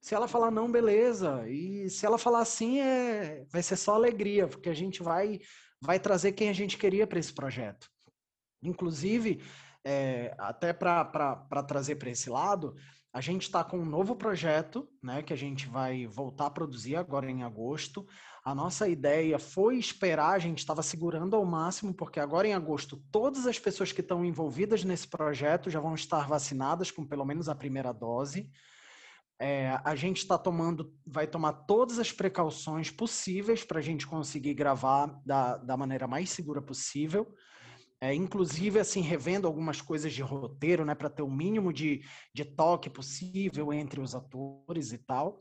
Se 0.00 0.14
ela 0.14 0.28
falar 0.28 0.50
não, 0.50 0.70
beleza. 0.70 1.44
E 1.48 1.90
se 1.90 2.06
ela 2.06 2.18
falar 2.18 2.44
sim, 2.44 2.80
é, 2.80 3.44
vai 3.50 3.62
ser 3.62 3.76
só 3.76 3.94
alegria, 3.94 4.46
porque 4.46 4.68
a 4.68 4.74
gente 4.74 5.02
vai, 5.02 5.40
vai 5.80 5.98
trazer 5.98 6.32
quem 6.32 6.48
a 6.48 6.52
gente 6.52 6.78
queria 6.78 7.06
para 7.06 7.18
esse 7.18 7.32
projeto. 7.32 7.88
Inclusive, 8.62 9.42
é, 9.84 10.34
até 10.38 10.72
para 10.72 11.62
trazer 11.66 11.96
para 11.96 12.10
esse 12.10 12.30
lado, 12.30 12.76
a 13.12 13.20
gente 13.20 13.42
está 13.42 13.62
com 13.62 13.78
um 13.78 13.84
novo 13.84 14.16
projeto, 14.16 14.88
né, 15.02 15.22
que 15.22 15.32
a 15.32 15.36
gente 15.36 15.66
vai 15.66 16.06
voltar 16.06 16.46
a 16.46 16.50
produzir 16.50 16.96
agora 16.96 17.30
em 17.30 17.42
agosto. 17.42 18.06
A 18.44 18.56
nossa 18.56 18.88
ideia 18.88 19.38
foi 19.38 19.78
esperar, 19.78 20.32
a 20.32 20.38
gente 20.38 20.58
estava 20.58 20.82
segurando 20.82 21.36
ao 21.36 21.44
máximo, 21.44 21.94
porque 21.94 22.18
agora 22.18 22.48
em 22.48 22.54
agosto 22.54 23.00
todas 23.12 23.46
as 23.46 23.56
pessoas 23.56 23.92
que 23.92 24.00
estão 24.00 24.24
envolvidas 24.24 24.82
nesse 24.82 25.06
projeto 25.06 25.70
já 25.70 25.78
vão 25.78 25.94
estar 25.94 26.26
vacinadas 26.26 26.90
com 26.90 27.06
pelo 27.06 27.24
menos 27.24 27.48
a 27.48 27.54
primeira 27.54 27.92
dose. 27.92 28.50
É, 29.40 29.78
a 29.84 29.94
gente 29.94 30.18
está 30.18 30.36
tomando, 30.36 30.92
vai 31.06 31.26
tomar 31.26 31.52
todas 31.52 32.00
as 32.00 32.10
precauções 32.10 32.90
possíveis 32.90 33.62
para 33.62 33.78
a 33.78 33.82
gente 33.82 34.06
conseguir 34.06 34.54
gravar 34.54 35.06
da, 35.24 35.56
da 35.56 35.76
maneira 35.76 36.08
mais 36.08 36.30
segura 36.30 36.60
possível. 36.60 37.32
É, 38.00 38.12
inclusive, 38.12 38.80
assim, 38.80 39.00
revendo 39.00 39.46
algumas 39.46 39.80
coisas 39.80 40.12
de 40.12 40.22
roteiro, 40.22 40.84
né, 40.84 40.92
para 40.92 41.08
ter 41.08 41.22
o 41.22 41.30
mínimo 41.30 41.72
de, 41.72 42.04
de 42.34 42.44
toque 42.44 42.90
possível 42.90 43.72
entre 43.72 44.00
os 44.00 44.16
atores 44.16 44.90
e 44.92 44.98
tal. 44.98 45.38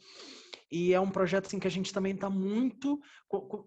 E 0.71 0.93
é 0.93 0.99
um 0.99 1.09
projeto 1.09 1.47
assim 1.47 1.59
que 1.59 1.67
a 1.67 1.71
gente 1.71 1.93
também 1.93 2.13
está 2.13 2.29
muito, 2.29 3.01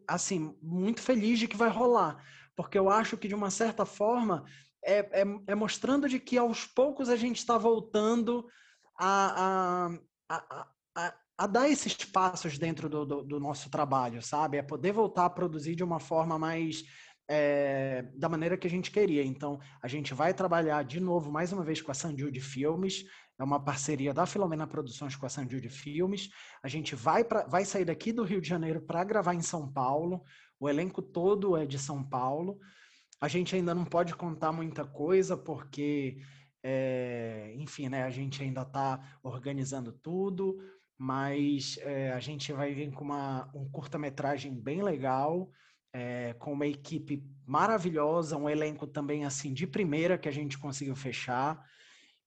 assim, 0.08 0.56
muito 0.62 1.02
feliz 1.02 1.38
de 1.38 1.46
que 1.46 1.56
vai 1.56 1.68
rolar, 1.68 2.24
porque 2.56 2.78
eu 2.78 2.88
acho 2.88 3.18
que 3.18 3.28
de 3.28 3.34
uma 3.34 3.50
certa 3.50 3.84
forma 3.84 4.44
é, 4.82 5.22
é, 5.22 5.24
é 5.48 5.54
mostrando 5.54 6.08
de 6.08 6.18
que 6.18 6.38
aos 6.38 6.64
poucos 6.64 7.08
a 7.08 7.16
gente 7.16 7.38
está 7.38 7.58
voltando 7.58 8.46
a, 8.98 9.88
a, 10.28 10.36
a, 10.36 10.66
a, 10.94 11.14
a, 11.38 11.46
dar 11.46 11.68
esses 11.68 11.94
passos 12.04 12.58
dentro 12.58 12.88
do, 12.88 13.04
do, 13.04 13.22
do, 13.22 13.40
nosso 13.40 13.70
trabalho, 13.70 14.22
sabe? 14.22 14.58
É 14.58 14.62
poder 14.62 14.92
voltar 14.92 15.26
a 15.26 15.30
produzir 15.30 15.74
de 15.74 15.84
uma 15.84 16.00
forma 16.00 16.38
mais. 16.38 16.82
É, 17.26 18.02
da 18.18 18.28
maneira 18.28 18.54
que 18.54 18.66
a 18.66 18.70
gente 18.70 18.90
queria. 18.90 19.24
Então, 19.24 19.58
a 19.82 19.88
gente 19.88 20.12
vai 20.12 20.34
trabalhar 20.34 20.84
de 20.84 21.00
novo, 21.00 21.32
mais 21.32 21.54
uma 21.54 21.64
vez, 21.64 21.80
com 21.80 21.90
a 21.90 21.94
de 21.94 22.40
Filmes. 22.40 23.06
É 23.38 23.42
uma 23.42 23.58
parceria 23.58 24.14
da 24.14 24.26
Filomena 24.26 24.66
Produções 24.66 25.16
com 25.16 25.26
a 25.26 25.28
de 25.28 25.68
Filmes. 25.68 26.30
A 26.62 26.68
gente 26.68 26.94
vai, 26.94 27.24
pra, 27.24 27.44
vai 27.46 27.64
sair 27.64 27.84
daqui 27.84 28.12
do 28.12 28.22
Rio 28.22 28.40
de 28.40 28.48
Janeiro 28.48 28.80
para 28.80 29.02
gravar 29.02 29.34
em 29.34 29.42
São 29.42 29.70
Paulo. 29.70 30.22
O 30.60 30.68
elenco 30.68 31.02
todo 31.02 31.56
é 31.56 31.66
de 31.66 31.78
São 31.78 32.02
Paulo. 32.02 32.58
A 33.20 33.28
gente 33.28 33.56
ainda 33.56 33.74
não 33.74 33.84
pode 33.84 34.14
contar 34.14 34.52
muita 34.52 34.84
coisa, 34.84 35.36
porque 35.36 36.18
é, 36.66 37.52
enfim, 37.58 37.90
né, 37.90 38.04
a 38.04 38.10
gente 38.10 38.42
ainda 38.42 38.62
está 38.62 39.18
organizando 39.22 39.92
tudo, 39.92 40.56
mas 40.96 41.76
é, 41.82 42.10
a 42.12 42.20
gente 42.20 42.50
vai 42.54 42.72
vir 42.72 42.90
com 42.90 43.04
uma, 43.04 43.50
um 43.54 43.68
curta-metragem 43.68 44.54
bem 44.54 44.82
legal, 44.82 45.50
é, 45.92 46.32
com 46.38 46.54
uma 46.54 46.66
equipe 46.66 47.22
maravilhosa, 47.46 48.38
um 48.38 48.48
elenco 48.48 48.86
também 48.86 49.26
assim 49.26 49.52
de 49.52 49.66
primeira 49.66 50.16
que 50.16 50.28
a 50.28 50.32
gente 50.32 50.58
conseguiu 50.58 50.96
fechar. 50.96 51.62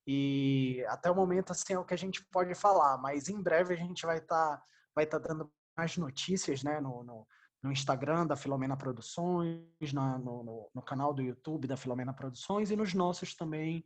E 0.07 0.85
até 0.87 1.11
o 1.11 1.15
momento 1.15 1.51
assim 1.51 1.73
é 1.73 1.79
o 1.79 1.83
que 1.83 1.93
a 1.93 1.97
gente 1.97 2.23
pode 2.31 2.55
falar, 2.55 2.97
mas 2.97 3.27
em 3.27 3.41
breve 3.41 3.73
a 3.73 3.77
gente 3.77 4.05
vai 4.05 4.19
estar 4.19 4.57
tá, 4.57 4.63
vai 4.95 5.05
tá 5.05 5.17
dando 5.19 5.51
mais 5.77 5.97
notícias, 5.97 6.63
né, 6.63 6.79
no, 6.79 7.03
no, 7.03 7.27
no 7.61 7.71
Instagram 7.73 8.25
da 8.25 8.37
Filomena 8.37 8.77
Produções, 8.77 9.93
na, 9.93 10.17
no, 10.17 10.71
no, 10.73 10.81
canal 10.81 11.13
do 11.13 11.21
YouTube 11.21 11.67
da 11.67 11.75
Filomena 11.75 12.13
Produções 12.13 12.71
e 12.71 12.75
nos 12.75 12.93
nossos 12.93 13.35
também 13.35 13.83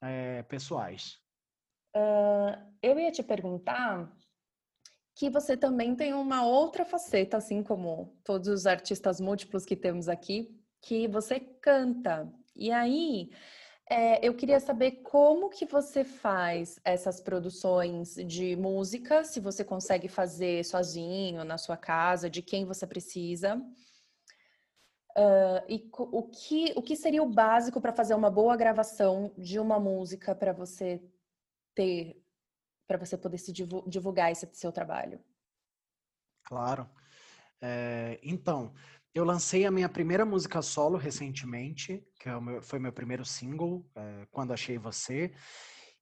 é, 0.00 0.44
pessoais. 0.44 1.18
Uh, 1.96 2.56
eu 2.80 2.98
ia 2.98 3.10
te 3.10 3.22
perguntar 3.22 4.08
que 5.16 5.28
você 5.28 5.56
também 5.56 5.96
tem 5.96 6.12
uma 6.12 6.44
outra 6.44 6.84
faceta, 6.84 7.38
assim 7.38 7.62
como 7.62 8.16
todos 8.22 8.48
os 8.48 8.66
artistas 8.66 9.18
múltiplos 9.18 9.64
que 9.64 9.74
temos 9.74 10.08
aqui, 10.08 10.54
que 10.80 11.08
você 11.08 11.40
canta. 11.40 12.30
E 12.54 12.70
aí, 12.70 13.30
é, 13.88 14.26
eu 14.26 14.34
queria 14.34 14.58
saber 14.58 15.02
como 15.02 15.48
que 15.48 15.64
você 15.64 16.02
faz 16.04 16.80
essas 16.84 17.20
produções 17.20 18.14
de 18.14 18.56
música, 18.56 19.22
se 19.22 19.38
você 19.38 19.64
consegue 19.64 20.08
fazer 20.08 20.64
sozinho, 20.64 21.44
na 21.44 21.56
sua 21.56 21.76
casa, 21.76 22.28
de 22.28 22.42
quem 22.42 22.64
você 22.64 22.86
precisa. 22.86 23.56
Uh, 25.16 25.62
e 25.68 25.88
o 25.92 26.24
que, 26.24 26.72
o 26.76 26.82
que 26.82 26.96
seria 26.96 27.22
o 27.22 27.32
básico 27.32 27.80
para 27.80 27.92
fazer 27.92 28.14
uma 28.14 28.30
boa 28.30 28.56
gravação 28.56 29.32
de 29.38 29.58
uma 29.58 29.80
música 29.80 30.34
para 30.34 30.52
você 30.52 31.02
ter, 31.74 32.22
para 32.86 32.98
você 32.98 33.16
poder 33.16 33.38
se 33.38 33.52
divulgar 33.52 34.32
esse 34.32 34.46
seu 34.52 34.72
trabalho? 34.72 35.18
Claro. 36.44 36.90
É, 37.60 38.20
então, 38.22 38.74
eu 39.18 39.24
lancei 39.24 39.64
a 39.64 39.70
minha 39.70 39.88
primeira 39.88 40.26
música 40.26 40.60
solo 40.60 40.98
recentemente, 40.98 42.04
que 42.20 42.28
é 42.28 42.60
foi 42.60 42.78
meu 42.78 42.92
primeiro 42.92 43.24
single, 43.24 43.84
é, 43.96 44.26
Quando 44.30 44.52
Achei 44.52 44.76
Você. 44.76 45.32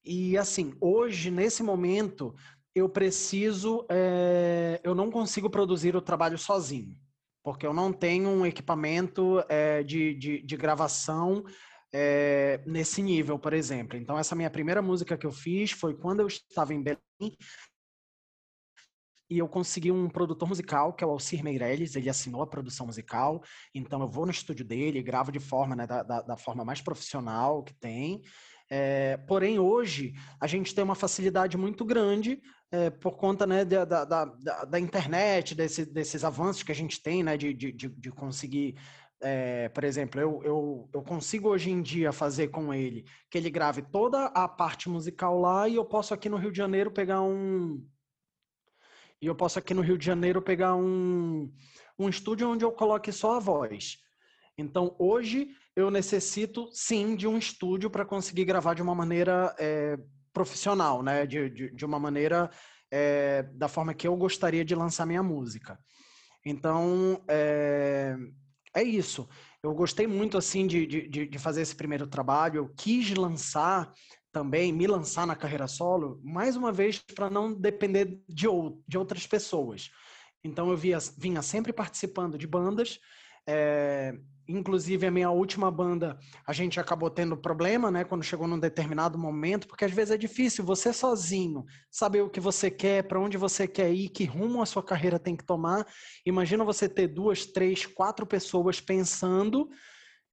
E 0.04 0.36
assim, 0.36 0.74
hoje, 0.80 1.30
nesse 1.30 1.62
momento, 1.62 2.34
eu 2.74 2.88
preciso, 2.88 3.86
é, 3.88 4.80
eu 4.82 4.94
não 4.94 5.10
consigo 5.10 5.48
produzir 5.48 5.94
o 5.94 6.02
trabalho 6.02 6.36
sozinho 6.36 6.96
porque 7.42 7.66
eu 7.66 7.74
não 7.74 7.92
tenho 7.92 8.30
um 8.30 8.46
equipamento 8.46 9.44
é, 9.50 9.82
de, 9.82 10.14
de, 10.14 10.42
de, 10.42 10.56
gravação 10.56 11.44
nesse 12.66 13.02
nível, 13.02 13.38
por 13.38 13.52
exemplo. 13.52 13.98
Então, 13.98 14.18
essa 14.18 14.34
minha 14.34 14.50
primeira 14.50 14.80
música 14.80 15.16
que 15.16 15.26
eu 15.26 15.30
fiz 15.30 15.70
foi 15.70 15.94
quando 15.94 16.20
eu 16.20 16.26
estava 16.26 16.72
em 16.72 16.82
Belém. 16.82 17.36
E 19.28 19.38
eu 19.38 19.48
consegui 19.48 19.90
um 19.90 20.08
produtor 20.08 20.48
musical, 20.48 20.92
que 20.92 21.02
é 21.02 21.06
o 21.06 21.10
Alcir 21.10 21.42
Meirelles, 21.42 21.96
ele 21.96 22.10
assinou 22.10 22.42
a 22.42 22.46
produção 22.46 22.86
musical, 22.86 23.42
então 23.74 24.00
eu 24.00 24.08
vou 24.08 24.26
no 24.26 24.32
estúdio 24.32 24.64
dele, 24.64 25.02
gravo 25.02 25.32
de 25.32 25.40
forma, 25.40 25.74
né, 25.74 25.86
da, 25.86 26.02
da, 26.02 26.22
da 26.22 26.36
forma 26.36 26.64
mais 26.64 26.80
profissional 26.80 27.62
que 27.62 27.74
tem, 27.74 28.22
é, 28.70 29.16
porém, 29.28 29.58
hoje, 29.58 30.14
a 30.40 30.46
gente 30.46 30.74
tem 30.74 30.82
uma 30.82 30.94
facilidade 30.94 31.56
muito 31.56 31.84
grande 31.84 32.40
é, 32.72 32.90
por 32.90 33.16
conta 33.16 33.46
né, 33.46 33.64
da, 33.64 33.84
da, 33.84 34.04
da, 34.04 34.64
da 34.64 34.80
internet, 34.80 35.54
desse, 35.54 35.84
desses 35.84 36.24
avanços 36.24 36.62
que 36.62 36.72
a 36.72 36.74
gente 36.74 37.02
tem, 37.02 37.22
né, 37.22 37.36
de, 37.36 37.52
de, 37.52 37.72
de 37.72 38.10
conseguir 38.10 38.74
é, 39.22 39.70
por 39.70 39.84
exemplo, 39.84 40.20
eu, 40.20 40.42
eu, 40.44 40.90
eu 40.92 41.02
consigo 41.02 41.48
hoje 41.48 41.70
em 41.70 41.80
dia 41.80 42.12
fazer 42.12 42.48
com 42.48 42.74
ele 42.74 43.06
que 43.30 43.38
ele 43.38 43.48
grave 43.48 43.80
toda 43.80 44.26
a 44.26 44.46
parte 44.46 44.88
musical 44.88 45.40
lá 45.40 45.66
e 45.66 45.76
eu 45.76 45.84
posso 45.84 46.12
aqui 46.12 46.28
no 46.28 46.36
Rio 46.36 46.52
de 46.52 46.58
Janeiro 46.58 46.90
pegar 46.90 47.22
um. 47.22 47.82
E 49.24 49.26
eu 49.26 49.34
posso 49.34 49.58
aqui 49.58 49.72
no 49.72 49.80
Rio 49.80 49.96
de 49.96 50.04
Janeiro 50.04 50.42
pegar 50.42 50.76
um, 50.76 51.50
um 51.98 52.10
estúdio 52.10 52.46
onde 52.46 52.62
eu 52.62 52.70
coloque 52.70 53.10
só 53.10 53.36
a 53.36 53.40
voz. 53.40 53.96
Então, 54.58 54.94
hoje, 54.98 55.48
eu 55.74 55.90
necessito, 55.90 56.68
sim, 56.74 57.16
de 57.16 57.26
um 57.26 57.38
estúdio 57.38 57.88
para 57.88 58.04
conseguir 58.04 58.44
gravar 58.44 58.74
de 58.74 58.82
uma 58.82 58.94
maneira 58.94 59.56
é, 59.58 59.96
profissional, 60.30 61.02
né? 61.02 61.24
De, 61.24 61.48
de, 61.48 61.70
de 61.74 61.86
uma 61.86 61.98
maneira 61.98 62.50
é, 62.90 63.44
da 63.54 63.66
forma 63.66 63.94
que 63.94 64.06
eu 64.06 64.14
gostaria 64.14 64.62
de 64.62 64.74
lançar 64.74 65.06
minha 65.06 65.22
música. 65.22 65.78
Então, 66.44 67.24
é, 67.26 68.18
é 68.76 68.82
isso. 68.82 69.26
Eu 69.62 69.72
gostei 69.72 70.06
muito 70.06 70.36
assim 70.36 70.66
de, 70.66 70.86
de, 70.86 71.26
de 71.26 71.38
fazer 71.38 71.62
esse 71.62 71.74
primeiro 71.74 72.06
trabalho. 72.06 72.58
Eu 72.58 72.74
quis 72.76 73.08
lançar 73.14 73.90
também, 74.34 74.72
me 74.72 74.88
lançar 74.88 75.26
na 75.26 75.36
carreira 75.36 75.68
solo, 75.68 76.20
mais 76.24 76.56
uma 76.56 76.72
vez 76.72 76.98
para 76.98 77.30
não 77.30 77.54
depender 77.54 78.20
de, 78.28 78.48
ou, 78.48 78.82
de 78.86 78.98
outras 78.98 79.26
pessoas. 79.28 79.92
Então 80.42 80.70
eu 80.70 80.76
via, 80.76 80.98
vinha 81.16 81.40
sempre 81.40 81.72
participando 81.72 82.36
de 82.36 82.46
bandas. 82.46 82.98
É, 83.46 84.12
Inclusive, 84.46 85.06
a 85.06 85.10
minha 85.10 85.30
última 85.30 85.70
banda, 85.70 86.18
a 86.46 86.52
gente 86.52 86.78
acabou 86.78 87.08
tendo 87.08 87.34
problema, 87.34 87.90
né? 87.90 88.04
Quando 88.04 88.22
chegou 88.22 88.46
num 88.46 88.58
determinado 88.58 89.18
momento, 89.18 89.66
porque 89.66 89.86
às 89.86 89.92
vezes 89.92 90.12
é 90.12 90.18
difícil 90.18 90.62
você 90.62 90.92
sozinho 90.92 91.64
saber 91.90 92.20
o 92.20 92.28
que 92.28 92.40
você 92.40 92.70
quer, 92.70 93.04
para 93.04 93.18
onde 93.18 93.38
você 93.38 93.66
quer 93.66 93.90
ir, 93.90 94.10
que 94.10 94.24
rumo 94.24 94.60
a 94.60 94.66
sua 94.66 94.82
carreira 94.82 95.18
tem 95.18 95.34
que 95.34 95.44
tomar. 95.44 95.86
Imagina 96.26 96.62
você 96.62 96.90
ter 96.90 97.08
duas, 97.08 97.46
três, 97.46 97.86
quatro 97.86 98.26
pessoas 98.26 98.82
pensando 98.82 99.70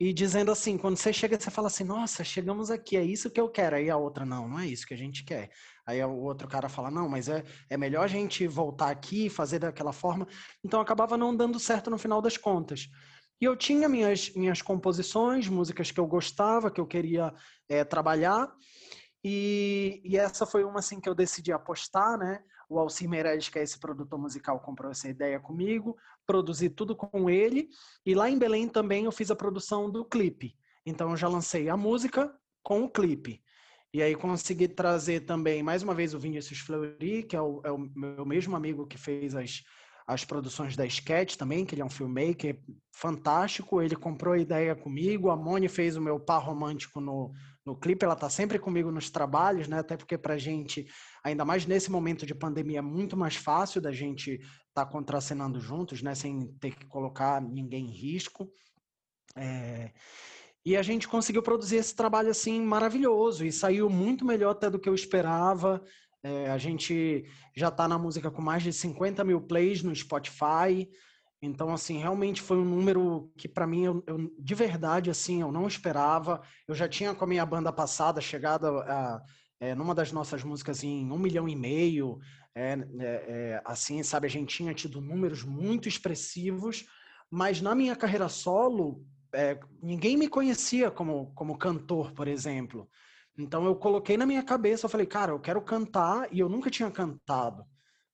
e 0.01 0.11
dizendo 0.11 0.51
assim, 0.51 0.79
quando 0.79 0.97
você 0.97 1.13
chega, 1.13 1.39
você 1.39 1.51
fala 1.51 1.67
assim, 1.67 1.83
nossa, 1.83 2.23
chegamos 2.23 2.71
aqui, 2.71 2.97
é 2.97 3.03
isso 3.03 3.29
que 3.29 3.39
eu 3.39 3.47
quero. 3.47 3.75
Aí 3.75 3.87
a 3.87 3.95
outra, 3.95 4.25
não, 4.25 4.47
não 4.47 4.59
é 4.59 4.65
isso 4.65 4.87
que 4.87 4.95
a 4.95 4.97
gente 4.97 5.23
quer. 5.23 5.51
Aí 5.85 6.03
o 6.03 6.23
outro 6.23 6.47
cara 6.47 6.67
fala, 6.67 6.89
não, 6.89 7.07
mas 7.07 7.29
é, 7.29 7.43
é 7.69 7.77
melhor 7.77 8.05
a 8.05 8.07
gente 8.07 8.47
voltar 8.47 8.89
aqui, 8.89 9.29
fazer 9.29 9.59
daquela 9.59 9.93
forma. 9.93 10.27
Então 10.65 10.81
acabava 10.81 11.15
não 11.15 11.35
dando 11.35 11.59
certo 11.59 11.91
no 11.91 11.99
final 11.99 12.19
das 12.19 12.35
contas. 12.35 12.89
E 13.39 13.45
eu 13.45 13.55
tinha 13.55 13.87
minhas, 13.87 14.31
minhas 14.33 14.59
composições, 14.59 15.47
músicas 15.47 15.91
que 15.91 15.99
eu 15.99 16.07
gostava, 16.07 16.71
que 16.71 16.81
eu 16.81 16.87
queria 16.87 17.31
é, 17.69 17.83
trabalhar. 17.83 18.51
E, 19.23 20.01
e, 20.03 20.17
essa 20.17 20.47
foi 20.47 20.63
uma 20.63 20.79
assim 20.79 20.99
que 20.99 21.09
eu 21.09 21.13
decidi 21.13 21.51
apostar, 21.51 22.17
né? 22.17 22.39
O 22.71 22.79
Alcir 22.79 23.09
Meirelles, 23.09 23.49
que 23.49 23.59
é 23.59 23.63
esse 23.63 23.77
produtor 23.77 24.17
musical, 24.17 24.57
comprou 24.61 24.89
essa 24.89 25.09
ideia 25.09 25.37
comigo, 25.41 25.97
produzi 26.25 26.69
tudo 26.69 26.95
com 26.95 27.29
ele. 27.29 27.67
E 28.05 28.15
lá 28.15 28.29
em 28.29 28.39
Belém 28.39 28.69
também 28.69 29.03
eu 29.03 29.11
fiz 29.11 29.29
a 29.29 29.35
produção 29.35 29.91
do 29.91 30.05
clipe. 30.05 30.55
Então 30.85 31.11
eu 31.11 31.17
já 31.17 31.27
lancei 31.27 31.67
a 31.67 31.75
música 31.75 32.33
com 32.63 32.83
o 32.83 32.89
clipe. 32.89 33.43
E 33.93 34.01
aí 34.01 34.15
consegui 34.15 34.69
trazer 34.69 35.25
também, 35.25 35.61
mais 35.61 35.83
uma 35.83 35.93
vez, 35.93 36.13
o 36.13 36.19
Vinícius 36.19 36.59
Fleury, 36.59 37.23
que 37.23 37.35
é 37.35 37.41
o, 37.41 37.61
é 37.65 37.71
o 37.71 37.77
meu 37.77 38.25
mesmo 38.25 38.55
amigo 38.55 38.87
que 38.87 38.97
fez 38.97 39.35
as, 39.35 39.63
as 40.07 40.23
produções 40.23 40.77
da 40.77 40.85
Sketch 40.85 41.35
também, 41.35 41.65
que 41.65 41.75
ele 41.75 41.81
é 41.81 41.85
um 41.85 41.89
filmmaker 41.89 42.57
fantástico. 42.93 43.81
Ele 43.81 43.97
comprou 43.97 44.33
a 44.33 44.39
ideia 44.39 44.73
comigo. 44.77 45.29
A 45.29 45.35
Moni 45.35 45.67
fez 45.67 45.97
o 45.97 46.01
meu 46.01 46.21
par 46.21 46.41
romântico 46.41 47.01
no, 47.01 47.33
no 47.65 47.75
clipe. 47.75 48.05
Ela 48.05 48.13
está 48.13 48.29
sempre 48.29 48.57
comigo 48.57 48.91
nos 48.91 49.09
trabalhos, 49.09 49.67
né? 49.67 49.79
Até 49.79 49.97
porque 49.97 50.17
para 50.17 50.37
gente, 50.37 50.87
ainda 51.23 51.45
mais 51.45 51.65
nesse 51.65 51.91
momento 51.91 52.25
de 52.25 52.33
pandemia, 52.33 52.79
é 52.79 52.81
muito 52.81 53.15
mais 53.15 53.35
fácil 53.35 53.81
da 53.81 53.91
gente 53.91 54.33
estar 54.33 54.85
tá 54.85 54.85
contracenando 54.85 55.59
juntos, 55.59 56.01
né? 56.01 56.15
Sem 56.15 56.53
ter 56.59 56.75
que 56.75 56.85
colocar 56.87 57.41
ninguém 57.41 57.85
em 57.85 57.91
risco. 57.91 58.51
É... 59.35 59.91
E 60.63 60.77
a 60.77 60.81
gente 60.83 61.07
conseguiu 61.07 61.41
produzir 61.41 61.77
esse 61.77 61.95
trabalho 61.95 62.29
assim 62.29 62.61
maravilhoso 62.61 63.43
e 63.43 63.51
saiu 63.51 63.89
muito 63.89 64.23
melhor 64.23 64.51
até 64.51 64.69
do 64.69 64.79
que 64.79 64.87
eu 64.87 64.93
esperava. 64.93 65.83
É, 66.23 66.51
a 66.51 66.57
gente 66.57 67.25
já 67.55 67.69
está 67.69 67.87
na 67.87 67.97
música 67.97 68.29
com 68.29 68.43
mais 68.43 68.61
de 68.61 68.71
50 68.71 69.23
mil 69.23 69.41
plays 69.41 69.81
no 69.81 69.95
Spotify. 69.95 70.87
Então, 71.41 71.73
assim, 71.73 71.97
realmente 71.97 72.39
foi 72.39 72.57
um 72.57 72.65
número 72.65 73.31
que 73.35 73.47
para 73.47 73.65
mim, 73.65 73.85
eu, 73.85 74.03
eu, 74.05 74.31
de 74.37 74.53
verdade, 74.53 75.09
assim, 75.09 75.41
eu 75.41 75.51
não 75.51 75.67
esperava. 75.67 76.41
Eu 76.67 76.75
já 76.75 76.87
tinha 76.87 77.15
com 77.15 77.23
a 77.23 77.27
minha 77.27 77.45
banda 77.45 77.73
passada 77.73 78.21
chegado 78.21 78.67
a, 78.67 79.19
é, 79.61 79.75
numa 79.75 79.93
das 79.93 80.11
nossas 80.11 80.43
músicas 80.43 80.83
em 80.83 81.09
um 81.11 81.19
milhão 81.19 81.47
e 81.47 81.55
meio. 81.55 82.19
É, 82.53 82.73
é, 82.73 83.05
é, 83.05 83.61
assim, 83.63 84.01
sabe, 84.01 84.25
a 84.25 84.29
gente 84.29 84.57
tinha 84.57 84.73
tido 84.73 84.99
números 84.99 85.43
muito 85.43 85.87
expressivos, 85.87 86.85
mas 87.29 87.61
na 87.61 87.75
minha 87.75 87.95
carreira 87.95 88.27
solo, 88.27 89.05
é, 89.31 89.57
ninguém 89.81 90.17
me 90.17 90.27
conhecia 90.27 90.89
como, 90.89 91.31
como 91.35 91.57
cantor, 91.57 92.11
por 92.11 92.27
exemplo. 92.27 92.89
Então 93.37 93.63
eu 93.65 93.75
coloquei 93.75 94.17
na 94.17 94.25
minha 94.25 94.43
cabeça, 94.43 94.85
eu 94.85 94.89
falei, 94.89 95.05
cara, 95.05 95.31
eu 95.31 95.39
quero 95.39 95.61
cantar 95.61 96.27
e 96.33 96.39
eu 96.39 96.49
nunca 96.49 96.69
tinha 96.69 96.89
cantado 96.89 97.63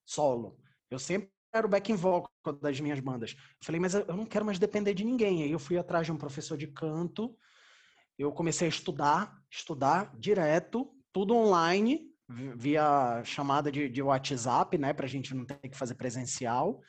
solo. 0.05 0.59
Eu 0.91 0.99
sempre 0.99 1.31
era 1.51 1.65
o 1.65 1.69
backing 1.69 1.95
vocal 1.95 2.29
das 2.61 2.79
minhas 2.81 2.99
bandas. 2.99 3.31
Eu 3.31 3.65
falei, 3.65 3.79
mas 3.79 3.93
eu 3.93 4.05
não 4.15 4.25
quero 4.25 4.45
mais 4.45 4.59
depender 4.59 4.93
de 4.93 5.05
ninguém. 5.05 5.43
Aí 5.43 5.51
eu 5.51 5.59
fui 5.59 5.77
atrás 5.77 6.05
de 6.05 6.11
um 6.11 6.17
professor 6.17 6.57
de 6.57 6.67
canto. 6.67 7.35
Eu 8.17 8.31
comecei 8.33 8.67
a 8.67 8.69
estudar, 8.69 9.41
estudar 9.49 10.13
direto, 10.17 10.93
tudo 11.17 11.35
online, 11.35 12.11
via 12.29 13.23
chamada 13.23 13.71
de, 13.71 13.89
de 13.89 14.03
WhatsApp, 14.03 14.77
né, 14.77 14.93
pra 14.93 15.07
gente 15.07 15.33
não 15.33 15.45
ter 15.45 15.67
que 15.67 15.75
fazer 15.75 15.95
presencial. 15.95 16.79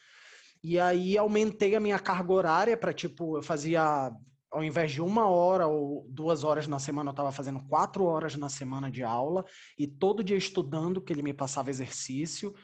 E 0.62 0.78
aí 0.78 1.16
aumentei 1.16 1.74
a 1.74 1.80
minha 1.80 1.98
carga 1.98 2.30
horária 2.34 2.76
para 2.76 2.92
tipo, 2.92 3.38
eu 3.38 3.42
fazia 3.42 4.12
ao 4.50 4.62
invés 4.62 4.92
de 4.92 5.00
uma 5.00 5.26
hora 5.26 5.66
ou 5.66 6.06
duas 6.10 6.44
horas 6.44 6.66
na 6.66 6.78
semana, 6.78 7.08
eu 7.08 7.12
estava 7.12 7.32
fazendo 7.32 7.62
quatro 7.68 8.04
horas 8.04 8.36
na 8.36 8.50
semana 8.50 8.90
de 8.90 9.02
aula 9.02 9.46
e 9.78 9.86
todo 9.86 10.22
dia 10.22 10.36
estudando, 10.36 11.00
que 11.00 11.10
ele 11.10 11.22
me 11.22 11.32
passava 11.32 11.70
exercício, 11.70 12.54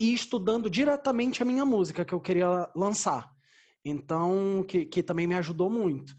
e 0.00 0.12
estudando 0.12 0.68
diretamente 0.68 1.42
a 1.42 1.46
minha 1.46 1.64
música 1.64 2.04
que 2.04 2.12
eu 2.12 2.20
queria 2.20 2.68
lançar. 2.74 3.30
Então, 3.84 4.64
que, 4.66 4.84
que 4.84 5.00
também 5.00 5.28
me 5.28 5.36
ajudou 5.36 5.70
muito. 5.70 6.12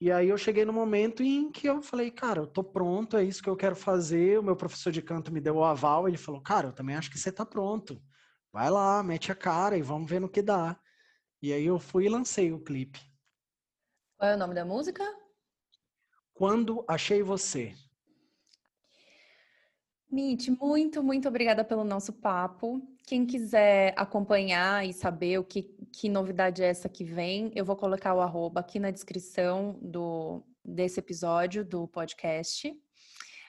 E 0.00 0.12
aí 0.12 0.28
eu 0.28 0.38
cheguei 0.38 0.64
no 0.64 0.72
momento 0.72 1.24
em 1.24 1.50
que 1.50 1.68
eu 1.68 1.82
falei, 1.82 2.08
cara, 2.10 2.42
eu 2.42 2.46
tô 2.46 2.62
pronto, 2.62 3.16
é 3.16 3.24
isso 3.24 3.42
que 3.42 3.50
eu 3.50 3.56
quero 3.56 3.74
fazer. 3.74 4.38
O 4.38 4.42
meu 4.42 4.54
professor 4.54 4.92
de 4.92 5.02
canto 5.02 5.32
me 5.32 5.40
deu 5.40 5.56
o 5.56 5.64
aval, 5.64 6.06
ele 6.06 6.16
falou, 6.16 6.40
cara, 6.40 6.68
eu 6.68 6.72
também 6.72 6.94
acho 6.94 7.10
que 7.10 7.18
você 7.18 7.32
tá 7.32 7.44
pronto. 7.44 8.00
Vai 8.52 8.70
lá, 8.70 9.02
mete 9.02 9.32
a 9.32 9.34
cara 9.34 9.76
e 9.76 9.82
vamos 9.82 10.08
ver 10.08 10.20
no 10.20 10.28
que 10.28 10.40
dá. 10.40 10.78
E 11.42 11.52
aí 11.52 11.66
eu 11.66 11.80
fui 11.80 12.06
e 12.06 12.08
lancei 12.08 12.52
o 12.52 12.62
clipe. 12.62 13.00
Qual 14.16 14.30
é 14.30 14.34
o 14.36 14.38
nome 14.38 14.54
da 14.54 14.64
música? 14.64 15.04
Quando 16.32 16.84
Achei 16.86 17.22
Você. 17.22 17.74
Mitch, 20.10 20.48
muito, 20.48 21.02
muito 21.02 21.28
obrigada 21.28 21.64
pelo 21.64 21.84
nosso 21.84 22.12
papo. 22.12 22.80
Quem 23.08 23.24
quiser 23.24 23.94
acompanhar 23.96 24.86
e 24.86 24.92
saber 24.92 25.38
o 25.38 25.42
que, 25.42 25.62
que 25.90 26.10
novidade 26.10 26.62
é 26.62 26.66
essa 26.66 26.90
que 26.90 27.04
vem, 27.04 27.50
eu 27.54 27.64
vou 27.64 27.74
colocar 27.74 28.12
o 28.12 28.20
arroba 28.20 28.60
aqui 28.60 28.78
na 28.78 28.90
descrição 28.90 29.78
do, 29.80 30.44
desse 30.62 31.00
episódio 31.00 31.64
do 31.64 31.88
podcast. 31.88 32.70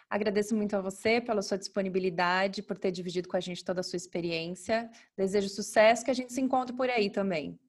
Agradeço 0.10 0.56
muito 0.56 0.78
a 0.78 0.82
você 0.82 1.20
pela 1.20 1.42
sua 1.42 1.58
disponibilidade, 1.58 2.64
por 2.64 2.78
ter 2.78 2.90
dividido 2.90 3.28
com 3.28 3.36
a 3.36 3.42
gente 3.42 3.62
toda 3.62 3.82
a 3.82 3.84
sua 3.84 3.98
experiência. 3.98 4.90
Desejo 5.18 5.50
sucesso, 5.50 6.06
que 6.06 6.12
a 6.12 6.16
gente 6.16 6.32
se 6.32 6.40
encontre 6.40 6.74
por 6.74 6.90
aí 6.90 7.10
também. 7.10 7.60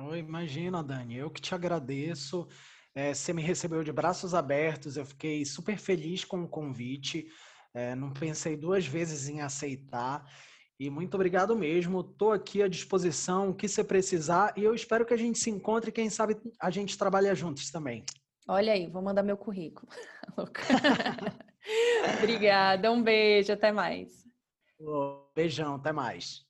Oh, 0.00 0.16
imagina, 0.16 0.82
Dani, 0.82 1.16
eu 1.16 1.30
que 1.30 1.42
te 1.42 1.54
agradeço. 1.54 2.48
É, 2.94 3.12
você 3.12 3.34
me 3.34 3.42
recebeu 3.42 3.84
de 3.84 3.92
braços 3.92 4.32
abertos, 4.32 4.96
eu 4.96 5.04
fiquei 5.04 5.44
super 5.44 5.76
feliz 5.76 6.24
com 6.24 6.44
o 6.44 6.48
convite. 6.48 7.26
É, 7.74 7.94
não 7.94 8.10
pensei 8.10 8.56
duas 8.56 8.86
vezes 8.86 9.28
em 9.28 9.42
aceitar. 9.42 10.24
E 10.80 10.88
muito 10.88 11.14
obrigado 11.14 11.54
mesmo. 11.54 12.00
Estou 12.00 12.32
aqui 12.32 12.62
à 12.62 12.66
disposição, 12.66 13.50
o 13.50 13.54
que 13.54 13.68
você 13.68 13.84
precisar. 13.84 14.54
E 14.56 14.64
eu 14.64 14.74
espero 14.74 15.04
que 15.04 15.12
a 15.12 15.16
gente 15.16 15.38
se 15.38 15.50
encontre. 15.50 15.92
Quem 15.92 16.08
sabe 16.08 16.38
a 16.58 16.70
gente 16.70 16.96
trabalha 16.96 17.34
juntos 17.34 17.70
também. 17.70 18.02
Olha 18.48 18.72
aí, 18.72 18.88
vou 18.88 19.02
mandar 19.02 19.22
meu 19.22 19.36
currículo. 19.36 19.86
Obrigada, 22.18 22.90
um 22.90 23.02
beijo, 23.02 23.52
até 23.52 23.70
mais. 23.70 24.24
Beijão, 25.36 25.74
até 25.74 25.92
mais. 25.92 26.46